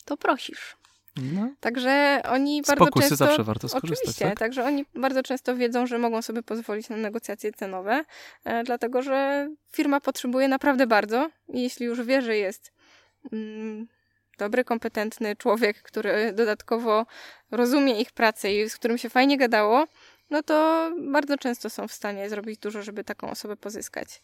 to 0.05 0.17
prosisz. 0.17 0.77
No. 1.33 1.49
Także 1.59 2.21
oni 2.29 2.61
Z 2.63 2.67
bardzo 2.67 2.89
często. 2.91 3.15
zawsze 3.15 3.43
warto 3.43 3.69
skorzystać. 3.69 3.99
Oczywiście, 3.99 4.25
tak? 4.25 4.39
także 4.39 4.63
oni 4.63 4.85
bardzo 4.95 5.23
często 5.23 5.55
wiedzą, 5.55 5.87
że 5.87 5.97
mogą 5.97 6.21
sobie 6.21 6.43
pozwolić 6.43 6.89
na 6.89 6.97
negocjacje 6.97 7.53
cenowe, 7.53 8.05
e, 8.45 8.63
dlatego 8.63 9.01
że 9.01 9.49
firma 9.71 9.99
potrzebuje 9.99 10.47
naprawdę 10.47 10.87
bardzo 10.87 11.29
i 11.47 11.61
jeśli 11.61 11.85
już 11.85 12.01
wie, 12.01 12.21
że 12.21 12.37
jest 12.37 12.71
mm, 13.31 13.87
dobry, 14.37 14.63
kompetentny 14.63 15.35
człowiek, 15.35 15.81
który 15.81 16.33
dodatkowo 16.33 17.05
rozumie 17.51 18.01
ich 18.01 18.11
pracę 18.11 18.53
i 18.53 18.69
z 18.69 18.75
którym 18.75 18.97
się 18.97 19.09
fajnie 19.09 19.37
gadało, 19.37 19.85
no 20.29 20.43
to 20.43 20.91
bardzo 20.97 21.37
często 21.37 21.69
są 21.69 21.87
w 21.87 21.93
stanie 21.93 22.29
zrobić 22.29 22.59
dużo, 22.59 22.81
żeby 22.81 23.03
taką 23.03 23.29
osobę 23.29 23.57
pozyskać. 23.57 24.21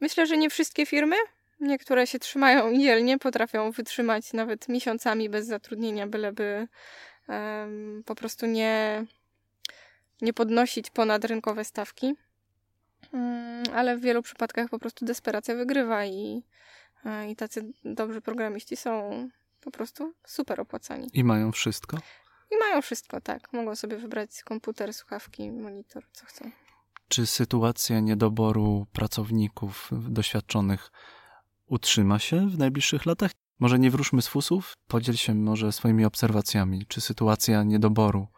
Myślę, 0.00 0.26
że 0.26 0.36
nie 0.36 0.50
wszystkie 0.50 0.86
firmy, 0.86 1.16
niektóre 1.60 2.06
się 2.06 2.18
trzymają 2.18 2.78
dzielnie, 2.78 3.18
potrafią 3.18 3.70
wytrzymać 3.70 4.32
nawet 4.32 4.68
miesiącami 4.68 5.28
bez 5.28 5.46
zatrudnienia, 5.46 6.06
byleby 6.06 6.68
um, 7.28 8.02
po 8.06 8.14
prostu 8.14 8.46
nie, 8.46 9.04
nie 10.22 10.32
podnosić 10.32 10.90
ponad 10.90 11.24
rynkowe 11.24 11.64
stawki. 11.64 12.14
Um, 13.12 13.62
ale 13.74 13.96
w 13.96 14.00
wielu 14.00 14.22
przypadkach 14.22 14.68
po 14.70 14.78
prostu 14.78 15.04
desperacja 15.04 15.54
wygrywa 15.54 16.04
i 16.04 16.42
i 17.28 17.36
tacy 17.36 17.72
dobrzy 17.84 18.20
programiści 18.20 18.76
są 18.76 19.10
po 19.60 19.70
prostu 19.70 20.14
super 20.26 20.60
opłacani. 20.60 21.08
I 21.12 21.24
mają 21.24 21.52
wszystko? 21.52 21.98
I 22.50 22.58
mają 22.58 22.82
wszystko, 22.82 23.20
tak. 23.20 23.52
Mogą 23.52 23.76
sobie 23.76 23.96
wybrać 23.96 24.42
komputer, 24.42 24.94
słuchawki, 24.94 25.50
monitor, 25.50 26.04
co 26.12 26.26
chcą. 26.26 26.50
Czy 27.08 27.26
sytuacja 27.26 28.00
niedoboru 28.00 28.86
pracowników 28.92 29.90
doświadczonych 29.92 30.90
utrzyma 31.66 32.18
się 32.18 32.48
w 32.48 32.58
najbliższych 32.58 33.06
latach? 33.06 33.30
Może 33.58 33.78
nie 33.78 33.90
wróżmy 33.90 34.22
z 34.22 34.28
fusów? 34.28 34.74
Podziel 34.88 35.16
się 35.16 35.34
może 35.34 35.72
swoimi 35.72 36.04
obserwacjami. 36.04 36.86
Czy 36.86 37.00
sytuacja 37.00 37.62
niedoboru 37.62 38.28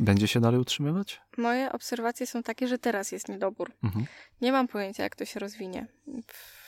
będzie 0.00 0.28
się 0.28 0.40
dalej 0.40 0.60
utrzymywać? 0.60 1.20
Moje 1.38 1.72
obserwacje 1.72 2.26
są 2.26 2.42
takie, 2.42 2.68
że 2.68 2.78
teraz 2.78 3.12
jest 3.12 3.28
niedobór. 3.28 3.72
Mhm. 3.84 4.06
Nie 4.40 4.52
mam 4.52 4.68
pojęcia, 4.68 5.02
jak 5.02 5.16
to 5.16 5.24
się 5.24 5.40
rozwinie. 5.40 5.86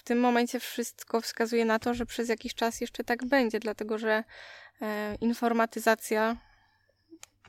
Tym 0.08 0.20
momencie 0.20 0.60
wszystko 0.60 1.20
wskazuje 1.20 1.64
na 1.64 1.78
to, 1.78 1.94
że 1.94 2.06
przez 2.06 2.28
jakiś 2.28 2.54
czas 2.54 2.80
jeszcze 2.80 3.04
tak 3.04 3.24
będzie, 3.24 3.60
dlatego 3.60 3.98
że 3.98 4.24
e, 4.82 5.14
informatyzacja 5.20 6.36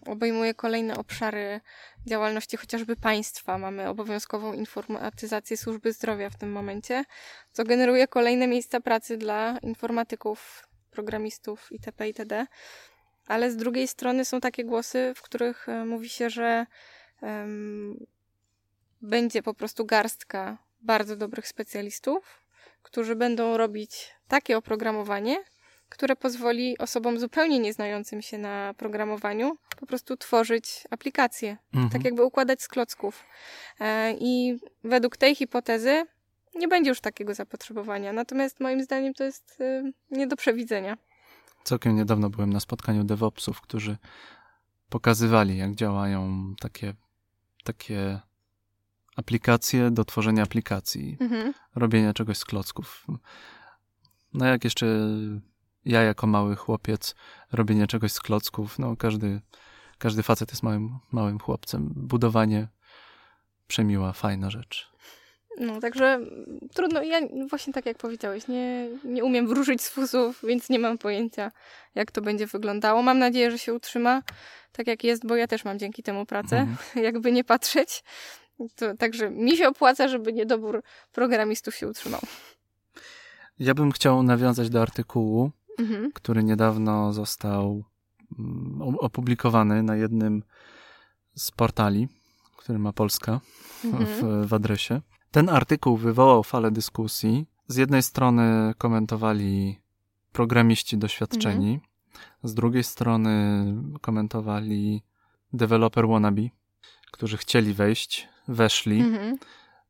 obejmuje 0.06 0.54
kolejne 0.54 0.98
obszary 0.98 1.62
działalności 2.08 2.58
chociażby 2.58 2.96
państwa. 2.96 3.58
Mamy 3.58 3.90
obowiązkową 3.90 4.54
informatyzację 4.54 5.58
służby 5.58 5.94
zdrowia 5.94 6.30
w 6.30 6.38
tym 6.38 6.52
momencie, 6.52 7.04
co 7.52 7.64
generuje 7.64 8.08
kolejne 8.08 8.48
miejsca 8.48 8.80
pracy 8.80 9.18
dla 9.18 9.58
informatyków, 9.62 10.68
programistów 10.92 11.72
itp. 11.72 12.08
itd 12.08 12.46
ale 13.28 13.52
z 13.52 13.58
drugiej 13.58 13.88
strony 13.88 14.26
są 14.26 14.42
takie 14.42 14.66
głosy, 14.66 15.14
w 15.16 15.22
których 15.22 15.70
e, 15.70 15.86
mówi 15.86 16.10
się, 16.10 16.30
że 16.30 16.66
um, 17.22 18.06
będzie 19.02 19.44
po 19.44 19.54
prostu 19.54 19.86
garstka 19.86 20.58
bardzo 20.82 21.16
dobrych 21.16 21.48
specjalistów, 21.48 22.49
którzy 22.92 23.16
będą 23.16 23.58
robić 23.58 24.12
takie 24.28 24.58
oprogramowanie, 24.58 25.38
które 25.90 26.16
pozwoli 26.16 26.78
osobom 26.78 27.20
zupełnie 27.20 27.60
nieznającym 27.60 28.22
się 28.22 28.38
na 28.38 28.74
programowaniu 28.78 29.58
po 29.80 29.86
prostu 29.86 30.18
tworzyć 30.18 30.88
aplikacje, 30.90 31.58
mhm. 31.74 31.90
tak 31.92 32.04
jakby 32.06 32.24
układać 32.24 32.62
z 32.62 32.68
klocków. 32.68 33.24
E, 33.80 34.14
I 34.20 34.60
według 34.84 35.18
tej 35.18 35.36
hipotezy 35.36 36.06
nie 36.56 36.68
będzie 36.68 36.90
już 36.90 37.02
takiego 37.02 37.34
zapotrzebowania. 37.34 38.14
Natomiast 38.14 38.60
moim 38.60 38.84
zdaniem 38.84 39.14
to 39.14 39.24
jest 39.24 39.62
e, 39.62 39.92
nie 40.12 40.28
do 40.28 40.36
przewidzenia. 40.36 40.98
Całkiem 41.64 41.96
niedawno 41.96 42.30
byłem 42.30 42.54
na 42.54 42.60
spotkaniu 42.60 43.04
DevOpsów, 43.04 43.62
którzy 43.62 43.98
pokazywali, 44.90 45.58
jak 45.58 45.76
działają 45.76 46.54
takie, 46.60 46.94
takie 47.64 48.20
aplikacje 49.20 49.92
do 49.92 50.06
tworzenia 50.06 50.44
aplikacji, 50.44 51.18
mhm. 51.20 51.54
robienia 51.76 52.14
czegoś 52.14 52.38
z 52.38 52.46
klocków. 52.46 53.06
No 54.34 54.46
jak 54.46 54.64
jeszcze 54.64 54.86
ja 55.86 56.02
jako 56.02 56.28
mały 56.28 56.56
chłopiec 56.56 57.16
robienie 57.52 57.88
czegoś 57.88 58.12
z 58.12 58.20
klocków, 58.20 58.80
no 58.80 58.96
każdy, 58.96 59.42
każdy 59.98 60.24
facet 60.24 60.50
jest 60.50 60.64
małym, 60.64 61.00
małym 61.12 61.40
chłopcem. 61.40 61.94
Budowanie 61.96 62.68
przemiła, 63.68 64.14
fajna 64.14 64.50
rzecz. 64.50 64.92
No, 65.60 65.80
także 65.80 66.20
trudno, 66.74 67.04
ja 67.04 67.20
właśnie 67.50 67.74
tak 67.74 67.86
jak 67.86 67.98
powiedziałeś, 67.98 68.48
nie, 68.48 68.90
nie 69.04 69.24
umiem 69.24 69.48
wróżyć 69.48 69.82
z 69.82 69.90
fusów, 69.90 70.42
więc 70.48 70.70
nie 70.70 70.80
mam 70.80 70.98
pojęcia, 70.98 71.52
jak 71.96 72.12
to 72.12 72.22
będzie 72.22 72.48
wyglądało. 72.48 73.02
Mam 73.02 73.20
nadzieję, 73.20 73.52
że 73.52 73.58
się 73.58 73.74
utrzyma 73.74 74.22
tak 74.72 74.88
jak 74.88 75.04
jest, 75.04 75.28
bo 75.28 75.36
ja 75.36 75.48
też 75.48 75.66
mam 75.66 75.80
dzięki 75.80 76.04
temu 76.04 76.26
pracę, 76.26 76.58
mhm. 76.58 76.78
jakby 77.06 77.32
nie 77.32 77.44
patrzeć. 77.44 78.04
To, 78.76 78.98
także 78.98 79.30
mi 79.30 79.58
się 79.58 79.68
opłaca, 79.68 80.08
żeby 80.08 80.34
niedobór 80.34 80.84
programistów 81.12 81.76
się 81.76 81.88
utrzymał. 81.88 82.22
Ja 83.60 83.74
bym 83.74 83.92
chciał 83.92 84.24
nawiązać 84.24 84.70
do 84.70 84.82
artykułu, 84.82 85.52
mhm. 85.80 86.12
który 86.12 86.44
niedawno 86.44 87.14
został 87.14 87.84
mm, 88.40 88.82
opublikowany 89.00 89.84
na 89.84 89.96
jednym 89.96 90.44
z 91.36 91.52
portali, 91.52 92.08
który 92.58 92.80
ma 92.80 92.94
Polska 92.94 93.40
mhm. 93.86 94.06
w, 94.06 94.48
w 94.48 94.54
adresie. 94.54 95.02
Ten 95.32 95.50
artykuł 95.50 95.98
wywołał 95.98 96.44
falę 96.44 96.72
dyskusji. 96.72 97.46
Z 97.68 97.76
jednej 97.76 98.04
strony 98.04 98.74
komentowali 98.78 99.80
programiści 100.32 100.98
doświadczeni, 100.98 101.74
mhm. 101.74 101.90
z 102.44 102.54
drugiej 102.54 102.84
strony 102.84 103.66
komentowali 104.02 105.04
developer 105.54 106.08
wannabe, 106.08 106.42
którzy 107.12 107.38
chcieli 107.38 107.74
wejść, 107.74 108.28
weszli, 108.50 109.02
mhm. 109.02 109.38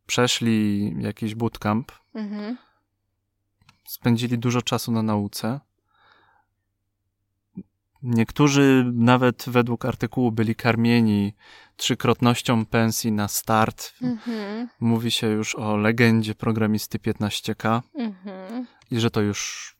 przeszli 0.07 0.93
jakiś 0.99 1.35
bootcamp, 1.35 1.91
mhm. 2.15 2.57
spędzili 3.85 4.37
dużo 4.37 4.61
czasu 4.61 4.91
na 4.91 5.03
nauce. 5.03 5.59
Niektórzy 8.03 8.91
nawet 8.93 9.45
według 9.47 9.85
artykułu 9.85 10.31
byli 10.31 10.55
karmieni 10.55 11.33
trzykrotnością 11.75 12.65
pensji 12.65 13.11
na 13.11 13.27
start. 13.27 13.93
Mm-hmm. 14.01 14.67
Mówi 14.79 15.11
się 15.11 15.27
już 15.27 15.55
o 15.55 15.77
legendzie 15.77 16.35
programisty 16.35 16.97
15K 16.99 17.81
mm-hmm. 17.95 18.65
i 18.91 18.99
że 18.99 19.11
to 19.11 19.21
już, 19.21 19.75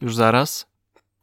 już 0.00 0.14
zaraz. 0.16 0.67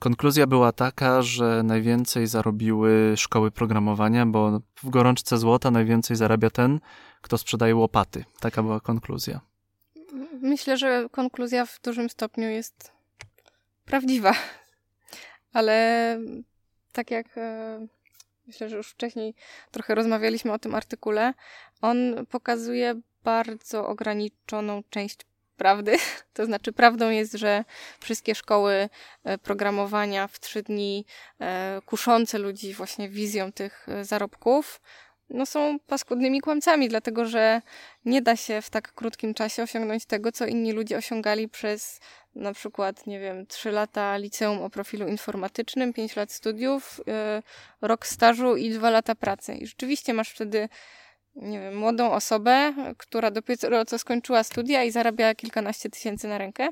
Konkluzja 0.05 0.47
była 0.47 0.71
taka, 0.71 1.21
że 1.21 1.63
najwięcej 1.63 2.27
zarobiły 2.27 3.13
szkoły 3.17 3.51
programowania, 3.51 4.25
bo 4.25 4.61
w 4.83 4.89
gorączce 4.89 5.37
złota 5.37 5.71
najwięcej 5.71 6.17
zarabia 6.17 6.49
ten, 6.49 6.79
kto 7.21 7.37
sprzedaje 7.37 7.75
łopaty. 7.75 8.25
Taka 8.39 8.63
była 8.63 8.79
konkluzja. 8.79 9.41
Myślę, 10.41 10.77
że 10.77 11.07
konkluzja 11.11 11.65
w 11.65 11.81
dużym 11.81 12.09
stopniu 12.09 12.49
jest 12.49 12.91
prawdziwa. 13.85 14.33
Ale 15.53 16.19
tak 16.91 17.11
jak 17.11 17.37
e, 17.37 17.87
myślę, 18.47 18.69
że 18.69 18.77
już 18.77 18.87
wcześniej 18.87 19.33
trochę 19.71 19.95
rozmawialiśmy 19.95 20.53
o 20.53 20.59
tym 20.59 20.75
artykule, 20.75 21.33
on 21.81 22.25
pokazuje 22.29 23.01
bardzo 23.23 23.87
ograniczoną 23.87 24.83
część 24.89 25.17
prawdy. 25.55 25.97
To 26.33 26.45
znaczy, 26.45 26.73
prawdą 26.73 27.09
jest, 27.09 27.33
że 27.33 27.65
wszystkie 27.99 28.35
szkoły 28.35 28.89
e, 29.23 29.37
programowania 29.37 30.27
w 30.27 30.39
trzy 30.39 30.63
dni 30.63 31.05
e, 31.41 31.81
kuszące 31.85 32.37
ludzi 32.37 32.73
właśnie 32.73 33.09
wizją 33.09 33.51
tych 33.51 33.89
e, 33.89 34.05
zarobków, 34.05 34.81
no 35.29 35.45
są 35.45 35.79
paskudnymi 35.79 36.41
kłamcami, 36.41 36.89
dlatego 36.89 37.25
że 37.25 37.61
nie 38.05 38.21
da 38.21 38.35
się 38.35 38.61
w 38.61 38.69
tak 38.69 38.93
krótkim 38.93 39.33
czasie 39.33 39.63
osiągnąć 39.63 40.05
tego, 40.05 40.31
co 40.31 40.45
inni 40.45 40.71
ludzie 40.71 40.97
osiągali 40.97 41.49
przez 41.49 41.99
na 42.35 42.53
przykład, 42.53 43.07
nie 43.07 43.19
wiem, 43.19 43.45
3 43.47 43.71
lata 43.71 44.17
liceum 44.17 44.61
o 44.61 44.69
profilu 44.69 45.07
informatycznym, 45.07 45.93
5 45.93 46.15
lat 46.15 46.31
studiów, 46.31 47.01
rok 47.81 48.07
stażu 48.07 48.55
i 48.55 48.69
2 48.69 48.89
lata 48.89 49.15
pracy. 49.15 49.55
I 49.55 49.67
rzeczywiście 49.67 50.13
masz 50.13 50.29
wtedy 50.29 50.69
nie 51.35 51.59
wiem, 51.59 51.77
młodą 51.77 52.11
osobę, 52.11 52.73
która 52.97 53.31
dopiero 53.31 53.85
co 53.85 53.99
skończyła 53.99 54.43
studia 54.43 54.83
i 54.83 54.91
zarabia 54.91 55.35
kilkanaście 55.35 55.89
tysięcy 55.89 56.27
na 56.27 56.37
rękę. 56.37 56.69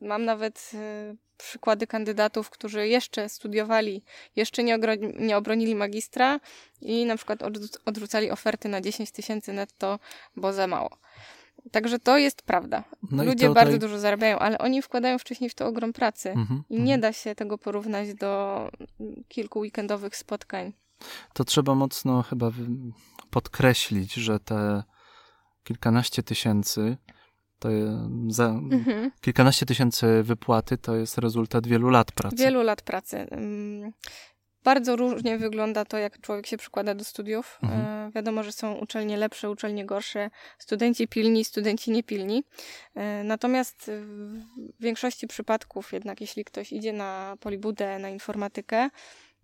Mam 0.00 0.24
nawet 0.24 0.70
e, 0.74 1.14
przykłady 1.38 1.86
kandydatów, 1.86 2.50
którzy 2.50 2.88
jeszcze 2.88 3.28
studiowali, 3.28 4.02
jeszcze 4.36 4.64
nie, 4.64 4.78
nie 5.18 5.36
obronili 5.36 5.74
magistra 5.74 6.40
i 6.80 7.04
na 7.06 7.16
przykład 7.16 7.40
odrzucali 7.84 8.30
oferty 8.30 8.68
na 8.68 8.80
10 8.80 9.10
tysięcy 9.10 9.52
netto, 9.52 9.98
bo 10.36 10.52
za 10.52 10.66
mało. 10.66 10.98
Także 11.70 11.98
to 11.98 12.18
jest 12.18 12.42
prawda. 12.42 12.84
No 13.10 13.24
Ludzie 13.24 13.48
tutaj... 13.48 13.64
bardzo 13.64 13.78
dużo 13.78 13.98
zarabiają, 13.98 14.38
ale 14.38 14.58
oni 14.58 14.82
wkładają 14.82 15.18
wcześniej 15.18 15.50
w 15.50 15.54
to 15.54 15.66
ogrom 15.66 15.92
pracy 15.92 16.28
mm-hmm, 16.28 16.60
i 16.70 16.80
nie 16.80 16.96
mm-hmm. 16.96 17.00
da 17.00 17.12
się 17.12 17.34
tego 17.34 17.58
porównać 17.58 18.14
do 18.14 18.70
kilku 19.28 19.58
weekendowych 19.58 20.16
spotkań 20.16 20.72
to 21.32 21.44
trzeba 21.44 21.74
mocno 21.74 22.22
chyba 22.22 22.50
podkreślić, 23.30 24.14
że 24.14 24.40
te 24.40 24.82
kilkanaście 25.64 26.22
tysięcy 26.22 26.96
to 27.58 27.68
za 28.28 28.46
mhm. 28.46 29.10
kilkanaście 29.20 29.66
tysięcy 29.66 30.22
wypłaty 30.22 30.78
to 30.78 30.96
jest 30.96 31.18
rezultat 31.18 31.66
wielu 31.66 31.90
lat 31.90 32.12
pracy. 32.12 32.36
Wielu 32.36 32.62
lat 32.62 32.82
pracy. 32.82 33.26
Bardzo 34.64 34.96
różnie 34.96 35.38
wygląda 35.38 35.84
to, 35.84 35.98
jak 35.98 36.20
człowiek 36.20 36.46
się 36.46 36.56
przykłada 36.56 36.94
do 36.94 37.04
studiów. 37.04 37.58
Mhm. 37.62 37.80
E, 37.80 38.10
wiadomo, 38.14 38.42
że 38.42 38.52
są 38.52 38.74
uczelnie 38.74 39.16
lepsze, 39.16 39.50
uczelnie 39.50 39.86
gorsze, 39.86 40.30
studenci 40.58 41.08
pilni, 41.08 41.44
studenci 41.44 41.90
niepilni. 41.90 42.44
E, 42.94 43.24
natomiast 43.24 43.90
w 44.78 44.82
większości 44.82 45.26
przypadków, 45.26 45.92
jednak 45.92 46.20
jeśli 46.20 46.44
ktoś 46.44 46.72
idzie 46.72 46.92
na 46.92 47.36
polibudę, 47.40 47.98
na 47.98 48.08
informatykę, 48.08 48.90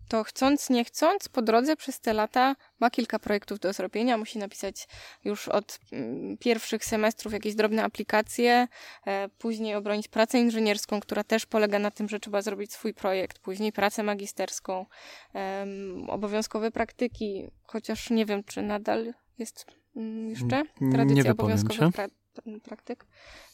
to 0.08 0.24
chcąc, 0.24 0.70
nie 0.70 0.84
chcąc, 0.84 1.28
po 1.28 1.42
drodze 1.42 1.76
przez 1.76 2.00
te 2.00 2.12
lata 2.12 2.56
ma 2.80 2.90
kilka 2.90 3.18
projektów 3.18 3.58
do 3.58 3.72
zrobienia. 3.72 4.18
Musi 4.18 4.38
napisać 4.38 4.88
już 5.24 5.48
od 5.48 5.78
mm, 5.92 6.36
pierwszych 6.38 6.84
semestrów 6.84 7.32
jakieś 7.32 7.54
drobne 7.54 7.84
aplikacje, 7.84 8.68
e, 9.06 9.28
później 9.28 9.74
obronić 9.74 10.08
pracę 10.08 10.38
inżynierską, 10.38 11.00
która 11.00 11.24
też 11.24 11.46
polega 11.46 11.78
na 11.78 11.90
tym, 11.90 12.08
że 12.08 12.20
trzeba 12.20 12.42
zrobić 12.42 12.72
swój 12.72 12.94
projekt, 12.94 13.38
później 13.38 13.72
pracę 13.72 14.02
magisterską, 14.02 14.86
obowiązkowe 16.08 16.70
praktyki, 16.70 17.50
chociaż 17.62 18.10
nie 18.10 18.26
wiem, 18.26 18.44
czy 18.44 18.62
nadal 18.62 19.14
jest 19.38 19.66
mm, 19.96 20.30
jeszcze 20.30 20.62
tradycja 20.92 21.32
obowiązkowych 21.32 21.94
pra 21.94 22.06
praktyk. 22.64 23.06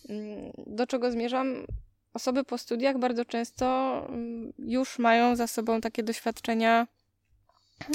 Mm, 0.09 0.53
do 0.67 0.87
czego 0.87 1.11
zmierzam? 1.11 1.67
Osoby 2.15 2.45
po 2.45 2.59
studiach 2.59 2.99
bardzo 2.99 3.25
często 3.25 3.67
mm, 4.09 4.53
już 4.59 4.99
mają 4.99 5.37
za 5.37 5.47
sobą 5.47 5.81
takie 5.81 6.03
doświadczenia 6.03 6.87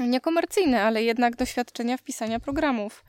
niekomercyjne, 0.08 0.84
ale 0.84 1.04
jednak 1.04 1.36
doświadczenia 1.36 1.98
wpisania 1.98 2.40
programów. 2.40 3.06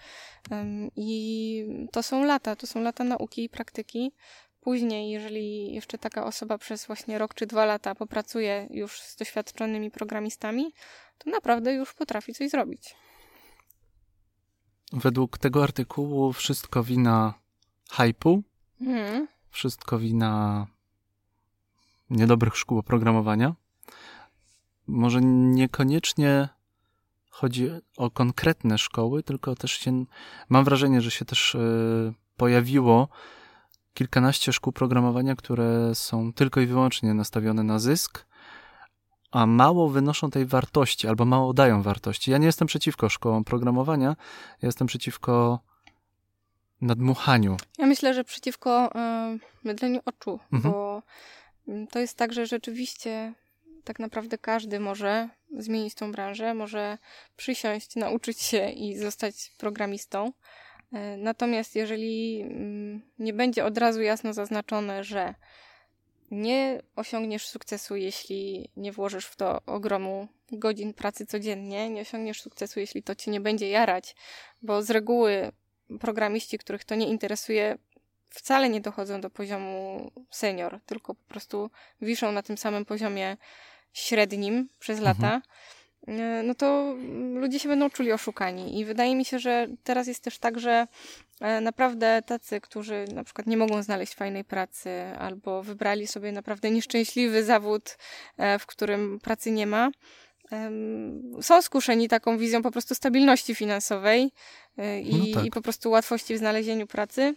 I 0.96 1.64
to 1.92 2.02
są 2.02 2.24
lata, 2.24 2.56
to 2.56 2.66
są 2.66 2.82
lata 2.82 3.04
nauki 3.04 3.44
i 3.44 3.48
praktyki. 3.48 4.12
Później, 4.60 5.10
jeżeli 5.10 5.74
jeszcze 5.74 5.98
taka 5.98 6.24
osoba 6.24 6.58
przez 6.58 6.86
właśnie 6.86 7.18
rok 7.18 7.34
czy 7.34 7.46
dwa 7.46 7.64
lata 7.64 7.94
popracuje 7.94 8.66
już 8.70 9.00
z 9.00 9.16
doświadczonymi 9.16 9.90
programistami, 9.90 10.72
to 11.18 11.30
naprawdę 11.30 11.72
już 11.72 11.94
potrafi 11.94 12.34
coś 12.34 12.50
zrobić. 12.50 12.94
Według 14.92 15.38
tego 15.38 15.62
artykułu 15.62 16.32
wszystko 16.32 16.82
wina 16.84 17.34
hypu, 17.90 18.42
mhm. 18.80 19.28
wszystko 19.50 19.98
wina 19.98 20.66
niedobrych 22.10 22.56
szkół 22.56 22.78
oprogramowania. 22.78 23.54
Może 24.86 25.20
niekoniecznie 25.22 26.48
chodzi 27.30 27.70
o 27.96 28.10
konkretne 28.10 28.78
szkoły, 28.78 29.22
tylko 29.22 29.54
też 29.54 29.72
się, 29.72 30.04
mam 30.48 30.64
wrażenie, 30.64 31.00
że 31.00 31.10
się 31.10 31.24
też 31.24 31.54
y, 31.54 32.12
pojawiło 32.36 33.08
kilkanaście 33.94 34.52
szkół 34.52 34.72
programowania, 34.72 35.36
które 35.36 35.94
są 35.94 36.32
tylko 36.32 36.60
i 36.60 36.66
wyłącznie 36.66 37.14
nastawione 37.14 37.62
na 37.62 37.78
zysk, 37.78 38.26
a 39.30 39.46
mało 39.46 39.88
wynoszą 39.88 40.30
tej 40.30 40.46
wartości, 40.46 41.08
albo 41.08 41.24
mało 41.24 41.52
dają 41.52 41.82
wartości. 41.82 42.30
Ja 42.30 42.38
nie 42.38 42.46
jestem 42.46 42.68
przeciwko 42.68 43.08
szkołom 43.08 43.44
programowania, 43.44 44.16
ja 44.62 44.66
jestem 44.66 44.86
przeciwko 44.86 45.58
nadmuchaniu. 46.80 47.56
Ja 47.78 47.86
myślę, 47.86 48.14
że 48.14 48.24
przeciwko 48.24 48.90
y, 49.34 49.38
mydleniu 49.64 50.00
oczu, 50.04 50.40
mhm. 50.52 50.72
bo 50.72 51.02
to 51.90 51.98
jest 51.98 52.16
tak, 52.16 52.32
że 52.32 52.46
rzeczywiście 52.46 53.34
tak 53.84 53.98
naprawdę 53.98 54.38
każdy 54.38 54.80
może 54.80 55.28
zmienić 55.58 55.94
tą 55.94 56.12
branżę, 56.12 56.54
może 56.54 56.98
przysiąść, 57.36 57.96
nauczyć 57.96 58.42
się 58.42 58.70
i 58.70 58.96
zostać 58.96 59.52
programistą. 59.58 60.32
E, 60.92 61.16
natomiast 61.16 61.76
jeżeli 61.76 62.40
mm, 62.40 63.02
nie 63.18 63.32
będzie 63.32 63.64
od 63.64 63.78
razu 63.78 64.02
jasno 64.02 64.32
zaznaczone, 64.32 65.04
że 65.04 65.34
nie 66.30 66.82
osiągniesz 66.96 67.48
sukcesu, 67.48 67.96
jeśli 67.96 68.70
nie 68.76 68.92
włożysz 68.92 69.26
w 69.26 69.36
to 69.36 69.60
ogromu 69.66 70.28
godzin 70.52 70.94
pracy 70.94 71.26
codziennie, 71.26 71.90
nie 71.90 72.00
osiągniesz 72.00 72.42
sukcesu, 72.42 72.80
jeśli 72.80 73.02
to 73.02 73.14
cię 73.14 73.30
nie 73.30 73.40
będzie 73.40 73.70
jarać, 73.70 74.16
bo 74.62 74.82
z 74.82 74.90
reguły 74.90 75.52
programiści, 76.00 76.58
których 76.58 76.84
to 76.84 76.94
nie 76.94 77.08
interesuje, 77.08 77.78
wcale 78.30 78.68
nie 78.68 78.80
dochodzą 78.80 79.20
do 79.20 79.30
poziomu 79.30 80.10
senior, 80.30 80.80
tylko 80.86 81.14
po 81.14 81.28
prostu 81.28 81.70
wiszą 82.02 82.32
na 82.32 82.42
tym 82.42 82.58
samym 82.58 82.84
poziomie 82.84 83.36
średnim 83.92 84.68
przez 84.78 84.98
mhm. 84.98 85.16
lata, 85.16 85.42
mhm. 86.06 86.46
no 86.46 86.54
to 86.54 86.94
ludzie 87.34 87.58
się 87.58 87.68
będą 87.68 87.90
czuli 87.90 88.12
oszukani. 88.12 88.78
I 88.78 88.84
wydaje 88.84 89.16
mi 89.16 89.24
się, 89.24 89.38
że 89.38 89.66
teraz 89.84 90.06
jest 90.06 90.24
też 90.24 90.38
tak, 90.38 90.60
że 90.60 90.86
e, 91.40 91.60
naprawdę 91.60 92.22
tacy, 92.26 92.60
którzy 92.60 93.04
na 93.14 93.24
przykład 93.24 93.46
nie 93.46 93.56
mogą 93.56 93.82
znaleźć 93.82 94.14
fajnej 94.14 94.44
pracy 94.44 94.90
albo 95.18 95.62
wybrali 95.62 96.06
sobie 96.06 96.32
naprawdę 96.32 96.70
nieszczęśliwy 96.70 97.44
zawód, 97.44 97.98
e, 98.36 98.58
w 98.58 98.66
którym 98.66 99.20
pracy 99.20 99.50
nie 99.50 99.66
ma, 99.66 99.90
są 101.40 101.62
skuszeni 101.62 102.08
taką 102.08 102.38
wizją 102.38 102.62
po 102.62 102.70
prostu 102.70 102.94
stabilności 102.94 103.54
finansowej 103.54 104.32
i, 105.02 105.16
no 105.16 105.34
tak. 105.34 105.44
i 105.44 105.50
po 105.50 105.62
prostu 105.62 105.90
łatwości 105.90 106.34
w 106.34 106.38
znalezieniu 106.38 106.86
pracy 106.86 107.34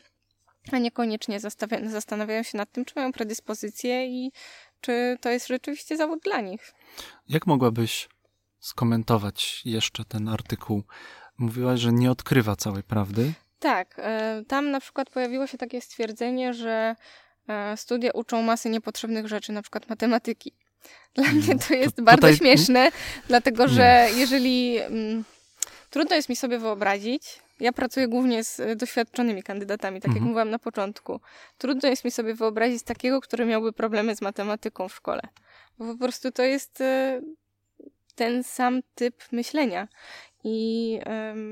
a 0.72 0.78
niekoniecznie 0.78 1.40
zastanawiają 1.86 2.44
się 2.44 2.58
nad 2.58 2.72
tym, 2.72 2.86
czy 2.86 2.94
mają 2.96 3.12
predyspozycje 3.12 4.08
i 4.08 4.32
czy 4.82 5.18
to 5.22 5.30
jest 5.30 5.48
rzeczywiście 5.48 5.98
zawód 5.98 6.20
dla 6.24 6.42
nich. 6.42 6.74
Jak 7.30 7.48
mogłabyś 7.48 8.10
skomentować 8.60 9.62
jeszcze 9.66 10.06
ten 10.06 10.30
artykuł? 10.30 10.84
Mówiłaś, 11.38 11.80
że 11.80 11.94
nie 11.94 12.12
odkrywa 12.12 12.56
całej 12.56 12.84
prawdy. 12.84 13.34
Tak. 13.60 13.96
E, 13.98 14.44
tam 14.48 14.72
na 14.72 14.80
przykład 14.80 15.10
pojawiło 15.10 15.48
się 15.48 15.58
takie 15.58 15.82
stwierdzenie, 15.82 16.54
że 16.54 16.96
e, 17.48 17.78
studia 17.78 18.12
uczą 18.12 18.42
masy 18.42 18.70
niepotrzebnych 18.70 19.28
rzeczy, 19.28 19.52
na 19.52 19.62
przykład 19.62 19.90
matematyki. 19.90 20.52
Dla 21.16 21.32
mnie 21.32 21.46
mm, 21.46 21.60
to 21.60 21.74
jest 21.74 21.96
to, 21.96 22.02
bardzo 22.02 22.22
tutaj... 22.22 22.38
śmieszne, 22.38 22.92
dlatego 23.28 23.68
że 23.68 24.08
jeżeli. 24.16 24.78
Mm, 24.78 25.24
trudno 25.90 26.16
jest 26.16 26.30
mi 26.30 26.36
sobie 26.36 26.60
wyobrazić, 26.60 27.40
ja 27.60 27.74
pracuję 27.74 28.08
głównie 28.08 28.44
z 28.44 28.60
e, 28.60 28.76
doświadczonymi 28.76 29.44
kandydatami, 29.44 30.02
tak 30.02 30.10
mhm. 30.10 30.16
jak 30.16 30.28
mówiłam 30.28 30.50
na 30.50 30.60
początku. 30.60 31.20
Trudno 31.58 31.90
jest 31.90 32.06
mi 32.06 32.12
sobie 32.12 32.34
wyobrazić 32.34 32.84
takiego, 32.84 33.22
który 33.22 33.46
miałby 33.46 33.74
problemy 33.74 34.16
z 34.16 34.22
matematyką 34.22 34.88
w 34.88 34.96
szkole. 34.96 35.22
Bo 35.78 35.86
po 35.86 36.00
prostu 36.00 36.32
to 36.32 36.44
jest 36.44 36.82
e, 36.82 37.22
ten 38.16 38.44
sam 38.44 38.82
typ 38.96 39.32
myślenia. 39.32 39.88
I 40.44 41.00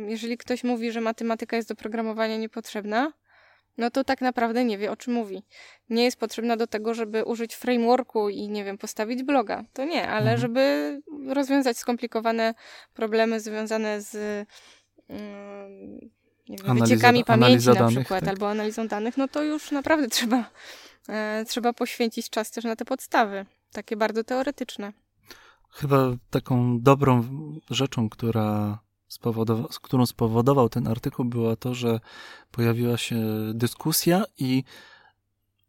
jeżeli 0.08 0.38
ktoś 0.38 0.64
mówi, 0.64 0.91
że 0.91 1.02
matematyka 1.02 1.56
jest 1.56 1.70
do 1.70 1.76
programowania 1.76 2.38
niepotrzebna, 2.38 3.14
no 3.78 3.91
to 3.91 4.04
tak 4.04 4.22
naprawdę 4.22 4.66
nie 4.66 4.78
wie, 4.78 4.91
o 4.91 4.95
czym 4.95 5.14
mówi. 5.14 5.43
Nie 5.89 6.04
jest 6.04 6.20
potrzebna 6.20 6.58
do 6.58 6.68
tego, 6.68 6.93
żeby 6.93 7.24
użyć 7.24 7.56
frameworku 7.56 8.30
i, 8.30 8.49
nie 8.49 8.64
wiem, 8.64 8.78
postawić 8.78 9.24
bloga. 9.24 9.64
To 9.74 9.86
nie, 9.86 10.08
ale 10.08 10.32
mhm. 10.32 10.38
żeby 10.38 11.02
rozwiązać 11.28 11.78
skomplikowane 11.78 12.54
problemy 12.93 13.39
związane 13.39 14.02
z 14.02 14.47
nie 16.49 16.57
wiem, 16.57 16.80
wyciekami 16.80 17.24
pamięci 17.26 17.68
na 17.68 17.74
danych, 17.74 17.97
przykład, 17.99 18.20
tak. 18.20 18.30
albo 18.30 18.49
analizą 18.49 18.88
danych, 18.88 19.18
no 19.18 19.28
to 19.28 19.43
już 19.43 19.72
naprawdę 19.72 20.07
trzeba, 20.07 20.49
e, 21.09 21.45
trzeba 21.47 21.74
poświęcić 21.74 22.30
czas 22.30 22.51
też 22.51 22.64
na 22.64 22.76
te 22.76 22.86
podstawy, 22.86 23.45
takie 23.72 23.97
bardzo 23.97 24.24
teoretyczne. 24.24 24.93
Chyba 25.70 26.12
taką 26.30 26.80
dobrą 26.82 27.24
rzeczą, 27.70 28.09
która 28.09 28.80
spowodowa- 29.09 29.68
którą 29.82 30.05
spowodował 30.05 30.70
ten 30.70 30.88
artykuł, 30.88 31.26
była 31.26 31.55
to, 31.55 31.74
że 31.76 31.99
pojawiła 32.51 32.97
się 32.97 33.18
dyskusja 33.53 34.24
i 34.38 34.64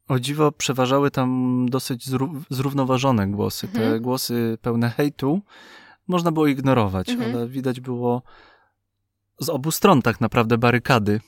o 0.08 0.18
dziwo 0.18 0.52
przeważały 0.52 1.10
tam 1.10 1.66
dosyć 1.70 2.08
zró- 2.08 2.40
zrównoważone 2.50 3.26
głosy. 3.26 3.68
Te 3.68 3.78
Mhm. 3.82 4.02
głosy 4.02 4.58
pełne 4.62 4.90
hejtu 4.90 5.40
można 6.08 6.32
było 6.32 6.46
ignorować, 6.46 7.08
Mhm. 7.08 7.36
ale 7.36 7.48
widać 7.48 7.80
było 7.80 8.22
z 9.40 9.48
obu 9.48 9.70
stron 9.70 10.02
tak 10.02 10.20
naprawdę 10.20 10.58
barykady 10.58 11.20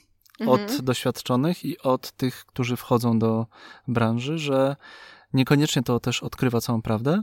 od 0.47 0.61
Mhm. 0.61 0.85
doświadczonych 0.85 1.65
i 1.65 1.79
od 1.79 2.13
tych, 2.13 2.45
którzy 2.47 2.77
wchodzą 2.77 3.19
do 3.19 3.47
branży, 3.89 4.39
że 4.39 4.77
niekoniecznie 5.33 5.83
to 5.83 6.01
też 6.01 6.23
odkrywa 6.23 6.61
całą 6.61 6.83
prawdę, 6.83 7.23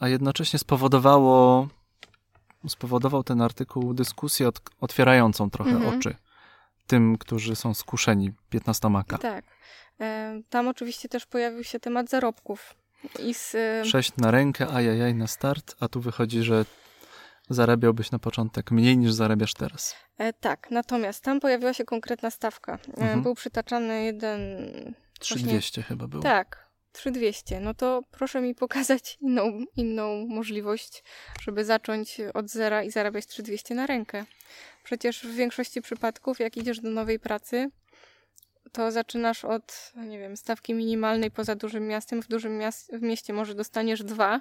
a 0.00 0.08
jednocześnie 0.08 0.58
spowodowało, 0.58 1.68
spowodował 2.68 3.24
ten 3.24 3.40
artykuł 3.42 3.94
dyskusję 3.94 4.48
ot, 4.48 4.60
otwierającą 4.80 5.50
trochę 5.50 5.70
Mhm. 5.70 5.98
oczy 5.98 6.16
tym, 6.86 7.18
którzy 7.18 7.56
są 7.56 7.74
skuszeni 7.74 8.32
15 8.50 9.04
k 9.06 9.18
Tak. 9.18 9.44
E, 10.00 10.40
Tam 10.50 10.68
oczywiście 10.68 11.08
też 11.08 11.26
pojawił 11.26 11.64
się 11.64 11.80
temat 11.80 12.10
zarobków. 12.10 12.74
I 13.22 13.34
z, 13.34 13.54
e, 13.54 13.84
Sześć 13.84 14.12
na 14.16 14.30
rękę, 14.30 14.68
ajajaj 14.68 15.14
na 15.14 15.26
start, 15.26 15.76
a 15.80 15.88
tu 15.88 16.00
wychodzi, 16.00 16.42
że 16.42 16.64
zarabiałbyś 17.48 18.10
na 18.10 18.18
początek 18.18 18.70
mniej 18.70 18.96
niż 18.98 19.12
zarabiasz 19.12 19.54
teraz. 19.54 19.96
e, 20.18 20.32
tak, 20.32 20.70
natomiast 20.70 21.24
tam 21.24 21.40
pojawiła 21.40 21.72
się 21.74 21.84
konkretna 21.84 22.30
stawka. 22.30 22.72
E, 22.88 23.00
Mhm. 23.02 23.22
Był 23.22 23.34
przytaczany 23.34 24.04
jeden. 24.04 24.40
3200 25.20 25.82
chyba 25.82 26.06
było. 26.08 26.22
Tak, 26.22 26.66
3200. 26.92 27.60
No 27.60 27.74
to 27.74 28.02
proszę 28.10 28.40
mi 28.40 28.54
pokazać 28.54 29.18
inną, 29.20 29.64
inną 29.76 30.26
możliwość, 30.26 31.04
żeby 31.40 31.64
zacząć 31.64 32.20
od 32.34 32.50
zera 32.50 32.82
i 32.82 32.90
zarabiać 32.90 33.26
3200 33.26 33.74
na 33.74 33.86
rękę. 33.86 34.24
Przecież 34.84 35.26
w 35.26 35.34
większości 35.34 35.82
przypadków, 35.82 36.38
jak 36.40 36.56
idziesz 36.56 36.80
do 36.80 36.90
nowej 36.90 37.18
pracy, 37.18 37.70
to 38.72 38.92
zaczynasz 38.92 39.44
od, 39.44 39.92
nie 39.96 40.18
wiem, 40.18 40.36
stawki 40.36 40.74
minimalnej 40.74 41.30
poza 41.30 41.54
dużym 41.54 41.86
miastem. 41.86 42.22
W 42.22 42.28
dużym 42.28 42.58
mias- 42.58 42.98
w 42.98 43.02
mieście 43.02 43.32
może 43.32 43.54
dostaniesz 43.54 44.02
dwa. 44.04 44.40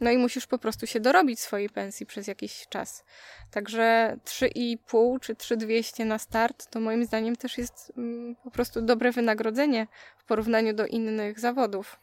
No 0.00 0.10
i 0.10 0.18
musisz 0.18 0.46
po 0.46 0.58
prostu 0.58 0.86
się 0.86 1.00
dorobić 1.00 1.40
swojej 1.40 1.70
pensji 1.70 2.06
przez 2.06 2.26
jakiś 2.26 2.66
czas. 2.68 3.04
Także 3.50 4.16
3,5 4.24 5.20
czy 5.20 5.36
3,200 5.36 6.04
na 6.04 6.18
start 6.18 6.70
to 6.70 6.80
moim 6.80 7.04
zdaniem 7.04 7.36
też 7.36 7.58
jest 7.58 7.92
mm, 7.96 8.36
po 8.44 8.50
prostu 8.50 8.82
dobre 8.82 9.12
wynagrodzenie 9.12 9.86
w 10.18 10.24
porównaniu 10.24 10.74
do 10.74 10.86
innych 10.86 11.40
zawodów. 11.40 12.00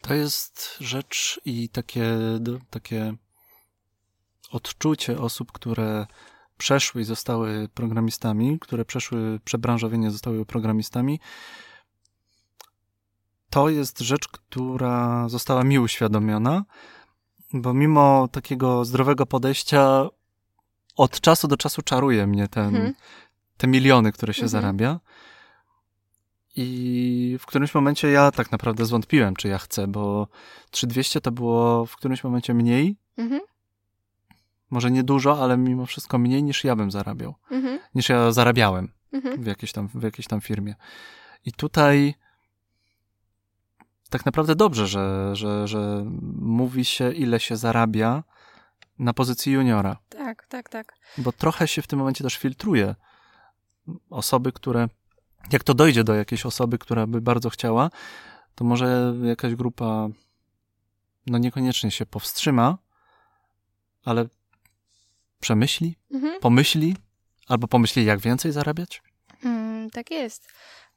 To 0.00 0.14
jest 0.14 0.76
rzecz 0.80 1.40
i 1.44 1.68
takie, 1.68 2.16
takie 2.70 3.14
odczucie 4.50 5.18
osób, 5.18 5.52
które 5.52 6.06
przeszły 6.58 7.00
i 7.00 7.04
zostały 7.04 7.68
programistami, 7.68 8.58
które 8.60 8.84
przeszły 8.84 9.40
przebranżowienie, 9.44 10.10
zostały 10.10 10.46
programistami. 10.46 11.20
To 13.50 13.68
jest 13.68 14.00
rzecz, 14.00 14.28
która 14.28 15.28
została 15.28 15.64
mi 15.64 15.78
uświadomiona, 15.78 16.64
bo 17.54 17.74
mimo 17.74 18.28
takiego 18.28 18.84
zdrowego 18.84 19.26
podejścia 19.26 20.06
od 20.96 21.20
czasu 21.20 21.48
do 21.48 21.56
czasu 21.56 21.82
czaruje 21.82 22.26
mnie 22.26 22.48
ten, 22.48 22.64
Mhm. 22.76 22.94
te 23.56 23.66
miliony, 23.66 24.12
które 24.12 24.34
się 24.34 24.42
Mhm. 24.42 24.48
zarabia. 24.48 25.00
I 26.56 27.36
w 27.40 27.46
którymś 27.46 27.74
momencie 27.74 28.08
ja 28.10 28.30
tak 28.30 28.52
naprawdę 28.52 28.86
zwątpiłem, 28.86 29.36
czy 29.36 29.48
ja 29.48 29.58
chcę, 29.58 29.86
bo 29.86 30.28
3200 30.70 31.20
to 31.20 31.32
było 31.32 31.86
w 31.86 31.96
którymś 31.96 32.24
momencie 32.24 32.54
mniej, 32.54 32.96
Mhm, 33.16 33.40
może 34.70 34.90
nie 34.90 35.02
dużo, 35.02 35.42
ale 35.42 35.56
mimo 35.56 35.86
wszystko 35.86 36.18
mniej 36.18 36.42
niż 36.42 36.64
ja 36.64 36.76
bym 36.76 36.90
zarabiał, 36.90 37.34
mhm, 37.50 37.78
niż 37.94 38.08
ja 38.08 38.32
zarabiałem 38.32 38.92
mhm. 39.12 39.42
w 39.42 39.46
jakiejś 39.46 39.72
tam, 39.72 39.88
w 39.88 40.02
jakiejś 40.02 40.26
tam 40.26 40.40
firmie. 40.40 40.74
I 41.46 41.52
tutaj 41.52 42.14
tak 44.10 44.26
naprawdę 44.26 44.54
dobrze, 44.54 44.86
że, 44.86 45.36
że, 45.36 45.68
że 45.68 46.04
mówi 46.38 46.84
się, 46.84 47.12
ile 47.12 47.40
się 47.40 47.56
zarabia 47.56 48.22
na 48.98 49.12
pozycji 49.12 49.52
juniora, 49.52 49.96
Tak, 50.08 50.46
tak, 50.46 50.68
tak. 50.68 50.94
bo 51.18 51.32
trochę 51.32 51.68
się 51.68 51.82
w 51.82 51.86
tym 51.86 51.98
momencie 51.98 52.24
też 52.24 52.36
filtruje 52.36 52.94
osoby, 54.10 54.52
które, 54.52 54.88
jak 55.52 55.64
to 55.64 55.74
dojdzie 55.74 56.04
do 56.04 56.14
jakiejś 56.14 56.46
osoby, 56.46 56.78
która 56.78 57.06
by 57.06 57.20
bardzo 57.20 57.50
chciała, 57.50 57.90
to 58.54 58.64
może 58.64 59.14
jakaś 59.22 59.54
grupa, 59.54 60.08
no 61.26 61.38
niekoniecznie 61.38 61.90
się 61.90 62.06
powstrzyma, 62.06 62.78
ale 64.04 64.26
przemyśli, 65.40 65.96
Mhm. 66.10 66.40
pomyśli, 66.40 66.96
albo 67.48 67.68
pomyśli, 67.68 68.04
jak 68.04 68.20
więcej 68.20 68.52
zarabiać. 68.52 69.02
Mm, 69.84 69.90
tak 69.90 70.10
jest. 70.10 70.48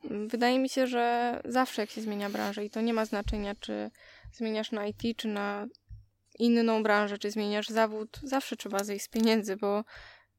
Mm, 0.04 0.28
Wydaje 0.28 0.60
mi 0.60 0.70
się, 0.70 0.88
że 0.88 1.40
zawsze 1.46 1.82
jak 1.82 1.90
się 1.90 2.02
zmienia 2.02 2.30
branżę 2.30 2.66
i 2.66 2.70
to 2.70 2.82
nie 2.82 2.94
ma 2.94 3.06
znaczenia, 3.06 3.56
czy 3.56 3.92
zmieniasz 4.34 4.72
na 4.72 4.88
IT, 4.88 5.02
czy 5.18 5.28
na 5.28 5.68
inną 6.40 6.84
branżę, 6.84 7.18
czy 7.18 7.32
zmieniasz 7.32 7.70
zawód, 7.70 8.20
zawsze 8.24 8.56
trzeba 8.56 8.84
zejść 8.84 9.06
z 9.06 9.10
pieniędzy, 9.10 9.58
bo 9.58 9.84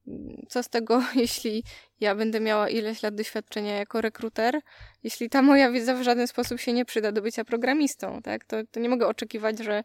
mm, 0.06 0.46
co 0.48 0.62
z 0.62 0.68
tego, 0.68 1.02
jeśli 1.14 1.64
ja 2.00 2.14
będę 2.14 2.40
miała 2.40 2.68
ileś 2.68 3.02
lat 3.02 3.14
doświadczenia 3.14 3.76
jako 3.76 4.00
rekruter, 4.00 4.60
jeśli 5.02 5.30
ta 5.30 5.42
moja 5.42 5.70
wiedza 5.70 5.94
w 5.94 6.02
żaden 6.02 6.26
sposób 6.26 6.60
się 6.60 6.72
nie 6.72 6.84
przyda 6.84 7.12
do 7.12 7.22
bycia 7.22 7.44
programistą, 7.44 8.22
tak? 8.22 8.44
To, 8.44 8.56
to 8.70 8.80
nie 8.80 8.88
mogę 8.88 9.06
oczekiwać, 9.06 9.58
że 9.58 9.84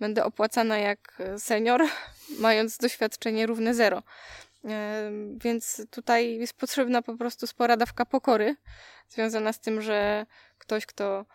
będę 0.00 0.24
opłacana 0.24 0.78
jak 0.78 1.18
senior, 1.38 1.82
mając 2.46 2.78
doświadczenie 2.78 3.46
równe 3.46 3.74
zero. 3.74 4.02
Więc 5.36 5.86
tutaj 5.90 6.36
jest 6.38 6.54
potrzebna 6.54 7.02
po 7.02 7.16
prostu 7.16 7.46
spora 7.46 7.76
dawka 7.76 8.06
pokory, 8.06 8.56
związana 9.08 9.52
z 9.52 9.60
tym, 9.60 9.82
że 9.82 10.26
ktoś, 10.58 10.86
kto 10.86 11.26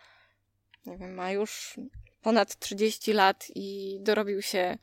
nie 0.86 0.98
wiem, 0.98 1.14
ma 1.14 1.30
już 1.30 1.80
ponad 2.22 2.58
30 2.58 3.12
lat 3.12 3.46
i 3.54 3.98
dorobił 4.02 4.42
się 4.42 4.78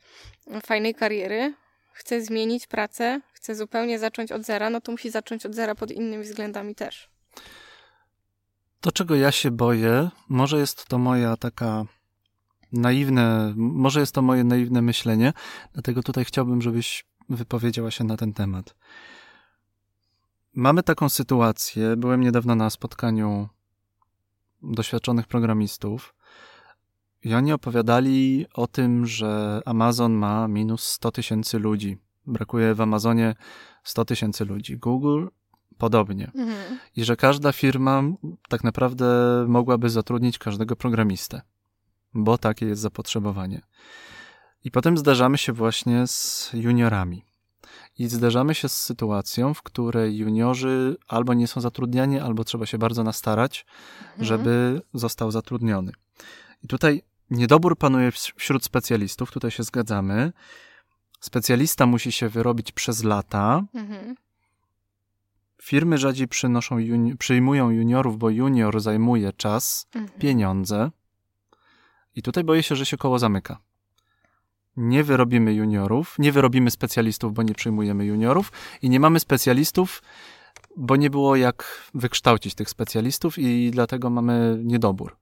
fajnej 0.62 0.94
kariery, 0.94 1.54
chce 1.92 2.22
zmienić 2.22 2.66
pracę, 2.66 3.20
chce 3.32 3.54
zupełnie 3.54 3.98
zacząć 3.98 4.32
od 4.32 4.42
zera, 4.44 4.70
no 4.70 4.80
to 4.80 4.92
musi 4.92 5.10
zacząć 5.10 5.46
od 5.46 5.54
zera 5.54 5.74
pod 5.74 5.90
innymi 5.90 6.24
względami 6.24 6.74
też. 6.74 7.10
To, 8.80 8.92
czego 8.92 9.16
ja 9.16 9.32
się 9.32 9.50
boję, 9.50 10.10
może 10.28 10.58
jest 10.58 10.84
to 10.86 10.98
moja 10.98 11.36
taka 11.36 11.84
naiwne, 12.72 13.54
może 13.56 14.00
jest 14.00 14.14
to 14.14 14.22
moje 14.22 14.44
naiwne 14.44 14.82
myślenie, 14.82 15.32
dlatego 15.72 16.02
tutaj 16.02 16.24
chciałbym, 16.24 16.62
żebyś 16.62 17.04
wypowiedziała 17.28 17.90
się 17.90 18.04
na 18.04 18.16
ten 18.16 18.32
temat. 18.32 18.74
Mamy 20.54 20.82
taką 20.82 21.08
sytuację, 21.08 21.96
byłem 21.96 22.20
niedawno 22.20 22.54
na 22.54 22.70
spotkaniu 22.70 23.48
doświadczonych 24.62 25.26
programistów 25.26 26.14
i 27.24 27.34
oni 27.34 27.52
opowiadali 27.52 28.46
o 28.54 28.66
tym, 28.66 29.06
że 29.06 29.62
Amazon 29.64 30.12
ma 30.12 30.48
minus 30.48 30.84
100 30.84 31.10
tysięcy 31.10 31.58
ludzi. 31.58 31.98
Brakuje 32.26 32.74
w 32.74 32.80
Amazonie 32.80 33.34
100 33.84 34.04
tysięcy 34.04 34.44
ludzi. 34.44 34.78
Google 34.78 35.26
podobnie 35.78 36.30
Mhm. 36.34 36.78
i 36.96 37.04
że 37.04 37.16
każda 37.16 37.52
firma 37.52 38.02
tak 38.48 38.64
naprawdę 38.64 39.06
mogłaby 39.48 39.90
zatrudnić 39.90 40.38
każdego 40.38 40.76
programistę, 40.76 41.42
bo 42.14 42.38
takie 42.38 42.66
jest 42.66 42.82
zapotrzebowanie. 42.82 43.62
I 44.64 44.70
potem 44.70 44.98
zdarzamy 44.98 45.38
się 45.38 45.52
właśnie 45.52 46.06
z 46.06 46.50
juniorami. 46.54 47.24
I 47.98 48.06
zdarzamy 48.08 48.54
się 48.54 48.68
z 48.68 48.76
sytuacją, 48.76 49.54
w 49.54 49.62
której 49.62 50.16
juniorzy 50.16 50.96
albo 51.08 51.34
nie 51.34 51.46
są 51.46 51.60
zatrudniani, 51.60 52.18
albo 52.18 52.44
trzeba 52.44 52.66
się 52.66 52.78
bardzo 52.78 53.02
nastarać, 53.04 53.66
Mhm. 54.10 54.24
żeby 54.24 54.82
został 54.94 55.30
zatrudniony. 55.30 55.92
I 56.62 56.68
tutaj 56.68 57.02
niedobór 57.30 57.78
panuje 57.78 58.10
wś- 58.10 58.32
wśród 58.36 58.64
specjalistów, 58.64 59.30
tutaj 59.32 59.50
się 59.50 59.62
zgadzamy. 59.62 60.32
Specjalista 61.20 61.86
musi 61.86 62.12
się 62.12 62.28
wyrobić 62.28 62.72
przez 62.72 63.04
lata, 63.04 63.62
Mhm. 63.74 64.14
Firmy 65.62 65.98
rzadziej 65.98 66.28
przynoszą 66.28 66.78
juni- 66.78 67.16
przyjmują 67.16 67.70
juniorów, 67.70 68.18
bo 68.18 68.30
junior 68.30 68.80
zajmuje 68.80 69.32
czas, 69.32 69.86
Mhm. 69.94 70.20
pieniądze. 70.20 70.90
I 72.14 72.22
tutaj 72.22 72.44
boję 72.44 72.62
się, 72.62 72.76
że 72.76 72.86
się 72.86 72.96
koło 72.96 73.18
zamyka. 73.18 73.58
Nie 74.80 75.04
wyrobimy 75.04 75.54
juniorów, 75.54 76.14
nie 76.18 76.32
wyrobimy 76.32 76.70
specjalistów, 76.70 77.32
bo 77.32 77.42
nie 77.42 77.54
przyjmujemy 77.54 78.04
juniorów 78.04 78.52
i 78.82 78.90
nie 78.90 79.00
mamy 79.00 79.20
specjalistów, 79.20 80.02
bo 80.76 80.96
nie 80.96 81.10
było 81.10 81.36
jak 81.36 81.88
wykształcić 81.94 82.54
tych 82.54 82.70
specjalistów 82.70 83.38
i 83.38 83.70
dlatego 83.70 84.10
mamy 84.10 84.60
niedobór. 84.64 85.16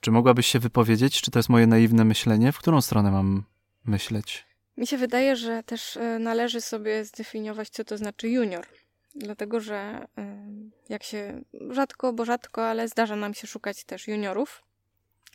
Czy 0.00 0.10
mogłabyś 0.10 0.46
się 0.46 0.58
wypowiedzieć, 0.58 1.20
czy 1.20 1.30
to 1.30 1.38
jest 1.38 1.48
moje 1.48 1.66
naiwne 1.66 2.04
myślenie? 2.04 2.52
W 2.52 2.58
którą 2.58 2.80
stronę 2.80 3.10
mam 3.10 3.44
myśleć? 3.84 4.46
Mi 4.76 4.86
się 4.86 4.98
wydaje, 4.98 5.36
że 5.36 5.62
też 5.62 5.96
e, 5.96 6.18
należy 6.18 6.60
sobie 6.60 7.04
zdefiniować, 7.04 7.70
co 7.70 7.84
to 7.84 7.98
znaczy 7.98 8.28
junior. 8.28 8.66
Dlatego, 9.14 9.60
że 9.60 10.06
e, 10.18 10.46
jak 10.88 11.02
się 11.02 11.40
rzadko, 11.70 12.12
bo 12.12 12.24
rzadko, 12.24 12.68
ale 12.68 12.88
zdarza 12.88 13.16
nam 13.16 13.34
się 13.34 13.46
szukać 13.46 13.84
też 13.84 14.08
juniorów. 14.08 14.62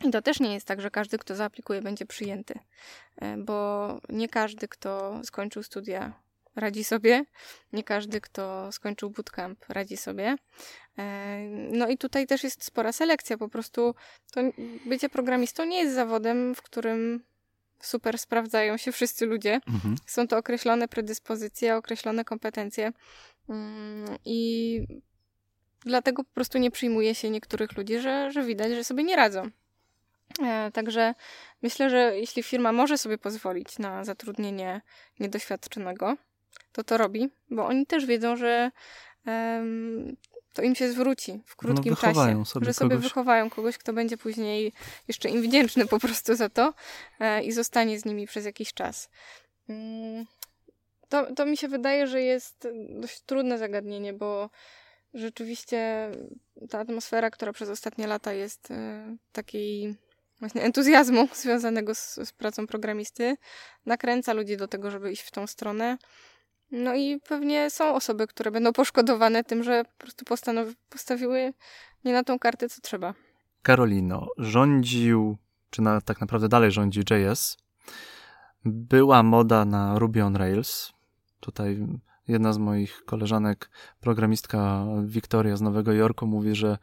I 0.04 0.12
to 0.12 0.22
też 0.22 0.40
nie 0.40 0.54
jest 0.54 0.68
tak, 0.68 0.82
że 0.82 0.92
każdy, 0.92 1.18
kto 1.18 1.36
zaaplikuje, 1.36 1.82
będzie 1.82 2.06
przyjęty, 2.06 2.60
e, 3.16 3.38
bo 3.38 3.88
nie 4.10 4.30
każdy, 4.30 4.68
kto 4.68 5.22
skończył 5.24 5.64
studia, 5.64 6.14
radzi 6.56 6.84
sobie, 6.84 7.26
nie 7.74 7.84
każdy, 7.84 8.22
kto 8.22 8.72
skończył 8.72 9.10
bootcamp, 9.10 9.66
radzi 9.70 9.98
sobie. 9.98 10.36
E, 10.98 11.38
no 11.72 11.88
i 11.88 11.98
tutaj 11.98 12.28
też 12.28 12.44
jest 12.44 12.64
spora 12.64 12.92
selekcja, 12.92 13.38
po 13.38 13.50
prostu 13.50 13.96
to 14.34 14.42
bycie 14.86 15.10
programistą 15.10 15.66
nie 15.66 15.78
jest 15.78 15.96
zawodem, 15.96 16.56
w 16.56 16.62
którym 16.62 17.24
super 17.80 18.20
sprawdzają 18.20 18.78
się 18.78 18.92
wszyscy 18.92 19.26
ludzie. 19.26 19.60
Mhm. 19.68 19.96
Są 20.06 20.28
to 20.28 20.38
określone 20.38 20.88
predyspozycje, 20.88 21.76
określone 21.76 22.26
kompetencje 22.26 22.92
mm, 23.50 24.18
i 24.26 24.82
dlatego 25.80 26.24
po 26.24 26.34
prostu 26.34 26.58
nie 26.58 26.72
przyjmuje 26.72 27.16
się 27.16 27.30
niektórych 27.30 27.78
ludzi, 27.78 28.00
że, 28.00 28.32
że 28.32 28.44
widać, 28.44 28.72
że 28.72 28.84
sobie 28.84 29.04
nie 29.04 29.16
radzą. 29.16 29.50
E, 30.44 30.72
także 30.72 31.16
myślę, 31.62 31.90
że 31.90 32.20
jeśli 32.20 32.44
firma 32.44 32.72
może 32.72 32.98
sobie 32.98 33.18
pozwolić 33.18 33.80
na 33.80 34.06
zatrudnienie 34.06 34.82
niedoświadczonego, 35.20 36.18
to 36.72 36.84
to 36.84 36.98
robi, 36.98 37.30
bo 37.50 37.66
oni 37.66 37.86
też 37.86 38.06
wiedzą, 38.06 38.36
że 38.36 38.72
um, 39.26 40.16
to 40.54 40.62
im 40.62 40.76
się 40.76 40.92
zwróci 40.92 41.42
w 41.46 41.56
krótkim 41.56 41.90
no, 41.90 41.96
czasie. 41.96 42.46
Sobie 42.46 42.66
że 42.66 42.74
sobie 42.74 42.90
kogoś. 42.90 43.04
wychowają 43.04 43.50
kogoś, 43.50 43.78
kto 43.78 43.94
będzie 43.94 44.18
później 44.18 44.74
jeszcze 45.08 45.30
im 45.30 45.42
wdzięczny 45.42 45.88
po 45.88 46.00
prostu 46.00 46.36
za 46.36 46.50
to 46.50 46.74
e, 47.20 47.44
i 47.44 47.52
zostanie 47.52 48.00
z 48.00 48.06
nimi 48.06 48.28
przez 48.28 48.46
jakiś 48.46 48.74
czas. 48.74 49.10
Mm, 49.70 50.26
to, 51.10 51.36
to 51.36 51.46
mi 51.46 51.58
się 51.58 51.68
wydaje, 51.68 52.08
że 52.08 52.22
jest 52.22 52.68
dość 52.90 53.22
trudne 53.22 53.58
zagadnienie, 53.58 54.14
bo 54.14 54.50
rzeczywiście 55.14 56.12
ta 56.70 56.80
atmosfera, 56.80 57.30
która 57.30 57.54
przez 57.54 57.70
ostatnie 57.70 58.08
lata 58.08 58.34
jest 58.34 58.72
e, 58.72 59.16
takiej 59.32 59.96
właśnie 60.40 60.62
entuzjazmu 60.62 61.28
związanego 61.44 61.96
z, 61.96 62.16
z 62.16 62.32
pracą 62.32 62.68
programisty, 62.68 63.36
nakręca 63.86 64.34
ludzi 64.34 64.58
do 64.58 64.68
tego, 64.68 64.92
żeby 64.92 65.12
iść 65.12 65.22
w 65.22 65.32
tą 65.32 65.48
stronę. 65.48 65.98
No 66.72 66.96
i 66.96 67.20
pewnie 67.28 67.70
są 67.70 67.96
osoby, 67.96 68.28
które 68.28 68.52
będą 68.52 68.74
poszkodowane 68.74 69.44
tym, 69.44 69.64
że 69.64 69.84
po 69.84 69.98
prostu 69.98 70.26
postawiły 70.90 71.54
nie 72.06 72.14
na 72.14 72.24
tą 72.24 72.40
kartę, 72.40 72.70
co 72.70 72.82
trzeba. 72.82 73.14
Karolino, 73.62 74.28
rządził, 74.38 75.38
czy 75.70 75.82
na, 75.82 76.02
tak 76.02 76.22
naprawdę 76.22 76.50
dalej 76.50 76.72
rządzi 76.72 77.00
JS. 77.00 77.58
Była 78.66 79.24
moda 79.24 79.66
na 79.66 80.00
Ruby 80.00 80.24
on 80.24 80.36
Rails. 80.36 80.94
Tutaj 81.40 81.88
jedna 82.28 82.54
z 82.54 82.58
moich 82.58 83.06
koleżanek, 83.06 83.70
programistka 84.00 84.86
Wiktoria 85.06 85.58
z 85.58 85.62
Nowego 85.62 85.94
Jorku 85.94 86.28
mówi, 86.28 86.56
że 86.56 86.78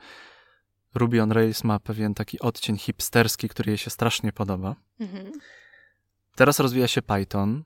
Ruby 0.95 1.23
on 1.23 1.33
Rails 1.33 1.65
ma 1.65 1.81
pewien 1.81 2.15
taki 2.15 2.41
odcień 2.41 2.79
hipsterski, 2.79 3.49
który 3.49 3.71
jej 3.71 3.79
się 3.79 3.91
strasznie 3.91 4.33
podoba. 4.33 4.77
Mhm. 5.01 5.33
Teraz 6.35 6.61
rozwija 6.61 6.89
się 6.89 7.03
Python 7.03 7.65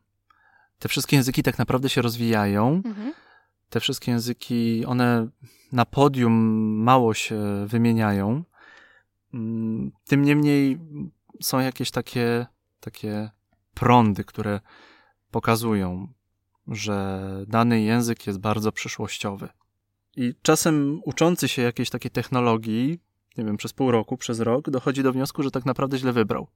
te 0.78 0.88
wszystkie 0.88 1.16
języki 1.16 1.42
tak 1.42 1.58
naprawdę 1.58 1.88
się 1.88 2.02
rozwijają. 2.02 2.82
Mhm. 2.84 3.12
Te 3.70 3.80
wszystkie 3.80 4.12
języki, 4.12 4.84
one 4.86 5.28
na 5.72 5.84
podium 5.84 6.32
mało 6.82 7.14
się 7.14 7.66
wymieniają. 7.66 8.44
Mm, 9.34 9.92
tym 10.06 10.22
niemniej 10.22 10.78
są 11.42 11.60
jakieś 11.60 11.90
takie, 11.90 12.46
takie 12.80 13.30
prądy, 13.74 14.24
które 14.24 14.60
pokazują, 15.30 16.12
że 16.68 17.20
dany 17.48 17.80
język 17.80 18.26
jest 18.26 18.38
bardzo 18.38 18.72
przyszłościowy. 18.72 19.48
I 20.16 20.34
czasem 20.42 21.00
uczący 21.04 21.48
się 21.48 21.62
jakiejś 21.62 21.90
takiej 21.90 22.10
technologii, 22.10 23.00
nie 23.38 23.44
wiem, 23.44 23.56
przez 23.56 23.72
pół 23.72 23.90
roku, 23.90 24.16
przez 24.16 24.40
rok, 24.40 24.70
dochodzi 24.70 25.02
do 25.02 25.12
wniosku, 25.12 25.42
że 25.42 25.50
tak 25.50 25.64
naprawdę 25.64 25.98
źle 25.98 26.12
wybrał. 26.12 26.46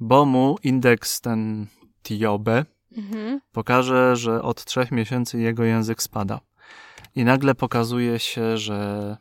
Bo 0.00 0.24
mu 0.24 0.56
indeks 0.62 1.20
ten 1.20 1.66
Tiobe, 2.02 2.64
mhm. 2.96 3.40
pokaże, 3.52 4.16
że 4.16 4.42
od 4.42 4.64
trzech 4.64 4.90
miesięcy 4.92 5.38
jego 5.40 5.64
język 5.64 6.02
spada. 6.02 6.40
I 7.14 7.24
nagle 7.24 7.54
pokazuje 7.54 8.18
się, 8.18 8.58
że 8.58 9.16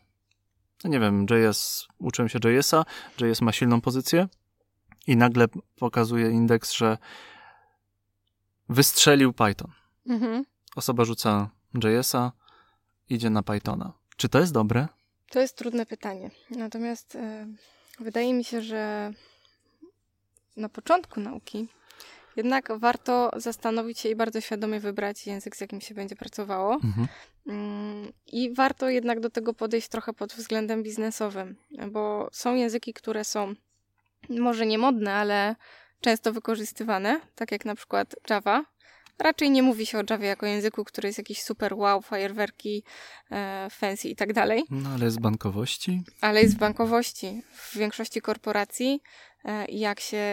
no 0.83 0.89
nie 0.89 0.99
wiem, 0.99 1.25
JS, 1.29 1.87
uczyłem 1.99 2.29
się 2.29 2.39
JS-a, 2.43 2.85
JS 3.19 3.41
ma 3.41 3.51
silną 3.51 3.81
pozycję 3.81 4.27
i 5.07 5.17
nagle 5.17 5.47
pokazuje 5.75 6.31
indeks, 6.31 6.73
że 6.73 6.97
wystrzelił 8.69 9.33
Python. 9.33 9.71
Mhm. 10.07 10.45
Osoba 10.75 11.05
rzuca 11.05 11.49
JS-a, 11.83 12.31
idzie 13.09 13.29
na 13.29 13.43
Pythona. 13.43 13.93
Czy 14.17 14.29
to 14.29 14.39
jest 14.39 14.53
dobre? 14.53 14.87
To 15.32 15.39
jest 15.39 15.55
trudne 15.55 15.86
pytanie. 15.86 16.29
Natomiast 16.49 17.15
yy, 17.15 18.03
wydaje 18.03 18.34
mi 18.34 18.43
się, 18.43 18.61
że 18.61 19.11
na 20.57 20.69
początku 20.69 21.19
nauki 21.19 21.67
jednak 22.36 22.79
warto 22.79 23.32
zastanowić 23.36 23.99
się 23.99 24.09
i 24.09 24.15
bardzo 24.15 24.41
świadomie 24.41 24.79
wybrać 24.79 25.27
język, 25.27 25.55
z 25.55 25.61
jakim 25.61 25.82
się 25.82 25.95
będzie 25.95 26.15
pracowało. 26.15 26.73
Mhm. 26.73 27.07
Mm, 27.47 28.13
I 28.27 28.53
warto 28.53 28.89
jednak 28.89 29.19
do 29.19 29.29
tego 29.29 29.53
podejść 29.53 29.88
trochę 29.88 30.13
pod 30.13 30.34
względem 30.34 30.84
biznesowym, 30.84 31.55
bo 31.91 32.29
są 32.32 32.55
języki, 32.55 32.93
które 32.93 33.23
są 33.23 33.53
może 34.29 34.65
nie 34.65 34.77
modne, 34.77 35.13
ale 35.13 35.55
często 36.01 36.34
wykorzystywane, 36.34 37.21
tak 37.36 37.51
jak 37.51 37.65
na 37.65 37.75
przykład 37.75 38.15
Java. 38.29 38.65
Raczej 39.22 39.51
nie 39.51 39.63
mówi 39.63 39.86
się 39.86 39.99
o 39.99 40.03
Java 40.09 40.26
jako 40.26 40.45
języku, 40.45 40.86
który 40.86 41.07
jest 41.07 41.17
jakiś 41.17 41.41
super 41.41 41.74
wow, 41.74 42.01
fajerwerki, 42.01 42.84
e, 43.32 43.67
fancy 43.72 44.07
i 44.07 44.15
tak 44.15 44.34
dalej. 44.34 44.63
No 44.69 44.89
ale 44.89 45.05
jest 45.05 45.17
w 45.17 45.22
bankowości? 45.22 46.03
Ale 46.22 46.41
jest 46.41 46.55
w 46.55 46.57
bankowości. 46.57 47.41
W 47.53 47.78
większości 47.78 48.22
korporacji 48.22 49.01
E, 49.45 49.65
jak 49.65 49.99
się 49.99 50.24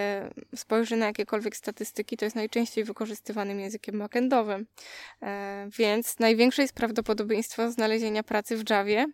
spojrzy 0.57 0.97
na 0.97 1.07
jakiekolwiek 1.07 1.57
statystyki, 1.57 2.17
to 2.17 2.25
jest 2.25 2.37
najczęściej 2.37 2.85
wykorzystywanym 2.85 3.61
językiem 3.61 3.99
backendowym. 3.99 4.67
E, 5.23 5.69
więc 5.79 6.19
największe 6.19 6.63
jest 6.63 6.75
prawdopodobieństwo 6.75 7.71
znalezienia 7.71 8.23
pracy 8.23 8.57
w 8.57 8.71
Javie, 8.71 9.07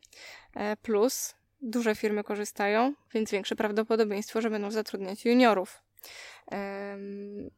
plus 0.82 1.34
duże 1.62 1.94
firmy 1.94 2.24
korzystają, 2.24 2.94
więc 3.14 3.30
większe 3.30 3.56
prawdopodobieństwo, 3.56 4.40
że 4.40 4.50
będą 4.50 4.70
zatrudniać 4.70 5.24
juniorów. 5.24 5.82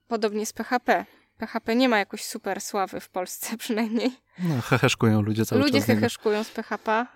Podobnie 0.09 0.47
z 0.47 0.53
PHP. 0.53 1.07
PHP 1.37 1.77
nie 1.77 1.89
ma 1.89 1.99
jakoś 1.99 2.25
super 2.25 2.61
sławy 2.61 3.01
w 3.01 3.09
Polsce 3.09 3.57
przynajmniej. 3.59 4.11
No, 4.39 4.61
heheszkują 4.61 5.23
ludzie 5.23 5.47
cały 5.47 5.63
ludzie 5.63 5.79
czas. 5.79 5.89
Ludzie 5.89 5.95
heheszkują 6.01 6.45
z 6.45 6.51
PHP. 6.51 7.07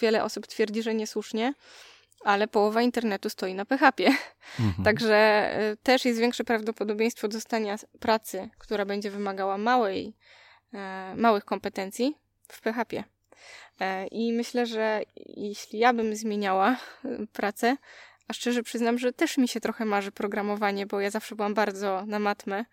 Wiele 0.00 0.24
osób 0.24 0.46
twierdzi, 0.46 0.82
że 0.82 0.94
niesłusznie 0.94 1.52
ale 2.26 2.48
połowa 2.48 2.82
internetu 2.82 3.30
stoi 3.30 3.54
na 3.54 3.64
PHP. 3.64 4.04
Mhm. 4.60 4.84
Także 4.84 5.50
y, 5.72 5.76
też 5.76 6.04
jest 6.04 6.20
większe 6.20 6.44
prawdopodobieństwo 6.44 7.28
dostania 7.28 7.76
pracy, 8.00 8.48
która 8.58 8.84
będzie 8.84 9.10
wymagała 9.10 9.58
małej, 9.58 10.16
e, 10.74 11.14
małych 11.16 11.44
kompetencji 11.44 12.16
w 12.48 12.60
PHP. 12.60 13.04
E, 13.80 14.06
I 14.06 14.32
myślę, 14.32 14.66
że 14.66 15.02
jeśli 15.16 15.78
ja 15.78 15.92
bym 15.92 16.16
zmieniała 16.16 16.76
pracę, 17.32 17.76
a 18.28 18.32
szczerze 18.32 18.62
przyznam, 18.62 18.98
że 18.98 19.12
też 19.12 19.38
mi 19.38 19.48
się 19.48 19.60
trochę 19.60 19.84
marzy 19.84 20.12
programowanie, 20.12 20.86
bo 20.86 21.00
ja 21.00 21.10
zawsze 21.10 21.36
byłam 21.36 21.54
bardzo 21.54 22.04
na 22.06 22.18
matmę 22.18 22.64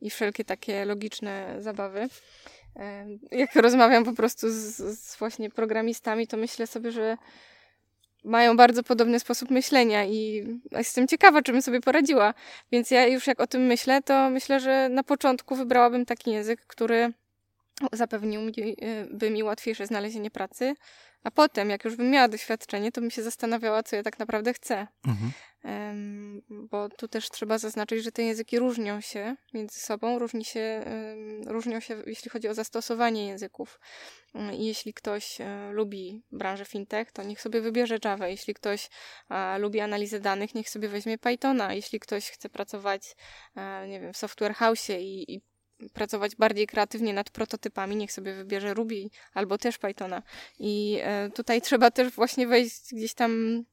i 0.00 0.10
wszelkie 0.10 0.44
takie 0.44 0.84
logiczne 0.84 1.56
zabawy. 1.58 2.08
Jak 3.30 3.54
rozmawiam 3.54 4.04
po 4.04 4.12
prostu 4.12 4.50
z, 4.50 4.76
z 4.76 5.16
właśnie 5.16 5.50
programistami, 5.50 6.26
to 6.26 6.36
myślę 6.36 6.66
sobie, 6.66 6.92
że 6.92 7.16
mają 8.24 8.56
bardzo 8.56 8.82
podobny 8.82 9.20
sposób 9.20 9.50
myślenia 9.50 10.04
i 10.04 10.46
jestem 10.72 11.08
ciekawa, 11.08 11.42
czy 11.42 11.52
bym 11.52 11.62
sobie 11.62 11.80
poradziła. 11.80 12.34
Więc 12.72 12.90
ja 12.90 13.06
już 13.06 13.26
jak 13.26 13.40
o 13.40 13.46
tym 13.46 13.62
myślę, 13.62 14.02
to 14.02 14.30
myślę, 14.30 14.60
że 14.60 14.88
na 14.88 15.02
początku 15.02 15.56
wybrałabym 15.56 16.06
taki 16.06 16.30
język, 16.30 16.60
który 16.66 17.12
zapewnił 17.92 18.40
mi, 18.40 18.52
y, 18.58 19.08
by 19.10 19.30
mi 19.30 19.42
łatwiejsze 19.42 19.86
znalezienie 19.86 20.30
pracy, 20.30 20.74
a 21.24 21.30
potem, 21.30 21.70
jak 21.70 21.84
już 21.84 21.96
bym 21.96 22.10
miała 22.10 22.28
doświadczenie, 22.28 22.92
to 22.92 23.00
bym 23.00 23.10
się 23.10 23.22
zastanawiała, 23.22 23.82
co 23.82 23.96
ja 23.96 24.02
tak 24.02 24.18
naprawdę 24.18 24.52
chcę. 24.52 24.86
Mhm. 25.06 25.32
Um, 25.64 26.42
bo 26.48 26.88
tu 26.88 27.08
też 27.08 27.30
trzeba 27.30 27.58
zaznaczyć, 27.58 28.04
że 28.04 28.12
te 28.12 28.22
języki 28.22 28.58
różnią 28.58 29.00
się 29.00 29.36
między 29.54 29.80
sobą, 29.80 30.18
różni 30.18 30.44
się, 30.44 30.84
um, 30.86 31.48
różnią 31.48 31.80
się, 31.80 32.02
jeśli 32.06 32.30
chodzi 32.30 32.48
o 32.48 32.54
zastosowanie 32.54 33.26
języków. 33.26 33.80
Um, 34.34 34.52
jeśli 34.52 34.94
ktoś 34.94 35.40
e, 35.40 35.70
lubi 35.72 36.22
branżę 36.32 36.64
fintech, 36.64 37.12
to 37.12 37.22
niech 37.22 37.40
sobie 37.40 37.60
wybierze 37.60 37.98
Java. 38.04 38.28
Jeśli 38.28 38.54
ktoś 38.54 38.90
lubi 39.58 39.80
analizę 39.80 40.20
danych, 40.20 40.54
niech 40.54 40.70
sobie 40.70 40.88
weźmie 40.88 41.18
Pythona. 41.18 41.74
Jeśli 41.74 42.00
ktoś 42.00 42.30
chce 42.30 42.48
pracować, 42.48 43.16
e, 43.56 43.88
nie 43.88 44.00
wiem, 44.00 44.12
w 44.12 44.16
software 44.16 44.54
house 44.54 44.90
i, 44.90 45.34
i 45.34 45.40
pracować 45.92 46.36
bardziej 46.36 46.66
kreatywnie 46.66 47.14
nad 47.14 47.30
prototypami, 47.30 47.96
niech 47.96 48.12
sobie 48.12 48.34
wybierze 48.34 48.74
Ruby 48.74 49.10
albo 49.34 49.58
też 49.58 49.78
Pythona. 49.78 50.22
I 50.58 50.98
e, 51.02 51.30
tutaj 51.30 51.62
trzeba 51.66 51.90
też 51.90 52.12
właśnie 52.12 52.46
wejść 52.46 52.94
gdzieś 52.94 53.14
tam 53.14 53.64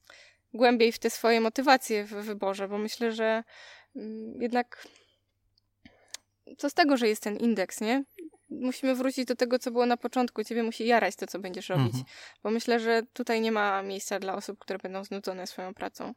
głębiej 0.54 0.92
w 0.92 1.00
te 1.00 1.10
swoje 1.10 1.42
motywacje 1.42 2.06
w 2.06 2.10
wyborze, 2.10 2.68
bo 2.68 2.78
myślę, 2.78 3.12
że 3.12 3.44
mm, 3.96 4.42
jednak 4.42 4.88
co 6.58 6.70
z 6.70 6.74
tego, 6.74 6.98
że 6.98 7.08
jest 7.08 7.24
ten 7.24 7.38
indeks, 7.38 7.82
nie? 7.82 8.04
Musimy 8.50 8.96
wrócić 8.96 9.26
do 9.26 9.36
tego, 9.36 9.60
co 9.60 9.72
było 9.72 9.86
na 9.86 9.98
początku. 9.98 10.44
Ciebie 10.44 10.64
musi 10.64 10.88
jarać 10.88 11.16
to, 11.16 11.28
co 11.28 11.40
będziesz 11.40 11.70
robić. 11.70 11.86
Mhm. 11.86 12.04
Bo 12.44 12.52
myślę, 12.52 12.80
że 12.80 13.04
tutaj 13.14 13.42
nie 13.42 13.52
ma 13.52 13.84
miejsca 13.84 14.20
dla 14.20 14.36
osób, 14.36 14.60
które 14.60 14.80
będą 14.80 15.04
znudzone 15.04 15.48
swoją 15.48 15.74
pracą. 15.74 16.14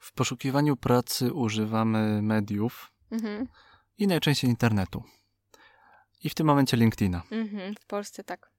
W 0.00 0.12
poszukiwaniu 0.12 0.76
pracy 0.76 1.32
używamy 1.32 2.22
mediów 2.22 2.92
Mhm. 3.10 3.46
I 3.98 4.06
najczęściej 4.06 4.50
internetu. 4.50 5.02
I 6.24 6.30
w 6.30 6.34
tym 6.34 6.46
momencie 6.46 6.76
LinkedIna. 6.76 7.22
Mhm. 7.30 7.74
W 7.74 7.86
Polsce 7.86 8.24
tak. 8.24 8.50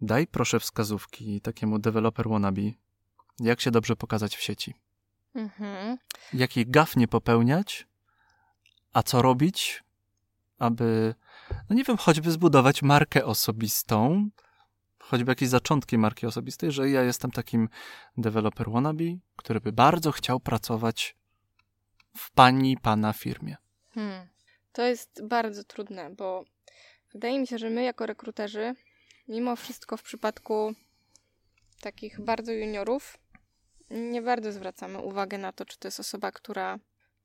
Daj 0.00 0.26
proszę 0.26 0.60
wskazówki 0.60 1.40
takiemu 1.40 1.78
developer 1.78 2.28
wannabe, 2.28 2.62
jak 3.40 3.60
się 3.60 3.70
dobrze 3.70 3.96
pokazać 3.96 4.36
w 4.36 4.42
sieci. 4.42 4.74
Mhm. 5.34 5.98
Jaki 6.32 6.66
gaf 6.66 6.96
nie 6.96 7.08
popełniać, 7.08 7.86
a 8.92 9.02
co 9.02 9.22
robić, 9.22 9.84
aby, 10.58 11.14
no 11.70 11.76
nie 11.76 11.84
wiem, 11.84 11.96
choćby 11.96 12.30
zbudować 12.30 12.82
markę 12.82 13.24
osobistą, 13.24 14.28
choćby 14.98 15.30
jakieś 15.30 15.48
zaczątki 15.48 15.98
marki 15.98 16.26
osobistej, 16.26 16.72
że 16.72 16.90
ja 16.90 17.02
jestem 17.02 17.30
takim 17.30 17.68
developer 18.16 18.70
wannabe, 18.70 19.04
który 19.36 19.60
by 19.60 19.72
bardzo 19.72 20.12
chciał 20.12 20.40
pracować 20.40 21.16
w 22.16 22.30
pani, 22.30 22.76
pana 22.76 23.12
firmie. 23.12 23.56
Hmm. 23.94 24.26
To 24.72 24.82
jest 24.82 25.22
bardzo 25.26 25.64
trudne, 25.64 26.10
bo 26.10 26.44
wydaje 27.12 27.38
mi 27.38 27.46
się, 27.46 27.58
że 27.58 27.70
my 27.70 27.82
jako 27.82 28.06
rekruterzy, 28.06 28.74
mimo 29.28 29.56
wszystko 29.56 29.96
w 29.96 30.02
przypadku 30.02 30.74
takich 31.80 32.20
bardzo 32.20 32.52
juniorów, 32.52 33.18
nie 33.90 34.22
bardzo 34.22 34.52
zwracamy 34.52 34.98
uwagę 34.98 35.38
na 35.38 35.52
to, 35.52 35.64
czy 35.64 35.78
to 35.78 35.88
jest 35.88 36.00
osoba, 36.00 36.32
która 36.32 36.78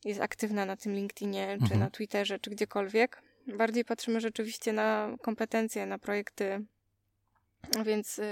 jest 0.05 0.21
aktywna 0.21 0.65
na 0.65 0.77
tym 0.77 0.93
LinkedInie, 0.93 1.47
czy 1.57 1.63
Mhm. 1.63 1.79
na 1.79 1.89
Twitterze, 1.89 2.39
czy 2.39 2.49
gdziekolwiek. 2.49 3.21
Bardziej 3.47 3.85
patrzymy 3.85 4.21
rzeczywiście 4.21 4.73
na 4.73 5.15
kompetencje, 5.21 5.85
na 5.85 5.99
projekty. 5.99 6.65
Więc 7.85 8.19
y, 8.19 8.23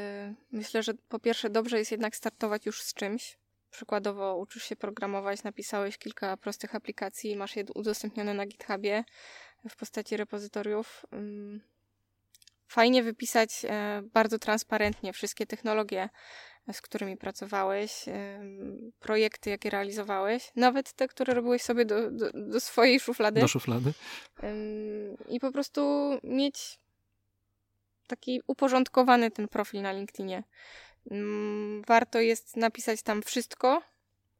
myślę, 0.52 0.84
że 0.84 0.94
po 0.94 1.20
pierwsze 1.20 1.50
dobrze 1.50 1.80
jest 1.80 1.92
jednak 1.92 2.16
startować 2.16 2.66
już 2.66 2.82
z 2.82 2.94
czymś. 2.94 3.38
Przykładowo 3.72 4.38
uczysz 4.38 4.64
się 4.64 4.76
programować, 4.76 5.44
napisałeś 5.44 5.98
kilka 5.98 6.38
prostych 6.38 6.76
aplikacji, 6.76 7.36
masz 7.36 7.56
je 7.56 7.66
udostępnione 7.76 8.34
na 8.34 8.46
GitHubie 8.46 9.04
w 9.70 9.76
postaci 9.76 10.18
repozytoriów. 10.18 11.06
Ym, 11.14 11.62
Fajnie 12.68 13.04
wypisać 13.04 13.66
e, 13.66 14.02
bardzo 14.14 14.40
transparentnie 14.40 15.14
wszystkie 15.14 15.46
technologie, 15.46 16.10
z 16.74 16.82
którymi 16.82 17.18
pracowałeś, 17.18 18.08
ym, 18.08 18.92
projekty, 19.00 19.50
jakie 19.50 19.70
realizowałeś, 19.70 20.52
nawet 20.56 20.94
te, 20.94 21.08
które 21.08 21.34
robiłeś 21.34 21.62
sobie 21.62 21.86
do, 21.86 22.12
do, 22.12 22.32
do 22.34 22.60
swojej 22.60 23.00
szuflady. 23.00 23.42
Do 23.42 23.48
szuflady. 23.48 23.94
I 25.30 25.40
po 25.40 25.52
prostu 25.52 26.12
mieć 26.24 26.80
taki 28.08 28.42
uporządkowany 28.48 29.32
ten 29.32 29.48
profil 29.48 29.82
na 29.82 29.92
LinkedInie. 29.92 30.44
Ym, 31.12 31.84
Warto 31.88 32.20
jest 32.20 32.58
napisać 32.58 33.02
tam 33.02 33.22
wszystko, 33.22 33.82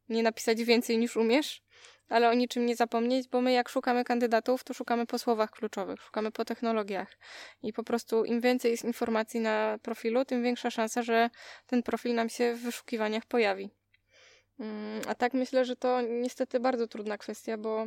nie 0.08 0.22
napisać 0.22 0.64
więcej 0.64 0.98
niż 0.98 1.16
umiesz, 1.16 1.62
ale 2.08 2.28
o 2.28 2.34
niczym 2.34 2.66
nie 2.66 2.76
zapomnieć, 2.76 3.28
bo 3.28 3.40
my 3.40 3.52
jak 3.52 3.68
szukamy 3.68 4.04
kandydatów, 4.04 4.64
to 4.64 4.74
szukamy 4.74 5.06
po 5.06 5.18
słowach 5.18 5.50
kluczowych, 5.50 6.02
szukamy 6.02 6.30
po 6.32 6.44
technologiach. 6.44 7.18
I 7.62 7.72
po 7.72 7.82
prostu 7.84 8.24
im 8.24 8.40
więcej 8.40 8.70
jest 8.70 8.84
informacji 8.84 9.40
na 9.40 9.78
profilu, 9.82 10.24
tym 10.24 10.42
większa 10.42 10.70
szansa, 10.70 11.02
że 11.02 11.30
ten 11.66 11.82
profil 11.82 12.14
nam 12.14 12.28
się 12.28 12.54
w 12.54 12.60
wyszukiwaniach 12.60 13.26
pojawi. 13.26 13.70
Ym, 14.60 15.00
A 15.08 15.14
tak 15.14 15.34
myślę, 15.34 15.64
że 15.64 15.76
to 15.76 16.00
niestety 16.00 16.60
bardzo 16.60 16.86
trudna 16.86 17.18
kwestia, 17.18 17.58
bo 17.58 17.86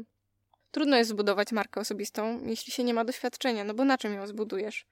Trudno 0.71 0.97
jest 0.97 1.09
zbudować 1.09 1.51
markę 1.51 1.81
osobistą, 1.81 2.41
jeśli 2.45 2.73
się 2.73 2.83
nie 2.83 2.93
ma 2.93 3.05
doświadczenia, 3.05 3.63
no 3.63 3.73
bo 3.73 3.85
na 3.85 3.97
czym 3.97 4.13
ją 4.13 4.27
zbudujesz? 4.27 4.85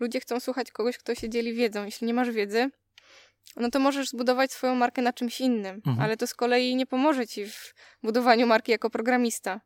Ludzie 0.00 0.20
chcą 0.20 0.40
słuchać 0.40 0.70
kogoś, 0.70 0.98
kto 0.98 1.14
się 1.14 1.28
dzieli 1.28 1.54
wiedzą. 1.54 1.84
Jeśli 1.84 2.06
nie 2.06 2.14
masz 2.14 2.30
wiedzy, 2.30 2.70
no 3.56 3.70
to 3.70 3.78
możesz 3.80 4.08
zbudować 4.08 4.52
swoją 4.52 4.74
markę 4.74 5.02
na 5.02 5.12
czymś 5.12 5.40
innym, 5.40 5.74
Mhm. 5.86 6.00
ale 6.00 6.16
to 6.16 6.26
z 6.26 6.34
kolei 6.34 6.76
nie 6.76 6.86
pomoże 6.86 7.26
ci 7.26 7.46
w 7.46 7.74
budowaniu 8.02 8.46
marki 8.46 8.72
jako 8.72 8.90
programista. 8.90 9.60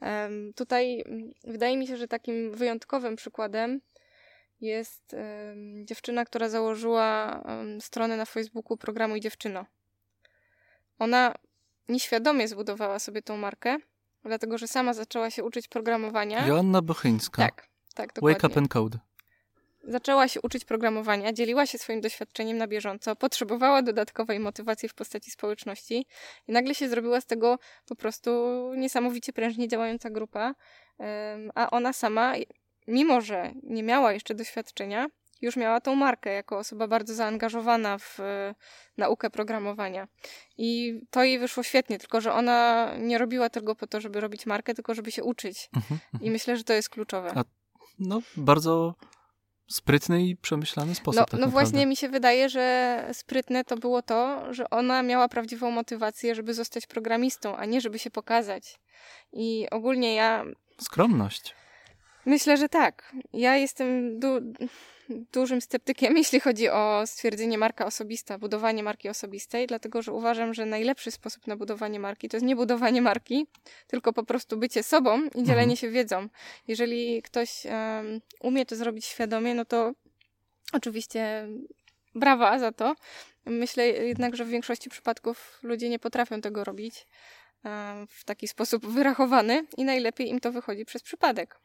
Em, 0.00 0.52
tutaj 0.56 1.02
mm, 1.06 1.30
wydaje 1.44 1.76
mi 1.76 1.86
się, 1.86 1.96
że 1.96 2.08
takim 2.08 2.52
wyjątkowym 2.52 3.16
przykładem 3.16 3.80
jest 4.60 5.14
em, 5.14 5.86
dziewczyna, 5.86 6.24
która 6.24 6.48
założyła 6.48 7.40
em, 7.42 7.80
stronę 7.80 8.16
na 8.16 8.24
Facebooku 8.24 8.76
programu 8.76 9.16
i 9.16 9.20
dziewczyno. 9.20 9.66
Ona 10.98 11.34
nieświadomie 11.88 12.48
zbudowała 12.48 12.98
sobie 12.98 13.22
tą 13.22 13.36
markę, 13.36 13.76
dlatego 14.24 14.58
że 14.58 14.68
sama 14.68 14.94
zaczęła 14.94 15.30
się 15.30 15.44
uczyć 15.44 15.68
programowania. 15.68 16.46
Joanna 16.46 16.82
Bochyńska. 16.82 17.42
Tak, 17.42 17.66
tak, 17.94 18.12
dokładnie. 18.12 18.34
Wake 18.34 18.46
up 18.52 18.58
and 18.60 18.68
code. 18.68 18.98
Zaczęła 19.84 20.28
się 20.28 20.40
uczyć 20.40 20.64
programowania, 20.64 21.32
dzieliła 21.32 21.66
się 21.66 21.78
swoim 21.78 22.00
doświadczeniem 22.00 22.56
na 22.58 22.66
bieżąco, 22.66 23.16
potrzebowała 23.16 23.82
dodatkowej 23.82 24.40
motywacji 24.40 24.88
w 24.88 24.94
postaci 24.94 25.30
społeczności 25.30 26.06
i 26.48 26.52
nagle 26.52 26.74
się 26.74 26.88
zrobiła 26.88 27.20
z 27.20 27.26
tego 27.26 27.58
po 27.86 27.96
prostu 27.96 28.30
niesamowicie 28.76 29.32
prężnie 29.32 29.68
działająca 29.68 30.10
grupa, 30.10 30.54
a 31.54 31.70
ona 31.70 31.92
sama, 31.92 32.34
mimo 32.86 33.20
że 33.20 33.52
nie 33.62 33.82
miała 33.82 34.12
jeszcze 34.12 34.34
doświadczenia, 34.34 35.06
już 35.40 35.56
miała 35.56 35.80
tą 35.80 35.94
markę 35.94 36.32
jako 36.32 36.58
osoba 36.58 36.88
bardzo 36.88 37.14
zaangażowana 37.14 37.98
w 37.98 38.20
e, 38.20 38.54
naukę 38.96 39.30
programowania. 39.30 40.08
I 40.58 41.00
to 41.10 41.24
jej 41.24 41.38
wyszło 41.38 41.62
świetnie, 41.62 41.98
tylko 41.98 42.20
że 42.20 42.32
ona 42.32 42.90
nie 42.98 43.18
robiła 43.18 43.50
tego 43.50 43.74
po 43.74 43.86
to, 43.86 44.00
żeby 44.00 44.20
robić 44.20 44.46
markę, 44.46 44.74
tylko 44.74 44.94
żeby 44.94 45.10
się 45.10 45.24
uczyć. 45.24 45.70
Mhm. 45.76 46.00
I 46.20 46.30
myślę, 46.30 46.56
że 46.56 46.64
to 46.64 46.72
jest 46.72 46.88
kluczowe. 46.88 47.32
A 47.34 47.44
No, 47.98 48.20
bardzo 48.36 48.94
sprytny 49.70 50.22
i 50.22 50.36
przemyślany 50.36 50.94
sposób. 50.94 51.20
No, 51.20 51.26
tak 51.26 51.40
no 51.40 51.46
właśnie 51.48 51.86
mi 51.86 51.96
się 51.96 52.08
wydaje, 52.08 52.48
że 52.48 53.06
sprytne 53.12 53.64
to 53.64 53.76
było 53.76 54.02
to, 54.02 54.52
że 54.54 54.70
ona 54.70 55.02
miała 55.02 55.28
prawdziwą 55.28 55.70
motywację, 55.70 56.34
żeby 56.34 56.54
zostać 56.54 56.86
programistą, 56.86 57.56
a 57.56 57.64
nie 57.64 57.80
żeby 57.80 57.98
się 57.98 58.10
pokazać. 58.10 58.80
I 59.32 59.66
ogólnie 59.70 60.14
ja 60.14 60.44
Skromność. 60.80 61.54
Myślę, 62.30 62.56
że 62.56 62.68
tak. 62.68 63.12
Ja 63.32 63.56
jestem 63.56 64.18
du- 64.20 64.52
dużym 65.32 65.60
sceptykiem, 65.60 66.16
jeśli 66.22 66.40
chodzi 66.40 66.68
o 66.68 67.02
stwierdzenie 67.06 67.58
marka 67.58 67.86
osobista, 67.86 68.38
budowanie 68.38 68.82
marki 68.82 69.08
osobistej, 69.08 69.66
dlatego 69.66 70.02
że 70.02 70.12
uważam, 70.12 70.54
że 70.54 70.66
najlepszy 70.66 71.10
sposób 71.10 71.46
na 71.46 71.56
budowanie 71.56 72.00
marki 72.00 72.28
to 72.28 72.36
jest 72.36 72.46
nie 72.46 72.56
budowanie 72.56 73.02
marki, 73.02 73.46
tylko 73.86 74.12
po 74.12 74.24
prostu 74.24 74.56
bycie 74.56 74.82
sobą 74.82 75.22
i 75.24 75.42
dzielenie 75.42 75.62
Mhm. 75.62 75.76
się 75.76 75.90
wiedzą. 75.90 76.28
Jeżeli 76.68 77.22
ktoś 77.22 77.66
em, 77.66 78.20
umie 78.40 78.66
to 78.66 78.76
zrobić 78.76 79.04
świadomie, 79.04 79.54
no 79.54 79.64
to 79.64 79.92
oczywiście 80.72 81.48
brawa 82.14 82.58
za 82.58 82.72
to. 82.72 82.94
Myślę 83.46 83.88
jednak, 83.88 84.36
że 84.36 84.44
w 84.44 84.48
większości 84.48 84.90
przypadków 84.90 85.58
ludzie 85.62 85.88
nie 85.88 85.98
potrafią 85.98 86.40
tego 86.40 86.64
robić 86.64 87.06
w 88.08 88.24
taki 88.24 88.48
sposób 88.48 88.86
wyrachowany 88.86 89.66
i 89.76 89.84
najlepiej 89.84 90.28
im 90.28 90.40
to 90.40 90.52
wychodzi 90.52 90.84
przez 90.84 91.02
przypadek. 91.02 91.60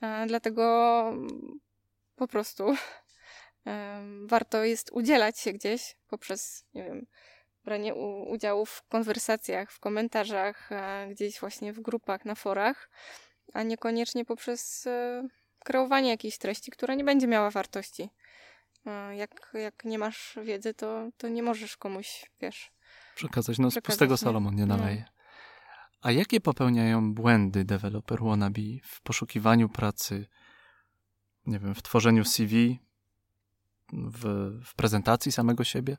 E, 0.00 0.26
Dlatego 0.26 1.04
po 2.16 2.28
prostu 2.28 2.74
warto 4.26 4.64
jest 4.64 4.90
udzielać 4.92 5.38
się 5.38 5.52
gdzieś 5.52 5.96
poprzez, 6.08 6.64
nie 6.74 6.84
wiem, 6.84 7.06
branie 7.64 7.94
udziału 8.26 8.66
w 8.66 8.82
konwersacjach, 8.88 9.72
w 9.72 9.80
komentarzach, 9.80 10.72
e, 10.72 11.08
gdzieś 11.10 11.40
właśnie 11.40 11.72
w 11.72 11.80
grupach, 11.80 12.24
na 12.24 12.34
forach, 12.34 12.90
a 13.52 13.62
niekoniecznie 13.62 14.24
poprzez 14.24 14.86
e, 14.86 15.28
kreowanie 15.58 16.10
jakiejś 16.10 16.38
treści, 16.38 16.70
która 16.70 16.94
nie 16.94 17.04
będzie 17.04 17.26
miała 17.26 17.50
wartości. 17.50 18.10
Jak, 19.16 19.50
jak 19.54 19.84
nie 19.84 19.98
masz 19.98 20.38
wiedzy, 20.42 20.74
to, 20.74 21.08
to 21.16 21.28
nie 21.28 21.42
możesz 21.42 21.76
komuś, 21.76 22.30
wiesz, 22.40 22.72
Przekazać. 23.14 23.58
No, 23.58 23.70
z 23.70 23.80
pustego. 23.80 24.16
Salomon 24.16 24.54
nie 24.54 24.66
naleje. 24.66 25.04
A 26.02 26.12
jakie 26.12 26.40
popełniają 26.40 27.14
błędy 27.14 27.64
deweloper 27.64 28.18
wannabe 28.20 28.60
w 28.84 29.00
poszukiwaniu 29.00 29.68
pracy, 29.68 30.26
nie 31.46 31.58
wiem, 31.58 31.74
w 31.74 31.82
tworzeniu 31.82 32.24
CV, 32.24 32.78
w, 33.92 34.50
w 34.64 34.74
prezentacji 34.74 35.32
samego 35.32 35.64
siebie? 35.64 35.96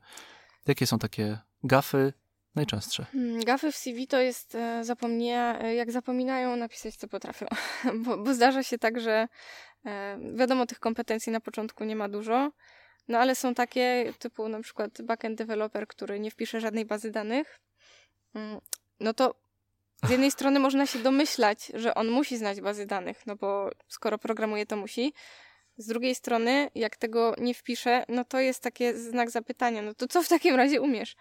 Jakie 0.68 0.88
są 0.88 1.00
takie 1.00 1.40
gafy 1.64 2.14
najczęstsze? 2.56 3.06
Hmm, 3.06 3.44
Gafy 3.44 3.72
w 3.72 3.76
CV 3.76 4.08
to 4.08 4.20
jest 4.20 4.56
e, 4.56 4.84
zapomnie, 4.84 5.56
e, 5.62 5.76
jak 5.76 5.92
zapominają 5.92 6.56
napisać, 6.56 6.96
co 6.96 7.08
potrafią. 7.08 7.46
bo, 8.06 8.18
bo 8.18 8.34
zdarza 8.34 8.64
się 8.64 8.78
tak, 8.78 9.00
że 9.00 9.28
e, 9.86 10.20
wiadomo, 10.36 10.66
tych 10.66 10.80
kompetencji 10.80 11.32
na 11.32 11.40
początku 11.40 11.84
nie 11.84 11.96
ma 11.96 12.10
dużo, 12.10 12.52
no 13.08 13.18
ale 13.18 13.36
są 13.36 13.54
takie 13.54 14.14
typu 14.20 14.50
na 14.50 14.62
przykład 14.62 15.02
backend 15.02 15.38
developer, 15.38 15.88
który 15.88 16.20
nie 16.20 16.32
wpisze 16.32 16.62
żadnej 16.62 16.86
bazy 16.86 17.12
danych. 17.12 17.60
Mm, 18.36 18.60
No 19.00 19.14
to 19.14 19.43
z 20.04 20.10
jednej 20.10 20.32
strony 20.32 20.60
można 20.60 20.86
się 20.86 21.00
domyślać, 21.00 21.72
że 21.74 21.96
on 21.96 22.10
musi 22.10 22.38
znać 22.38 22.62
bazy 22.62 22.86
danych, 22.86 23.28
no 23.28 23.36
bo 23.36 23.70
skoro 23.88 24.18
programuje, 24.18 24.66
to 24.66 24.76
musi. 24.76 25.14
Z 25.78 25.88
drugiej 25.88 26.16
strony, 26.16 26.70
jak 26.76 26.98
tego 26.98 27.36
nie 27.38 27.54
wpisze, 27.54 28.04
no 28.10 28.26
to 28.26 28.40
jest 28.40 28.64
takie 28.64 28.98
znak 28.98 29.32
zapytania. 29.32 29.82
No 29.82 29.94
to 29.94 30.08
co 30.08 30.24
w 30.24 30.28
takim 30.28 30.56
razie 30.56 30.82
umiesz? 30.82 31.16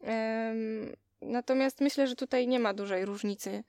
Em, 0.00 0.96
Natomiast 1.20 1.80
myślę, 1.80 2.06
że 2.06 2.16
tutaj 2.16 2.48
nie 2.48 2.60
ma 2.60 2.74
dużej 2.74 3.04
różnicy 3.04 3.64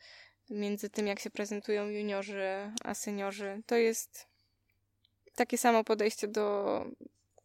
między 0.49 0.89
tym, 0.89 1.07
jak 1.07 1.19
się 1.19 1.29
prezentują 1.29 1.87
juniorzy 1.87 2.71
a 2.83 2.93
seniorzy. 2.93 3.61
To 3.65 3.75
jest 3.75 4.27
takie 5.35 5.57
samo 5.57 5.83
podejście 5.83 6.27
do 6.27 6.85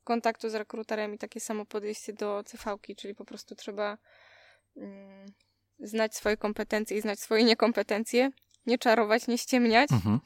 kontaktu 0.04 0.48
z 0.48 0.54
rekruterem 0.54 1.14
i 1.14 1.18
takie 1.18 1.40
samo 1.40 1.66
podejście 1.66 2.12
do 2.12 2.42
CV-ki, 2.46 2.96
czyli 2.96 3.14
po 3.14 3.24
prostu 3.24 3.54
trzeba 3.54 3.98
mm, 4.76 5.26
znać 5.80 6.14
swoje 6.16 6.36
kompetencje 6.36 6.96
i 6.96 7.00
znać 7.00 7.20
swoje 7.20 7.44
niekompetencje, 7.44 8.30
nie 8.66 8.78
czarować, 8.78 9.26
nie 9.26 9.38
ściemniać, 9.38 9.90
Mhm, 9.92 10.20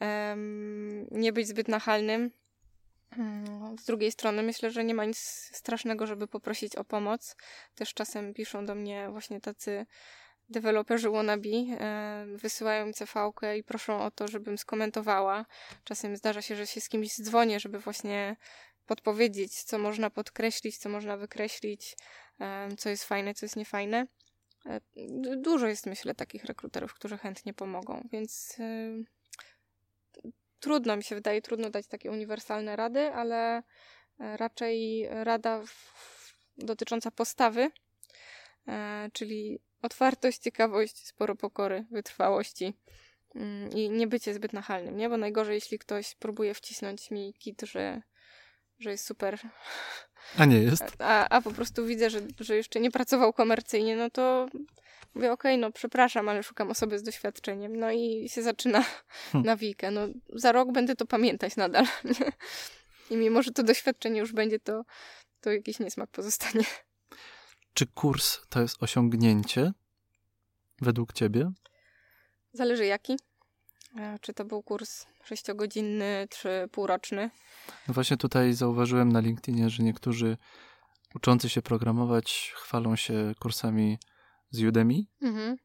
em, 0.00 1.06
nie 1.10 1.32
być 1.32 1.48
zbyt 1.48 1.68
nachalnym. 1.68 2.30
Mm, 3.18 3.78
Z 3.78 3.84
drugiej 3.84 4.12
strony 4.12 4.42
myślę, 4.42 4.70
że 4.70 4.84
nie 4.84 4.94
ma 4.94 5.04
nic 5.04 5.18
strasznego, 5.52 6.06
żeby 6.06 6.26
poprosić 6.26 6.76
o 6.76 6.84
pomoc. 6.84 7.36
Też 7.74 7.94
czasem 7.94 8.34
piszą 8.34 8.66
do 8.66 8.74
mnie 8.74 9.08
właśnie 9.10 9.40
tacy 9.40 9.86
deweloperzy 10.48 11.10
wannabe, 11.10 11.48
wysyłają 12.36 12.86
mi 12.86 12.94
cv 12.94 13.30
i 13.58 13.64
proszą 13.64 14.00
o 14.02 14.10
to, 14.10 14.28
żebym 14.28 14.58
skomentowała. 14.58 15.46
Czasem 15.84 16.16
zdarza 16.16 16.42
się, 16.42 16.56
że 16.56 16.66
się 16.66 16.80
z 16.80 16.88
kimś 16.88 17.16
dzwonię, 17.16 17.60
żeby 17.60 17.78
właśnie 17.78 18.36
podpowiedzieć, 18.86 19.62
co 19.62 19.78
można 19.78 20.10
podkreślić, 20.10 20.78
co 20.78 20.88
można 20.88 21.16
wykreślić, 21.16 21.96
co 22.78 22.88
jest 22.88 23.04
fajne, 23.04 23.34
co 23.34 23.46
jest 23.46 23.56
niefajne. 23.56 24.06
E, 24.66 24.80
du- 24.96 25.36
Dużo 25.36 25.66
jest, 25.66 25.86
myślę, 25.86 26.14
takich 26.14 26.44
rekruterów, 26.44 26.94
którzy 26.94 27.18
chętnie 27.18 27.54
pomogą, 27.54 28.08
więc 28.12 28.56
e, 28.60 28.64
trudno 30.60 30.96
mi 30.96 31.02
się 31.02 31.14
wydaje, 31.14 31.42
trudno 31.42 31.70
dać 31.70 31.86
takie 31.86 32.10
uniwersalne 32.10 32.76
rady, 32.76 33.12
ale 33.12 33.56
e, 33.56 33.62
raczej 34.36 35.08
rada 35.10 35.62
dotycząca 36.56 37.10
postawy, 37.10 37.70
e, 38.68 39.08
czyli 39.12 39.60
otwartość, 39.82 40.38
ciekawość, 40.38 41.06
sporo 41.06 41.36
pokory, 41.36 41.86
wytrwałości 41.90 42.74
mm, 43.34 43.70
i 43.70 43.90
nie 43.90 44.06
bycie 44.06 44.34
zbyt 44.34 44.52
nachalnym, 44.52 44.96
nie? 44.96 45.08
Bo 45.08 45.16
najgorzej, 45.16 45.54
jeśli 45.54 45.78
ktoś 45.78 46.14
próbuje 46.14 46.54
wcisnąć 46.54 47.10
mi 47.10 47.34
kit, 47.34 47.62
że, 47.62 48.02
że 48.78 48.90
jest 48.90 49.06
super, 49.06 49.38
A 50.38 50.44
nie 50.44 50.58
jest? 50.58 50.84
a, 50.98 51.28
a 51.28 51.42
po 51.42 51.50
prostu 51.50 51.86
widzę, 51.86 52.10
że, 52.10 52.20
że 52.40 52.56
jeszcze 52.56 52.80
nie 52.80 52.90
pracował 52.90 53.32
komercyjnie, 53.32 53.96
no 53.96 54.10
to 54.10 54.48
mówię, 55.14 55.32
okej, 55.32 55.58
no 55.58 55.72
przepraszam, 55.72 56.28
ale 56.28 56.42
szukam 56.42 56.70
osoby 56.70 56.98
z 56.98 57.02
doświadczeniem. 57.02 57.76
No 57.76 57.92
i 57.92 58.28
się 58.28 58.42
zaczyna 58.42 58.84
Hmm. 59.32 59.46
nawijka. 59.46 59.90
No 59.90 60.00
za 60.32 60.52
rok 60.52 60.72
będę 60.72 60.96
to 60.96 61.06
pamiętać 61.06 61.56
nadal. 61.56 61.86
I 63.10 63.16
mimo, 63.16 63.42
że 63.42 63.50
to 63.50 63.62
doświadczenie 63.62 64.20
już 64.20 64.32
będzie, 64.32 64.60
to, 64.60 64.84
to 65.40 65.52
jakiś 65.52 65.78
niesmak 65.78 66.10
pozostanie. 66.10 66.64
Czy 67.74 67.86
kurs 67.86 68.40
to 68.48 68.60
jest 68.60 68.82
osiągnięcie 68.82 69.72
według 70.80 71.12
ciebie? 71.12 71.50
Zależy 72.52 72.86
jaki. 72.86 73.16
E, 73.98 74.18
Czy 74.20 74.34
to 74.34 74.44
był 74.44 74.62
kurs 74.62 75.06
sześciogodzinny, 75.24 76.28
czy 76.30 76.68
półroczny. 76.72 77.30
No 77.88 77.94
właśnie 77.94 78.16
tutaj 78.16 78.52
zauważyłem 78.52 79.12
na 79.12 79.20
LinkedInie, 79.20 79.70
że 79.70 79.82
niektórzy 79.82 80.36
uczący 81.14 81.48
się 81.48 81.62
programować 81.62 82.52
chwalą 82.56 82.96
się 82.96 83.32
kursami 83.40 83.98
z 84.50 84.62
Udemy 84.62 84.94
Mhm. 85.22 85.56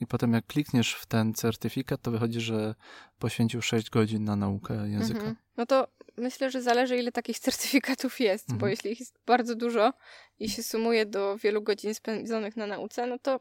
i 0.00 0.06
potem 0.06 0.32
jak 0.32 0.46
klikniesz 0.46 0.94
w 0.94 1.06
ten 1.06 1.34
certyfikat, 1.34 2.02
to 2.02 2.10
wychodzi, 2.10 2.40
że 2.40 2.74
poświęcił 3.18 3.62
6 3.62 3.90
godzin 3.90 4.24
na 4.24 4.36
naukę 4.36 4.74
języka. 4.88 5.18
Mhm. 5.18 5.36
No 5.56 5.66
to 5.66 5.88
myślę, 6.16 6.50
że 6.50 6.62
zależy, 6.62 6.96
ile 6.96 7.12
takich 7.12 7.38
certyfikatów 7.48 8.20
jest, 8.20 8.48
bo 8.48 8.54
Mhm. 8.54 8.70
jeśli 8.70 8.92
ich 8.92 9.00
jest 9.00 9.18
bardzo 9.26 9.54
dużo 9.54 9.92
i 10.38 10.48
się 10.48 10.62
sumuje 10.62 11.06
do 11.06 11.36
wielu 11.38 11.62
godzin 11.62 11.94
spędzonych 11.94 12.56
na 12.56 12.66
nauce, 12.66 13.06
no 13.06 13.18
to 13.18 13.40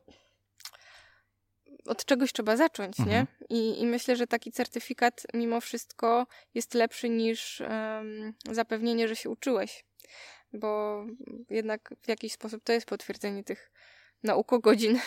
od 1.89 2.05
czegoś 2.05 2.33
trzeba 2.33 2.57
zacząć, 2.57 2.99
nie? 2.99 3.19
Mhm. 3.19 3.27
I, 3.49 3.81
I 3.81 3.85
myślę, 3.85 4.15
że 4.15 4.27
taki 4.27 4.51
certyfikat 4.51 5.23
mimo 5.33 5.61
wszystko 5.61 6.27
jest 6.53 6.73
lepszy 6.73 7.09
niż 7.09 7.61
em, 7.61 8.33
zapewnienie, 8.51 9.07
że 9.07 9.15
się 9.15 9.29
uczyłeś, 9.29 9.85
bo 10.53 11.03
jednak 11.49 11.93
w 12.01 12.07
jakiś 12.07 12.33
sposób 12.33 12.63
to 12.63 12.73
jest 12.73 12.87
potwierdzenie 12.87 13.43
tych 13.43 13.71
naukogodzin. 14.23 14.99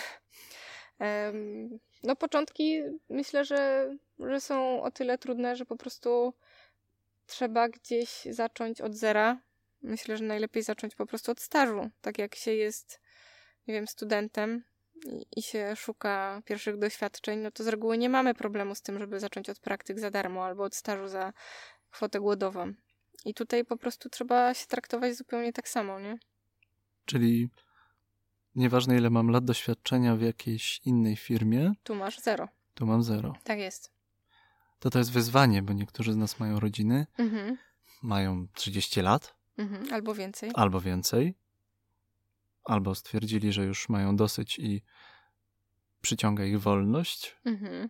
Em, 0.99 1.79
no 2.03 2.17
początki 2.17 2.83
myślę, 3.09 3.45
że, 3.45 3.91
że 4.19 4.41
są 4.41 4.83
o 4.83 4.91
tyle 4.91 5.19
trudne, 5.19 5.57
że 5.57 5.65
po 5.67 5.77
prostu 5.77 6.35
trzeba 7.27 7.69
gdzieś 7.69 8.11
zacząć 8.31 8.81
od 8.81 8.95
zera. 8.95 9.41
Myślę, 9.83 10.17
że 10.17 10.25
najlepiej 10.25 10.63
zacząć 10.63 10.95
po 10.95 11.07
prostu 11.07 11.33
od 11.33 11.41
stażu. 11.41 11.91
Tak 12.01 12.19
jak 12.19 12.35
się 12.35 12.55
jest, 12.55 13.01
nie 13.67 13.75
wiem, 13.75 13.87
studentem 13.87 14.65
i, 15.37 15.43
się 15.43 15.77
szuka 15.77 16.43
pierwszych 16.45 16.79
doświadczeń, 16.79 17.39
no 17.39 17.51
to 17.51 17.65
z 17.65 17.67
reguły 17.69 17.99
nie 17.99 18.09
mamy 18.09 18.35
problemu 18.35 18.75
z 18.75 18.83
tym, 18.83 18.99
żeby 18.99 19.21
zacząć 19.21 19.51
od 19.51 19.59
praktyk 19.59 20.01
za 20.01 20.11
darmo 20.11 20.45
albo 20.45 20.63
od 20.65 20.75
stażu 20.75 21.09
za 21.09 21.33
kwotę 21.91 22.21
głodową. 22.21 22.73
I 23.25 23.35
tutaj 23.35 23.65
po 23.65 23.77
prostu 23.77 24.09
trzeba 24.09 24.55
się 24.55 24.67
traktować 24.67 25.17
zupełnie 25.17 25.53
tak 25.53 25.69
samo, 25.69 26.01
nie? 26.01 26.19
Czyli 27.05 27.49
nieważne 28.55 28.97
ile 28.97 29.11
mam 29.11 29.31
lat 29.31 29.45
doświadczenia 29.45 30.17
w 30.17 30.21
jakiejś 30.21 30.81
innej 30.85 31.17
firmie, 31.17 31.73
Tu 31.83 31.95
masz 31.95 32.19
zero. 32.21 32.49
tu 32.75 32.87
mam 32.87 33.03
zero. 33.03 33.33
Tak 33.45 33.59
jest. 33.59 33.93
To 34.79 34.91
to 34.91 34.99
jest 34.99 35.13
wyzwanie, 35.13 35.63
bo 35.63 35.73
niektórzy 35.73 36.13
z 36.13 36.17
nas 36.17 36.41
mają 36.41 36.61
rodziny, 36.61 37.07
Mhm. 37.19 37.59
mają 38.03 38.47
30 38.55 39.01
lat 39.03 39.35
Mhm. 39.59 39.93
Albo 39.95 40.15
więcej. 40.15 40.51
albo 40.55 40.81
więcej, 40.81 41.35
albo 42.65 42.95
stwierdzili, 42.95 43.53
że 43.53 43.65
już 43.65 43.89
mają 43.89 44.17
dosyć 44.17 44.59
i 44.59 44.83
przyciąga 46.01 46.45
ich 46.45 46.61
wolność. 46.61 47.37
Mhm. 47.45 47.89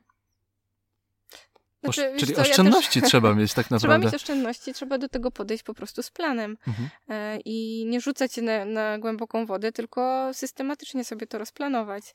Znaczy, 1.84 2.12
czyli 2.18 2.32
co, 2.32 2.38
ja 2.40 2.44
też- 2.44 2.50
oszczędności 2.50 3.02
trzeba 3.10 3.34
mieć 3.34 3.54
tak 3.54 3.66
Trzeba 3.66 3.76
naprawdę. 3.76 4.06
mieć 4.06 4.14
oszczędności, 4.14 4.74
trzeba 4.74 4.98
do 4.98 5.08
tego 5.08 5.30
podejść 5.30 5.64
po 5.64 5.74
prostu 5.74 6.02
z 6.02 6.10
planem 6.10 6.56
Mhm. 6.68 6.88
e, 7.08 7.38
i 7.44 7.86
nie 7.86 8.00
rzucać 8.00 8.32
się 8.32 8.42
na, 8.42 8.64
na 8.64 8.98
głęboką 8.98 9.46
wodę, 9.46 9.72
tylko 9.72 10.30
systematycznie 10.34 11.04
sobie 11.04 11.26
to 11.26 11.38
rozplanować. 11.38 12.14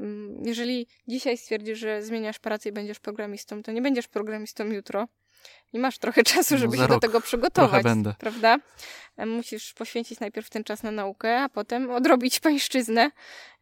Mm, 0.00 0.42
Jeżeli 0.44 0.86
dzisiaj 1.08 1.38
stwierdzisz, 1.38 1.78
że 1.78 2.02
zmieniasz 2.02 2.38
pracę 2.38 2.68
i 2.68 2.72
będziesz 2.72 3.00
programistą, 3.00 3.62
to 3.62 3.72
nie 3.72 3.82
będziesz 3.82 4.08
programistą 4.08 4.64
jutro. 4.64 5.08
I 5.72 5.78
masz 5.78 5.98
trochę 5.98 6.22
czasu, 6.22 6.54
No 6.54 6.58
żeby 6.60 6.76
za 6.76 6.82
się 6.82 6.88
do 6.88 6.98
tego 7.00 7.20
przygotować. 7.20 7.82
będę. 7.84 8.14
Prawda? 8.18 8.58
Musisz 9.26 9.74
poświęcić 9.74 10.20
najpierw 10.20 10.50
ten 10.50 10.64
czas 10.64 10.82
na 10.82 10.90
naukę, 10.90 11.40
a 11.40 11.48
potem 11.48 11.90
odrobić 11.90 12.40
pańszczyznę 12.46 13.10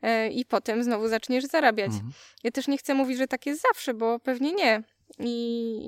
e, 0.02 0.28
i 0.28 0.44
potem 0.44 0.82
znowu 0.84 1.08
zaczniesz 1.08 1.44
zarabiać. 1.44 1.92
Mhm. 1.92 2.12
Ja 2.44 2.50
też 2.50 2.68
nie 2.68 2.78
chcę 2.78 2.94
mówić, 2.94 3.18
że 3.18 3.26
tak 3.28 3.46
jest 3.46 3.62
zawsze, 3.62 3.94
bo 3.94 4.18
pewnie 4.18 4.52
nie. 4.52 4.82
I, 5.18 5.32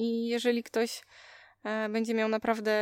i 0.01 0.29
jeżeli 0.29 0.63
ktoś 0.63 1.03
e, 1.65 1.89
będzie 1.89 2.15
miał 2.15 2.29
naprawdę 2.29 2.73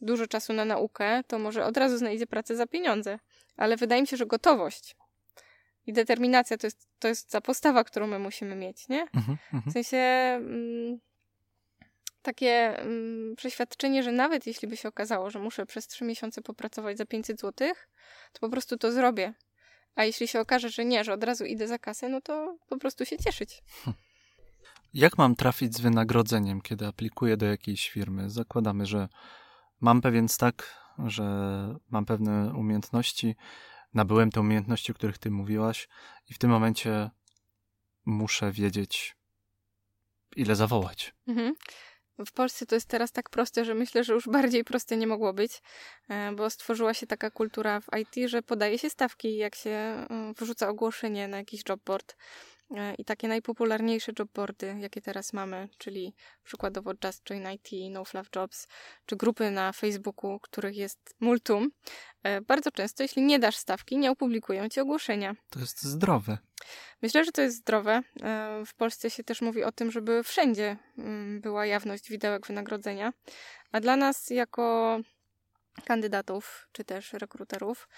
dużo 0.00 0.26
czasu 0.26 0.52
na 0.52 0.64
naukę, 0.64 1.22
to 1.26 1.38
może 1.38 1.64
od 1.64 1.76
razu 1.76 1.98
znajdzie 1.98 2.26
pracę 2.26 2.56
za 2.56 2.66
pieniądze. 2.66 3.18
Ale 3.56 3.76
wydaje 3.76 4.00
mi 4.02 4.08
się, 4.08 4.16
że 4.16 4.26
gotowość 4.26 4.96
i 5.86 5.92
determinacja 5.92 6.58
to 6.58 6.66
jest, 6.66 6.86
to 6.98 7.08
jest 7.08 7.30
ta 7.30 7.40
postawa, 7.40 7.84
którą 7.84 8.06
my 8.06 8.18
musimy 8.18 8.54
mieć, 8.56 8.88
nie? 8.88 9.02
Mhm. 9.02 9.36
W 9.50 9.54
Mhm. 9.54 9.72
sensie 9.72 9.96
mm, 9.96 10.98
takie 12.22 12.78
mm, 12.78 13.36
przeświadczenie, 13.36 14.02
że 14.02 14.12
nawet 14.12 14.46
jeśli 14.46 14.68
by 14.68 14.76
się 14.76 14.88
okazało, 14.88 15.30
że 15.30 15.38
muszę 15.38 15.66
przez 15.66 15.86
trzy 15.86 16.04
miesiące 16.04 16.42
popracować 16.42 16.98
za 16.98 17.06
500 17.06 17.40
zł, 17.40 17.68
to 18.32 18.40
po 18.40 18.48
prostu 18.48 18.76
to 18.78 18.92
zrobię. 18.92 19.34
A 19.94 20.04
jeśli 20.04 20.28
się 20.28 20.40
okaże, 20.40 20.70
że 20.70 20.84
nie, 20.84 21.04
że 21.04 21.12
od 21.12 21.24
razu 21.24 21.44
idę 21.44 21.68
za 21.68 21.78
kasę, 21.78 22.08
no 22.08 22.20
to 22.20 22.56
po 22.68 22.78
prostu 22.78 23.04
się 23.04 23.18
cieszyć. 23.18 23.62
Jak 24.94 25.18
mam 25.18 25.36
trafić 25.36 25.76
z 25.76 25.80
wynagrodzeniem, 25.80 26.60
kiedy 26.60 26.86
aplikuję 26.86 27.36
do 27.36 27.46
jakiejś 27.46 27.90
firmy? 27.90 28.30
Zakładamy, 28.30 28.86
że 28.86 29.08
mam 29.80 30.00
pewien 30.00 30.28
stack, 30.28 30.66
że 31.06 31.24
mam 31.90 32.04
pewne 32.04 32.54
umiejętności, 32.56 33.36
nabyłem 33.94 34.30
te 34.30 34.40
umiejętności, 34.40 34.92
o 34.92 34.94
których 34.94 35.18
ty 35.18 35.30
mówiłaś 35.30 35.88
i 36.30 36.34
w 36.34 36.38
tym 36.38 36.50
momencie 36.50 37.10
muszę 38.04 38.52
wiedzieć, 38.52 39.16
ile 40.36 40.56
zawołać. 40.56 41.14
Mhm. 41.26 41.54
W 42.18 42.32
Polsce 42.32 42.66
to 42.66 42.74
jest 42.74 42.88
teraz 42.88 43.12
tak 43.12 43.30
proste, 43.30 43.64
że 43.64 43.74
myślę, 43.74 44.04
że 44.04 44.12
już 44.12 44.28
bardziej 44.28 44.64
proste 44.64 44.96
nie 44.96 45.06
mogło 45.06 45.32
być, 45.32 45.62
e, 46.08 46.32
bo 46.32 46.50
stworzyła 46.50 46.94
się 46.94 47.06
taka 47.06 47.30
kultura 47.30 47.80
w 47.80 47.86
IT, 48.00 48.30
że 48.30 48.42
podaje 48.42 48.78
się 48.78 48.90
stawki, 48.90 49.36
jak 49.36 49.54
się 49.54 49.70
e, 49.70 50.06
wrzuca 50.38 50.68
ogłoszenie 50.68 51.28
na 51.28 51.36
jakiś 51.36 51.62
jobboard. 51.68 52.16
E, 52.76 52.94
I 52.94 53.04
takie 53.04 53.28
najpopularniejsze 53.28 54.12
jobboardy, 54.18 54.76
jakie 54.78 55.00
teraz 55.00 55.32
mamy, 55.32 55.68
czyli 55.78 56.14
przykładowo 56.44 56.92
Just 57.04 57.24
Join 57.30 57.50
IT, 57.50 57.68
No 57.90 58.04
Fluff 58.04 58.28
Jobs, 58.36 58.68
czy 59.06 59.16
grupy 59.16 59.50
na 59.50 59.72
Facebooku, 59.72 60.40
których 60.40 60.76
jest 60.76 61.14
multum, 61.20 61.70
e, 62.22 62.40
bardzo 62.40 62.70
często, 62.70 63.02
jeśli 63.02 63.22
nie 63.22 63.38
dasz 63.38 63.56
stawki, 63.56 63.98
nie 63.98 64.10
opublikują 64.10 64.68
ci 64.68 64.80
ogłoszenia. 64.80 65.34
To 65.50 65.60
jest 65.60 65.82
zdrowe. 65.82 66.38
Myślę, 67.02 67.24
że 67.24 67.32
to 67.32 67.42
jest 67.42 67.56
zdrowe. 67.56 68.02
E, 68.22 68.62
W 68.66 68.74
Polsce 68.74 69.10
się 69.10 69.24
też 69.24 69.40
mówi 69.40 69.64
o 69.64 69.72
tym, 69.72 69.90
żeby 69.90 70.22
wszędzie 70.22 70.76
mm, 70.98 71.40
była 71.40 71.66
jawność 71.66 72.08
widełek 72.10 72.46
wynagrodzenia. 72.46 73.12
A 73.72 73.80
dla 73.80 73.96
nas, 73.96 74.30
jako 74.30 74.98
kandydatów 75.84 76.68
czy 76.72 76.84
też 76.84 77.12
rekruterów, 77.12 77.88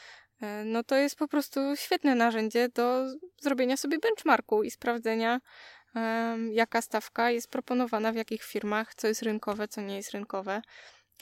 no 0.65 0.85
to 0.85 0.97
jest 0.97 1.17
po 1.17 1.29
prostu 1.29 1.61
świetne 1.77 2.15
narzędzie 2.15 2.69
do 2.69 3.07
zrobienia 3.41 3.77
sobie 3.77 3.99
benchmarku 3.99 4.63
i 4.63 4.71
sprawdzenia, 4.71 5.41
jaka 6.53 6.83
stawka 6.83 7.31
jest 7.31 7.51
proponowana 7.51 8.13
w 8.13 8.17
jakich 8.17 8.43
firmach, 8.43 8.95
co 8.95 9.07
jest 9.07 9.23
rynkowe, 9.23 9.69
co 9.69 9.81
nie 9.81 9.97
jest 9.97 10.11
rynkowe. 10.11 10.63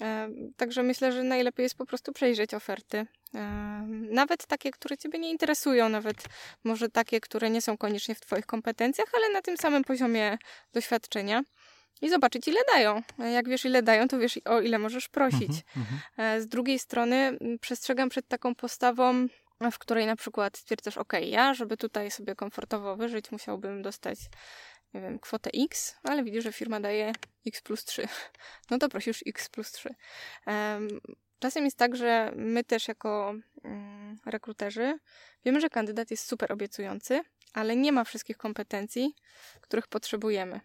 E, 0.00 0.28
Także 0.56 0.82
myślę, 0.82 1.12
że 1.12 1.22
najlepiej 1.22 1.64
jest 1.64 1.74
po 1.74 1.86
prostu 1.86 2.12
przejrzeć 2.12 2.54
oferty 2.54 3.06
Nawet 4.10 4.46
takie, 4.46 4.70
które 4.70 4.98
Ciebie 4.98 5.18
nie 5.18 5.30
interesują, 5.30 5.88
nawet 5.88 6.16
może 6.64 6.88
takie, 6.88 7.20
które 7.20 7.50
nie 7.50 7.62
są 7.62 7.76
koniecznie 7.76 8.14
w 8.14 8.20
Twoich 8.20 8.46
kompetencjach, 8.46 9.08
ale 9.14 9.28
na 9.28 9.42
tym 9.42 9.56
samym 9.56 9.84
poziomie 9.84 10.38
doświadczenia 10.72 11.42
i 12.01 12.09
zobaczyć, 12.09 12.49
ile 12.49 12.61
dają. 12.74 13.03
Jak 13.18 13.49
wiesz, 13.49 13.64
ile 13.64 13.82
dają, 13.82 14.09
to 14.09 14.18
wiesz, 14.18 14.38
o 14.45 14.61
ile 14.61 14.78
możesz 14.78 15.09
prosić. 15.09 15.51
Mm 15.76 15.86
-hmm. 16.18 16.40
Z 16.40 16.49
drugiej 16.49 16.78
strony 16.78 17.38
przestrzegam 17.61 18.09
przed 18.09 18.28
taką 18.28 18.55
postawą, 18.55 19.26
w 19.70 19.78
której 19.78 20.07
na 20.07 20.16
przykład 20.16 20.57
stwierdzasz, 20.57 20.99
ok, 20.99 21.12
ja, 21.22 21.55
żeby 21.55 21.76
tutaj 21.76 22.11
sobie 22.11 22.34
komfortowo 22.34 22.97
wyżyć, 22.97 23.30
musiałbym 23.30 23.82
dostać, 23.82 24.18
nie 24.95 25.01
wiem, 25.01 25.18
kwotę 25.18 25.51
X, 25.55 25.97
ale 26.03 26.24
widzisz, 26.24 26.45
że 26.45 26.53
firma 26.53 26.80
daje 26.80 27.12
X 27.47 27.62
plus 27.62 27.84
3. 27.84 28.09
No 28.70 28.78
to 28.78 28.88
prosisz 28.88 29.22
X 29.26 29.49
plus 29.49 29.72
3. 29.72 29.95
Um, 30.47 30.88
czasem 31.38 31.64
jest 31.64 31.76
tak, 31.76 31.97
że 31.97 32.32
my 32.36 32.64
też 32.64 32.88
jako 32.88 33.34
um, 33.64 34.18
rekruterzy 34.26 34.99
wiemy, 35.45 35.61
że 35.61 35.70
kandydat 35.70 36.11
jest 36.11 36.28
super 36.28 36.53
obiecujący, 36.53 37.20
ale 37.53 37.76
nie 37.76 37.93
ma 37.93 38.05
wszystkich 38.05 38.36
kompetencji, 38.36 39.14
których 39.61 39.88
potrzebujemy. 39.88 40.61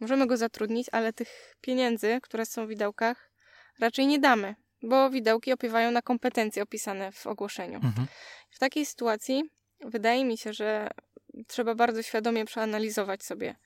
Możemy 0.00 0.26
go 0.26 0.36
zatrudnić, 0.36 0.86
ale 0.92 1.12
tych 1.12 1.54
pieniędzy, 1.60 2.18
które 2.22 2.46
są 2.46 2.66
w 2.66 2.68
widełkach, 2.68 3.30
raczej 3.78 4.06
nie 4.06 4.18
damy, 4.18 4.54
bo 4.82 5.10
widełki 5.10 5.52
opiewają 5.52 5.90
na 5.90 6.02
kompetencje 6.02 6.62
opisane 6.62 7.12
w 7.12 7.26
ogłoszeniu. 7.26 7.76
Mhm. 7.76 8.06
W 8.50 8.58
takiej 8.58 8.86
sytuacji 8.86 9.44
wydaje 9.80 10.24
mi 10.24 10.38
się, 10.38 10.52
że 10.52 10.90
trzeba 11.46 11.74
bardzo 11.74 12.02
świadomie 12.02 12.44
przeanalizować 12.44 13.22
sobie, 13.22 13.56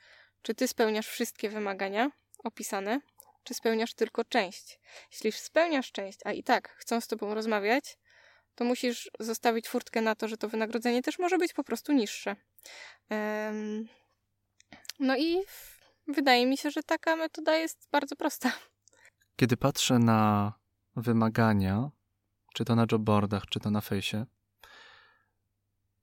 czy 0.43 0.55
ty 0.55 0.69
spełniasz 0.69 1.09
wszystkie 1.09 1.49
wymagania 1.49 2.11
opisane, 2.45 3.01
czy 3.45 3.55
spełniasz 3.55 3.95
tylko 3.95 4.25
część. 4.25 4.81
Jeśli 5.13 5.33
spełniasz 5.33 5.93
część, 5.93 6.19
a 6.25 6.33
i 6.33 6.43
tak 6.43 6.69
chcą 6.69 7.01
z 7.01 7.07
tobą 7.07 7.35
rozmawiać, 7.35 7.99
to 8.55 8.65
musisz 8.65 9.11
zostawić 9.21 9.69
furtkę 9.69 10.01
na 10.01 10.15
to, 10.15 10.29
że 10.29 10.37
to 10.37 10.49
wynagrodzenie 10.49 11.03
też 11.03 11.19
może 11.19 11.39
być 11.39 11.53
po 11.53 11.65
prostu 11.65 11.93
niższe. 11.93 12.37
Um, 13.11 13.89
no 14.99 15.17
i 15.17 15.43
wydaje 16.13 16.47
mi 16.47 16.57
się, 16.57 16.71
że 16.71 16.83
taka 16.83 17.17
metoda 17.17 17.57
jest 17.57 17.89
bardzo 17.93 18.17
prosta. 18.17 18.53
Kiedy 19.37 19.57
patrzę 19.57 19.99
na 19.99 20.53
wymagania, 20.97 21.91
czy 22.55 22.65
to 22.65 22.75
na 22.75 22.87
jobboardach, 22.93 23.47
czy 23.47 23.61
to 23.61 23.71
na 23.71 23.81
fejsie, 23.81 24.27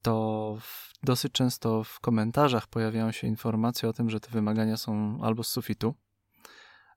to 0.02 0.56
w, 0.60 0.92
dosyć 1.02 1.32
często 1.32 1.84
w 1.84 2.00
komentarzach 2.00 2.66
pojawiają 2.66 3.12
się 3.12 3.26
informacje 3.26 3.88
o 3.88 3.92
tym, 3.92 4.10
że 4.10 4.20
te 4.20 4.30
wymagania 4.30 4.76
są 4.76 5.18
albo 5.22 5.42
z 5.42 5.48
sufitu, 5.48 5.94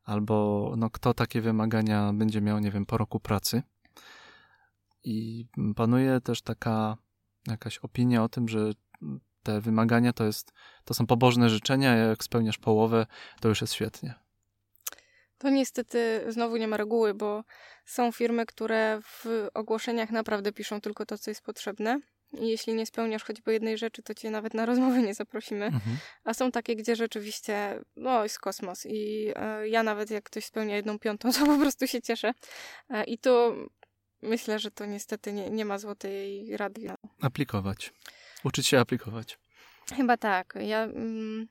albo 0.04 0.74
no, 0.78 0.90
kto 0.90 1.14
takie 1.14 1.42
wymagania 1.42 2.14
będzie 2.14 2.42
miał, 2.42 2.60
nie 2.60 2.72
wiem, 2.72 2.86
po 2.86 2.98
roku 2.98 3.20
pracy. 3.20 3.64
I 5.04 5.46
panuje 5.76 6.22
też 6.22 6.42
taka 6.42 6.98
jakaś 7.48 7.78
opinia 7.78 8.24
o 8.24 8.30
tym, 8.30 8.48
że 8.48 8.72
te 9.44 9.62
wymagania 9.62 10.14
to, 10.14 10.24
jest, 10.24 10.54
to 10.86 10.94
są 10.94 11.08
pobożne 11.08 11.50
życzenia, 11.50 11.96
jak 11.96 12.24
spełniasz 12.24 12.58
połowę, 12.58 13.06
to 13.42 13.50
już 13.50 13.62
jest 13.62 13.74
świetnie. 13.74 14.14
To 15.38 15.50
niestety 15.50 16.26
znowu 16.28 16.58
nie 16.58 16.68
ma 16.68 16.78
reguły, 16.78 17.14
bo 17.14 17.44
są 17.86 18.12
firmy, 18.12 18.46
które 18.46 19.00
w 19.04 19.26
ogłoszeniach 19.54 20.12
naprawdę 20.12 20.52
piszą 20.52 20.82
tylko 20.82 21.06
to, 21.06 21.18
co 21.18 21.32
jest 21.32 21.42
potrzebne. 21.42 22.00
I 22.34 22.48
jeśli 22.48 22.74
nie 22.74 22.86
spełniasz 22.86 23.24
choćby 23.24 23.54
jednej 23.54 23.78
rzeczy, 23.78 24.04
to 24.04 24.14
cię 24.14 24.30
nawet 24.30 24.54
na 24.54 24.66
rozmowę 24.66 25.02
nie 25.02 25.14
zaprosimy. 25.14 25.66
Mhm. 25.66 25.98
A 26.24 26.34
są 26.34 26.52
takie, 26.52 26.76
gdzie 26.76 26.96
rzeczywiście, 26.96 27.82
no, 27.96 28.24
jest 28.24 28.40
kosmos. 28.40 28.86
I 28.86 29.32
e, 29.36 29.68
ja 29.68 29.84
nawet 29.84 30.12
jak 30.12 30.24
ktoś 30.24 30.46
spełnia 30.46 30.76
jedną 30.76 31.00
piątą, 31.00 31.32
to 31.32 31.46
po 31.46 31.58
prostu 31.58 31.88
się 31.88 32.02
cieszę. 32.02 32.34
E, 32.90 33.04
I 33.04 33.18
tu 33.18 33.30
myślę, 34.22 34.60
że 34.60 34.72
to 34.72 34.86
niestety 34.86 35.34
nie, 35.34 35.50
nie 35.50 35.66
ma 35.66 35.80
złotej 35.80 36.58
rady. 36.58 36.82
Aplikować. 37.22 37.94
Uczyć 38.44 38.68
się 38.68 38.80
aplikować. 38.80 39.40
Chyba 39.96 40.18
tak. 40.18 40.54
Ja... 40.62 40.84
Mm, 40.84 41.48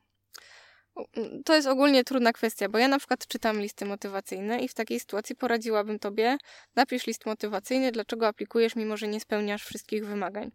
to 1.45 1.55
jest 1.55 1.69
ogólnie 1.69 2.05
trudna 2.05 2.33
kwestia, 2.33 2.69
bo 2.69 2.79
ja 2.79 2.89
na 2.89 2.99
przykład 2.99 3.27
czytam 3.27 3.61
listy 3.61 3.85
motywacyjne 3.85 4.61
i 4.61 4.69
w 4.69 4.75
takiej 4.75 5.01
sytuacji 5.01 5.37
poradziłabym 5.37 5.99
tobie, 5.99 6.39
napisz 6.77 7.07
list 7.07 7.27
motywacyjny, 7.27 7.93
dlaczego 7.93 8.27
aplikujesz, 8.27 8.77
mimo 8.77 8.97
że 8.97 9.09
nie 9.09 9.21
spełniasz 9.21 9.65
wszystkich 9.65 10.07
wymagań. 10.07 10.51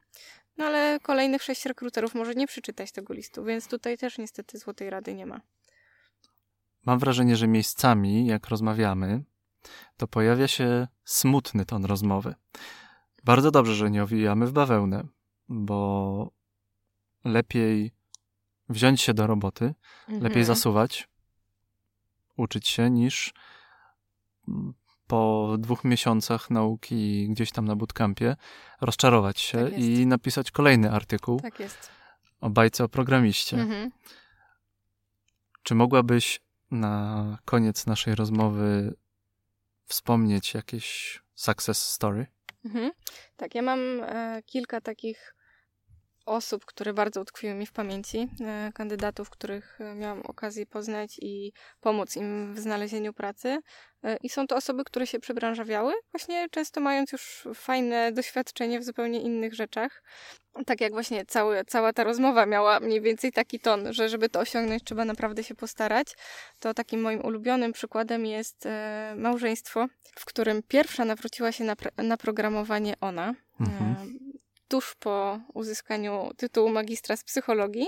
No 0.58 0.66
ale 0.66 1.00
kolejnych 1.04 1.44
sześć 1.44 1.66
rekruterów 1.66 2.16
może 2.16 2.36
nie 2.36 2.48
przeczytać 2.48 2.92
tego 2.92 3.14
listu, 3.14 3.44
więc 3.44 3.68
tutaj 3.68 3.98
też 3.98 4.18
niestety 4.18 4.58
złotej 4.58 4.90
rady 4.90 5.14
nie 5.14 5.26
ma. 5.26 5.42
Mam 6.86 7.00
wrażenie, 7.00 7.36
że 7.36 7.48
miejscami, 7.48 8.26
jak 8.26 8.48
rozmawiamy, 8.48 9.24
to 9.98 10.08
pojawia 10.08 10.48
się 10.48 10.88
smutny 11.04 11.66
ton 11.66 11.86
rozmowy. 11.86 12.36
Bardzo 13.24 13.52
dobrze, 13.52 13.76
że 13.76 13.92
nie 13.92 14.04
owijamy 14.04 14.48
w 14.48 14.52
bawełnę, 14.52 15.08
bo 15.50 16.32
lepiej 17.24 17.92
wziąć 18.70 19.02
się 19.02 19.14
do 19.14 19.28
roboty, 19.28 19.74
mhm. 20.08 20.24
lepiej 20.24 20.44
zasuwać, 20.44 21.10
uczyć 22.38 22.68
się, 22.68 22.90
niż 22.90 23.34
po 25.08 25.56
dwóch 25.60 25.84
miesiącach 25.84 26.50
nauki 26.50 27.28
gdzieś 27.30 27.52
tam 27.52 27.66
na 27.66 27.76
bootcampie 27.76 28.36
rozczarować 28.82 29.40
się 29.40 29.64
tak 29.64 29.80
i 29.80 30.08
napisać 30.08 30.52
kolejny 30.52 30.92
artykuł 30.92 31.40
tak 31.40 31.54
o 32.42 32.50
bajce 32.50 32.84
o 32.84 32.90
programiście. 32.90 33.58
Mhm. 33.58 33.92
Czy 35.64 35.76
mogłabyś 35.76 36.42
na 36.72 37.38
koniec 37.46 37.86
naszej 37.86 38.16
rozmowy 38.16 38.96
wspomnieć 39.86 40.54
jakieś 40.54 41.20
success 41.36 41.90
story? 41.90 42.28
Mhm. 42.66 42.92
Tak, 43.38 43.56
ja 43.56 43.62
mam 43.62 43.80
e, 44.04 44.42
kilka 44.46 44.82
takich 44.82 45.35
osób, 46.26 46.66
które 46.66 46.94
bardzo 46.94 47.22
utkwiły 47.22 47.54
mi 47.54 47.66
w 47.66 47.72
pamięci, 47.72 48.28
e, 48.42 48.72
kandydatów, 48.74 49.30
których 49.30 49.82
e, 49.82 49.96
miałam 49.96 50.22
okazję 50.22 50.66
poznać 50.66 51.18
i 51.22 51.54
pomóc 51.82 52.16
im 52.16 52.54
w 52.54 52.60
znalezieniu 52.60 53.14
pracy. 53.14 53.58
E, 54.04 54.18
I 54.24 54.30
są 54.30 54.48
to 54.48 54.56
osoby, 54.56 54.84
które 54.84 55.08
się 55.08 55.20
przebranżawiały, 55.20 55.94
właśnie 56.12 56.50
często 56.52 56.82
mając 56.82 57.12
już 57.12 57.48
fajne 57.56 58.12
doświadczenie 58.12 58.80
w 58.80 58.84
zupełnie 58.84 59.22
innych 59.22 59.54
rzeczach. 59.54 60.04
Tak 60.66 60.82
jak 60.82 60.92
właśnie 60.92 61.26
cały, 61.26 61.66
cała 61.66 61.94
ta 61.94 62.04
rozmowa 62.04 62.46
miała 62.46 62.80
mniej 62.80 63.02
więcej 63.02 63.32
taki 63.32 63.60
ton, 63.60 63.94
że 63.94 64.10
żeby 64.10 64.30
to 64.30 64.40
osiągnąć, 64.40 64.84
trzeba 64.84 65.06
naprawdę 65.06 65.44
się 65.44 65.56
postarać. 65.56 66.08
To 66.60 66.74
takim 66.74 67.02
moim 67.02 67.26
ulubionym 67.26 67.74
przykładem 67.74 68.26
jest 68.26 68.68
małżeństwo, 69.16 69.88
w 70.20 70.26
którym 70.26 70.64
pierwsza 70.68 71.06
nawróciła 71.06 71.52
się 71.52 71.64
na, 71.64 71.76
na 71.98 72.18
programowanie 72.18 72.94
ona. 73.02 73.34
Mhm 73.60 74.15
tuż 74.68 74.96
po 74.96 75.40
uzyskaniu 75.54 76.32
tytułu 76.38 76.70
magistra 76.70 77.18
z 77.18 77.24
psychologii 77.24 77.88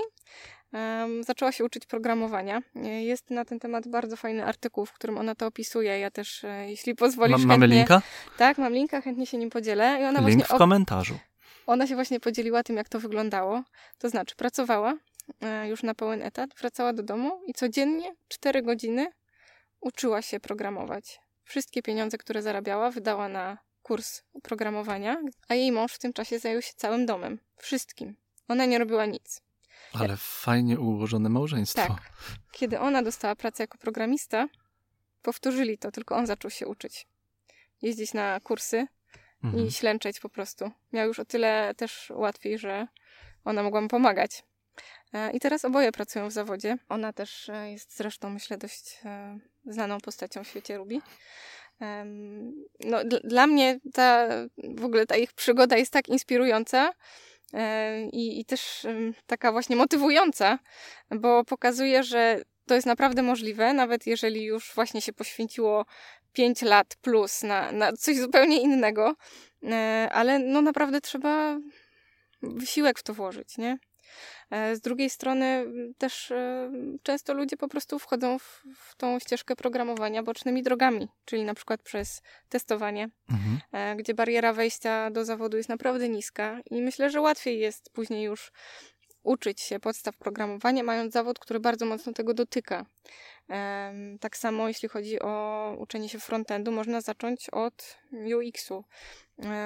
zaczęła 1.21 1.51
się 1.51 1.65
uczyć 1.65 1.86
programowania. 1.86 2.61
Jest 2.99 3.30
na 3.30 3.45
ten 3.45 3.59
temat 3.59 3.88
bardzo 3.88 4.15
fajny 4.15 4.45
artykuł, 4.45 4.85
w 4.85 4.93
którym 4.93 5.18
ona 5.18 5.35
to 5.35 5.47
opisuje. 5.47 5.99
Ja 5.99 6.11
też, 6.11 6.43
e, 6.43 6.69
jeśli 6.69 6.95
pozwolisz, 6.95 7.38
Ma, 7.38 7.47
Mamy 7.47 7.61
chętnie, 7.61 7.77
linka? 7.77 8.01
Tak, 8.38 8.57
mam 8.57 8.73
linka, 8.73 9.01
chętnie 9.01 9.26
się 9.26 9.38
nim 9.38 9.49
podzielę. 9.49 9.97
I 10.01 10.06
ona 10.06 10.27
Link 10.27 10.47
w 10.47 10.57
komentarzu. 10.57 11.19
Ona 11.68 11.88
się 11.88 11.95
właśnie 11.95 12.19
podzieliła 12.19 12.64
tym, 12.64 12.76
jak 12.76 12.89
to 12.89 12.99
wyglądało. 12.99 13.64
To 13.97 14.10
znaczy, 14.10 14.35
pracowała 14.35 14.97
e, 15.41 15.68
już 15.68 15.84
na 15.84 15.93
pełen 15.93 16.22
etat, 16.22 16.49
wracała 16.60 16.93
do 16.93 17.03
domu 17.03 17.41
i 17.47 17.53
codziennie 17.53 18.15
4 18.27 18.61
godziny 18.61 19.07
uczyła 19.81 20.22
się 20.22 20.39
programować. 20.39 21.19
Wszystkie 21.43 21.81
pieniądze, 21.81 22.18
które 22.18 22.41
zarabiała, 22.41 22.91
wydała 22.91 23.30
na 23.30 23.57
kurs 23.88 24.23
programowania, 24.43 25.22
a 25.47 25.55
jej 25.55 25.72
mąż 25.72 25.93
w 25.93 25.99
tym 25.99 26.14
czasie 26.14 26.39
zajął 26.39 26.61
się 26.61 26.73
całym 26.76 27.05
domem. 27.05 27.39
Wszystkim. 27.57 28.15
Ona 28.47 28.65
nie 28.65 28.80
robiła 28.80 29.05
nic. 29.05 29.41
Ale 29.93 30.18
fajnie 30.18 30.80
ułożone 30.80 31.30
małżeństwo. 31.30 31.88
Tak. 31.88 32.11
Kiedy 32.51 32.80
ona 32.80 33.03
dostała 33.03 33.35
pracę 33.35 33.64
jako 33.64 33.77
programista, 33.77 34.47
powtórzyli 35.22 35.77
to, 35.77 35.91
tylko 35.91 36.15
on 36.15 36.27
zaczął 36.27 36.51
się 36.51 36.68
uczyć. 36.68 37.07
Jeździć 37.81 38.14
na 38.14 38.39
kursy 38.39 38.88
mhm. 39.43 39.68
i 39.68 39.72
ślęczeć 39.72 40.19
po 40.19 40.30
prostu. 40.30 40.72
Miał 40.93 41.07
już 41.07 41.19
o 41.19 41.26
tyle 41.26 41.73
też 41.77 42.11
łatwiej, 42.15 42.59
że 42.59 42.88
ona 43.45 43.64
mogła 43.64 43.81
mu 43.81 43.88
pomagać. 43.88 44.43
E, 45.14 45.31
I 45.31 45.39
teraz 45.39 45.65
oboje 45.65 45.91
pracują 45.91 46.30
w 46.30 46.31
zawodzie. 46.31 46.77
Ona 46.89 47.14
też 47.14 47.49
e, 47.49 47.72
jest 47.72 47.97
zresztą, 47.97 48.30
myślę, 48.30 48.57
dość 48.57 48.99
e, 49.05 49.39
znaną 49.65 49.97
postacią 50.01 50.43
w 50.43 50.47
świecie 50.47 50.77
Ruby. 50.77 51.01
No, 52.85 52.97
dla 53.23 53.47
mnie 53.47 53.79
ta, 53.93 54.27
w 54.57 54.85
ogóle 54.85 55.05
ta 55.05 55.15
ich 55.15 55.33
przygoda 55.33 55.77
jest 55.77 55.93
tak 55.93 56.09
inspirująca 56.09 56.93
i, 58.11 58.39
i 58.39 58.45
też 58.45 58.87
taka 59.27 59.51
właśnie 59.51 59.75
motywująca, 59.75 60.59
bo 61.11 61.43
pokazuje, 61.43 62.03
że 62.03 62.41
to 62.67 62.75
jest 62.75 62.87
naprawdę 62.87 63.23
możliwe, 63.23 63.73
nawet 63.73 64.07
jeżeli 64.07 64.43
już 64.43 64.71
właśnie 64.75 65.01
się 65.01 65.13
poświęciło 65.13 65.85
5 66.33 66.61
lat 66.61 66.95
plus 67.01 67.43
na, 67.43 67.71
na 67.71 67.93
coś 67.93 68.17
zupełnie 68.17 68.61
innego, 68.61 69.15
e, 69.63 70.09
ale 70.11 70.39
no 70.39 70.61
naprawdę 70.61 71.01
trzeba 71.01 71.59
wysiłek 72.41 72.99
w 72.99 73.03
to 73.03 73.13
włożyć, 73.13 73.57
nie? 73.57 73.77
E, 74.49 74.76
z 74.76 74.82
drugiej 74.82 75.10
strony 75.10 75.65
też 75.98 76.32
e, 76.32 76.72
często 77.03 77.34
ludzie 77.34 77.57
po 77.57 77.68
prostu 77.68 77.99
wchodzą 77.99 78.40
w, 78.40 78.64
w 78.76 78.95
tą 78.95 79.19
ścieżkę 79.19 79.56
programowania 79.56 80.24
bocznymi 80.24 80.64
drogami, 80.64 81.07
czyli 81.26 81.44
na 81.44 81.53
przykład 81.53 81.82
przez 81.82 82.22
testowanie, 82.49 83.10
mhm. 83.30 83.60
E, 83.72 83.95
gdzie 83.95 84.14
bariera 84.14 84.53
wejścia 84.53 85.11
do 85.11 85.26
zawodu 85.26 85.57
jest 85.57 85.69
naprawdę 85.69 86.10
niska 86.10 86.60
i 86.72 86.82
myślę, 86.82 87.10
że 87.10 87.22
łatwiej 87.22 87.60
jest 87.60 87.90
później 87.94 88.24
już 88.24 88.52
uczyć 89.24 89.61
się 89.61 89.80
podstaw 89.80 90.18
programowania, 90.18 90.84
mając 90.84 91.14
zawód, 91.14 91.40
który 91.40 91.60
bardzo 91.60 91.86
mocno 91.86 92.14
tego 92.14 92.34
dotyka. 92.34 92.86
Tak 94.19 94.38
samo 94.38 94.68
jeśli 94.68 94.90
chodzi 94.90 95.19
o 95.19 95.76
uczenie 95.80 96.10
się 96.10 96.19
frontendu, 96.19 96.72
można 96.72 97.02
zacząć 97.02 97.49
od 97.49 97.98
UX-u, 98.38 98.84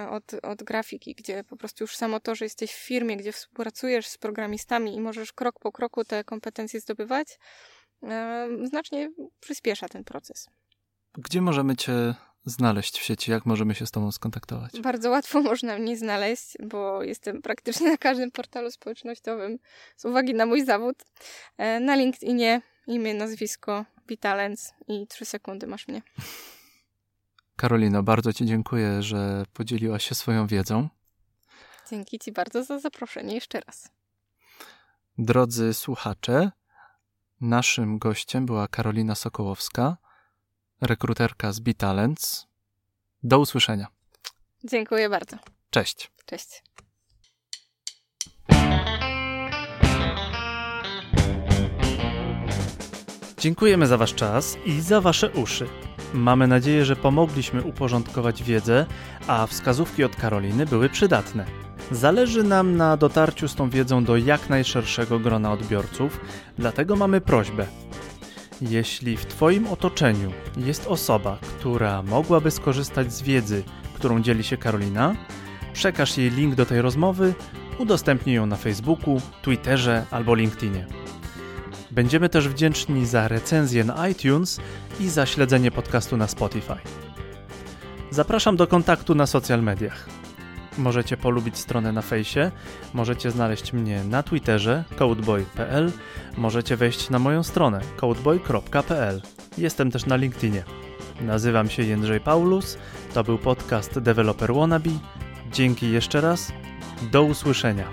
od, 0.10 0.34
od 0.44 0.64
grafiki, 0.64 1.16
gdzie 1.16 1.44
po 1.44 1.58
prostu 1.58 1.84
już 1.84 1.96
samo 1.96 2.20
to, 2.20 2.36
że 2.36 2.46
jesteś 2.46 2.72
w 2.72 2.86
firmie, 2.86 3.18
gdzie 3.18 3.32
współpracujesz 3.32 4.08
z 4.08 4.18
programistami 4.18 4.96
i 4.96 5.00
możesz 5.00 5.34
krok 5.34 5.60
po 5.60 5.72
kroku 5.72 6.06
te 6.06 6.24
kompetencje 6.24 6.80
zdobywać, 6.80 7.40
znacznie 8.64 9.12
przyspiesza 9.40 9.88
ten 9.88 10.04
proces. 10.04 10.50
Gdzie 11.18 11.42
możemy 11.42 11.76
Cię 11.76 12.14
znaleźć 12.46 13.00
w 13.00 13.04
sieci? 13.04 13.32
Jak 13.32 13.46
możemy 13.46 13.76
się 13.76 13.86
z 13.86 13.92
Tobą 13.92 14.12
skontaktować? 14.12 14.80
Bardzo 14.80 15.10
łatwo 15.10 15.42
można 15.52 15.78
mnie 15.78 15.98
znaleźć, 15.98 16.58
bo 16.64 17.04
jestem 17.04 17.42
praktycznie 17.42 17.90
na 17.90 17.98
każdym 17.98 18.32
portalu 18.32 18.72
społecznościowym 18.72 19.58
z 19.98 20.06
uwagi 20.06 20.34
na 20.34 20.46
mój 20.46 20.66
zawód. 20.66 20.96
E, 21.58 21.80
na 21.80 21.96
LinkedInie 21.96 22.62
imię, 22.88 23.14
nazwisko, 23.14 23.86
Vitalens 24.08 24.74
i 24.88 25.08
trzy 25.08 25.26
sekundy 25.26 25.68
masz 25.68 25.88
mnie. 25.88 26.02
Karolino, 27.62 28.04
bardzo 28.04 28.34
Ci 28.34 28.46
dziękuję, 28.46 29.04
że 29.04 29.46
podzieliłaś 29.54 30.10
się 30.10 30.16
swoją 30.16 30.48
wiedzą. 30.48 30.90
Dzięki 31.90 32.20
Ci 32.20 32.32
bardzo 32.32 32.64
za 32.64 32.80
zaproszenie 32.80 33.36
jeszcze 33.36 33.60
raz. 33.60 33.90
Drodzy 35.18 35.74
słuchacze, 35.74 36.52
naszym 37.42 38.00
gościem 38.00 38.46
była 38.46 38.68
Karolina 38.68 39.16
Sokołowska, 39.16 39.98
rekruterka 40.82 41.52
z 41.52 41.60
Bitalents. 41.60 42.48
Do 43.24 43.40
usłyszenia. 43.40 43.88
Dziękuję 44.64 45.10
bardzo. 45.10 45.38
Cześć. 45.70 46.12
Cześć. 46.26 46.64
Dziękujemy 53.38 53.88
za 53.88 53.98
Wasz 53.98 54.16
czas 54.16 54.58
i 54.66 54.82
za 54.82 55.02
Wasze 55.02 55.30
uszy. 55.30 55.91
Mamy 56.14 56.48
nadzieję, 56.48 56.86
że 56.86 56.96
pomogliśmy 56.96 57.64
uporządkować 57.64 58.44
wiedzę, 58.44 58.86
a 59.28 59.48
wskazówki 59.48 60.04
od 60.04 60.16
Karoliny 60.16 60.66
były 60.66 60.90
przydatne. 60.90 61.46
Zależy 61.92 62.44
nam 62.44 62.78
na 62.78 62.98
dotarciu 62.98 63.48
z 63.48 63.56
tą 63.56 63.70
wiedzą 63.70 64.04
do 64.04 64.18
jak 64.18 64.50
najszerszego 64.50 65.20
grona 65.20 65.52
odbiorców, 65.52 66.20
dlatego 66.58 66.96
mamy 66.96 67.22
prośbę. 67.22 67.68
Jeśli 68.62 69.18
w 69.18 69.26
Twoim 69.26 69.68
otoczeniu 69.68 70.32
jest 70.58 70.88
osoba, 70.88 71.38
która 71.60 72.04
mogłaby 72.04 72.52
skorzystać 72.52 73.14
z 73.14 73.22
wiedzy, 73.22 73.64
którą 73.94 74.22
dzieli 74.22 74.44
się 74.44 74.58
Karolina, 74.58 75.16
przekaż 75.74 76.18
jej 76.18 76.32
link 76.32 76.56
do 76.56 76.66
tej 76.66 76.82
rozmowy, 76.82 77.34
udostępnij 77.78 78.36
ją 78.36 78.46
na 78.46 78.56
Facebooku, 78.56 79.22
Twitterze 79.42 80.06
albo 80.12 80.36
LinkedInie. 80.36 80.86
Będziemy 81.92 82.30
też 82.30 82.50
wdzięczni 82.50 83.06
za 83.06 83.28
recenzję 83.28 83.84
na 83.84 84.08
iTunes 84.08 84.60
i 85.00 85.10
za 85.10 85.26
śledzenie 85.26 85.72
podcastu 85.72 86.18
na 86.18 86.28
Spotify. 86.28 86.76
Zapraszam 88.12 88.56
do 88.58 88.68
kontaktu 88.68 89.16
na 89.16 89.26
social 89.26 89.64
mediach. 89.64 90.10
Możecie 90.78 91.18
polubić 91.18 91.58
stronę 91.58 91.92
na 91.92 92.02
fejsie, 92.02 92.52
możecie 92.94 93.32
znaleźć 93.32 93.74
mnie 93.74 94.04
na 94.04 94.24
Twitterze 94.24 94.84
codeboy.pl, 94.96 95.92
możecie 96.38 96.78
wejść 96.78 97.10
na 97.10 97.20
moją 97.20 97.44
stronę 97.44 97.82
codeboy.pl. 97.98 99.22
Jestem 99.58 99.92
też 99.92 100.06
na 100.06 100.16
LinkedInie. 100.16 100.64
Nazywam 101.22 101.70
się 101.70 101.84
Jędrzej 101.84 102.20
Paulus, 102.20 102.78
to 103.14 103.24
był 103.24 103.38
podcast 103.38 104.00
Developer 104.00 104.54
Wannabe. 104.54 104.90
Dzięki 105.52 105.92
jeszcze 105.92 106.22
raz, 106.22 106.52
do 107.12 107.24
usłyszenia. 107.24 107.86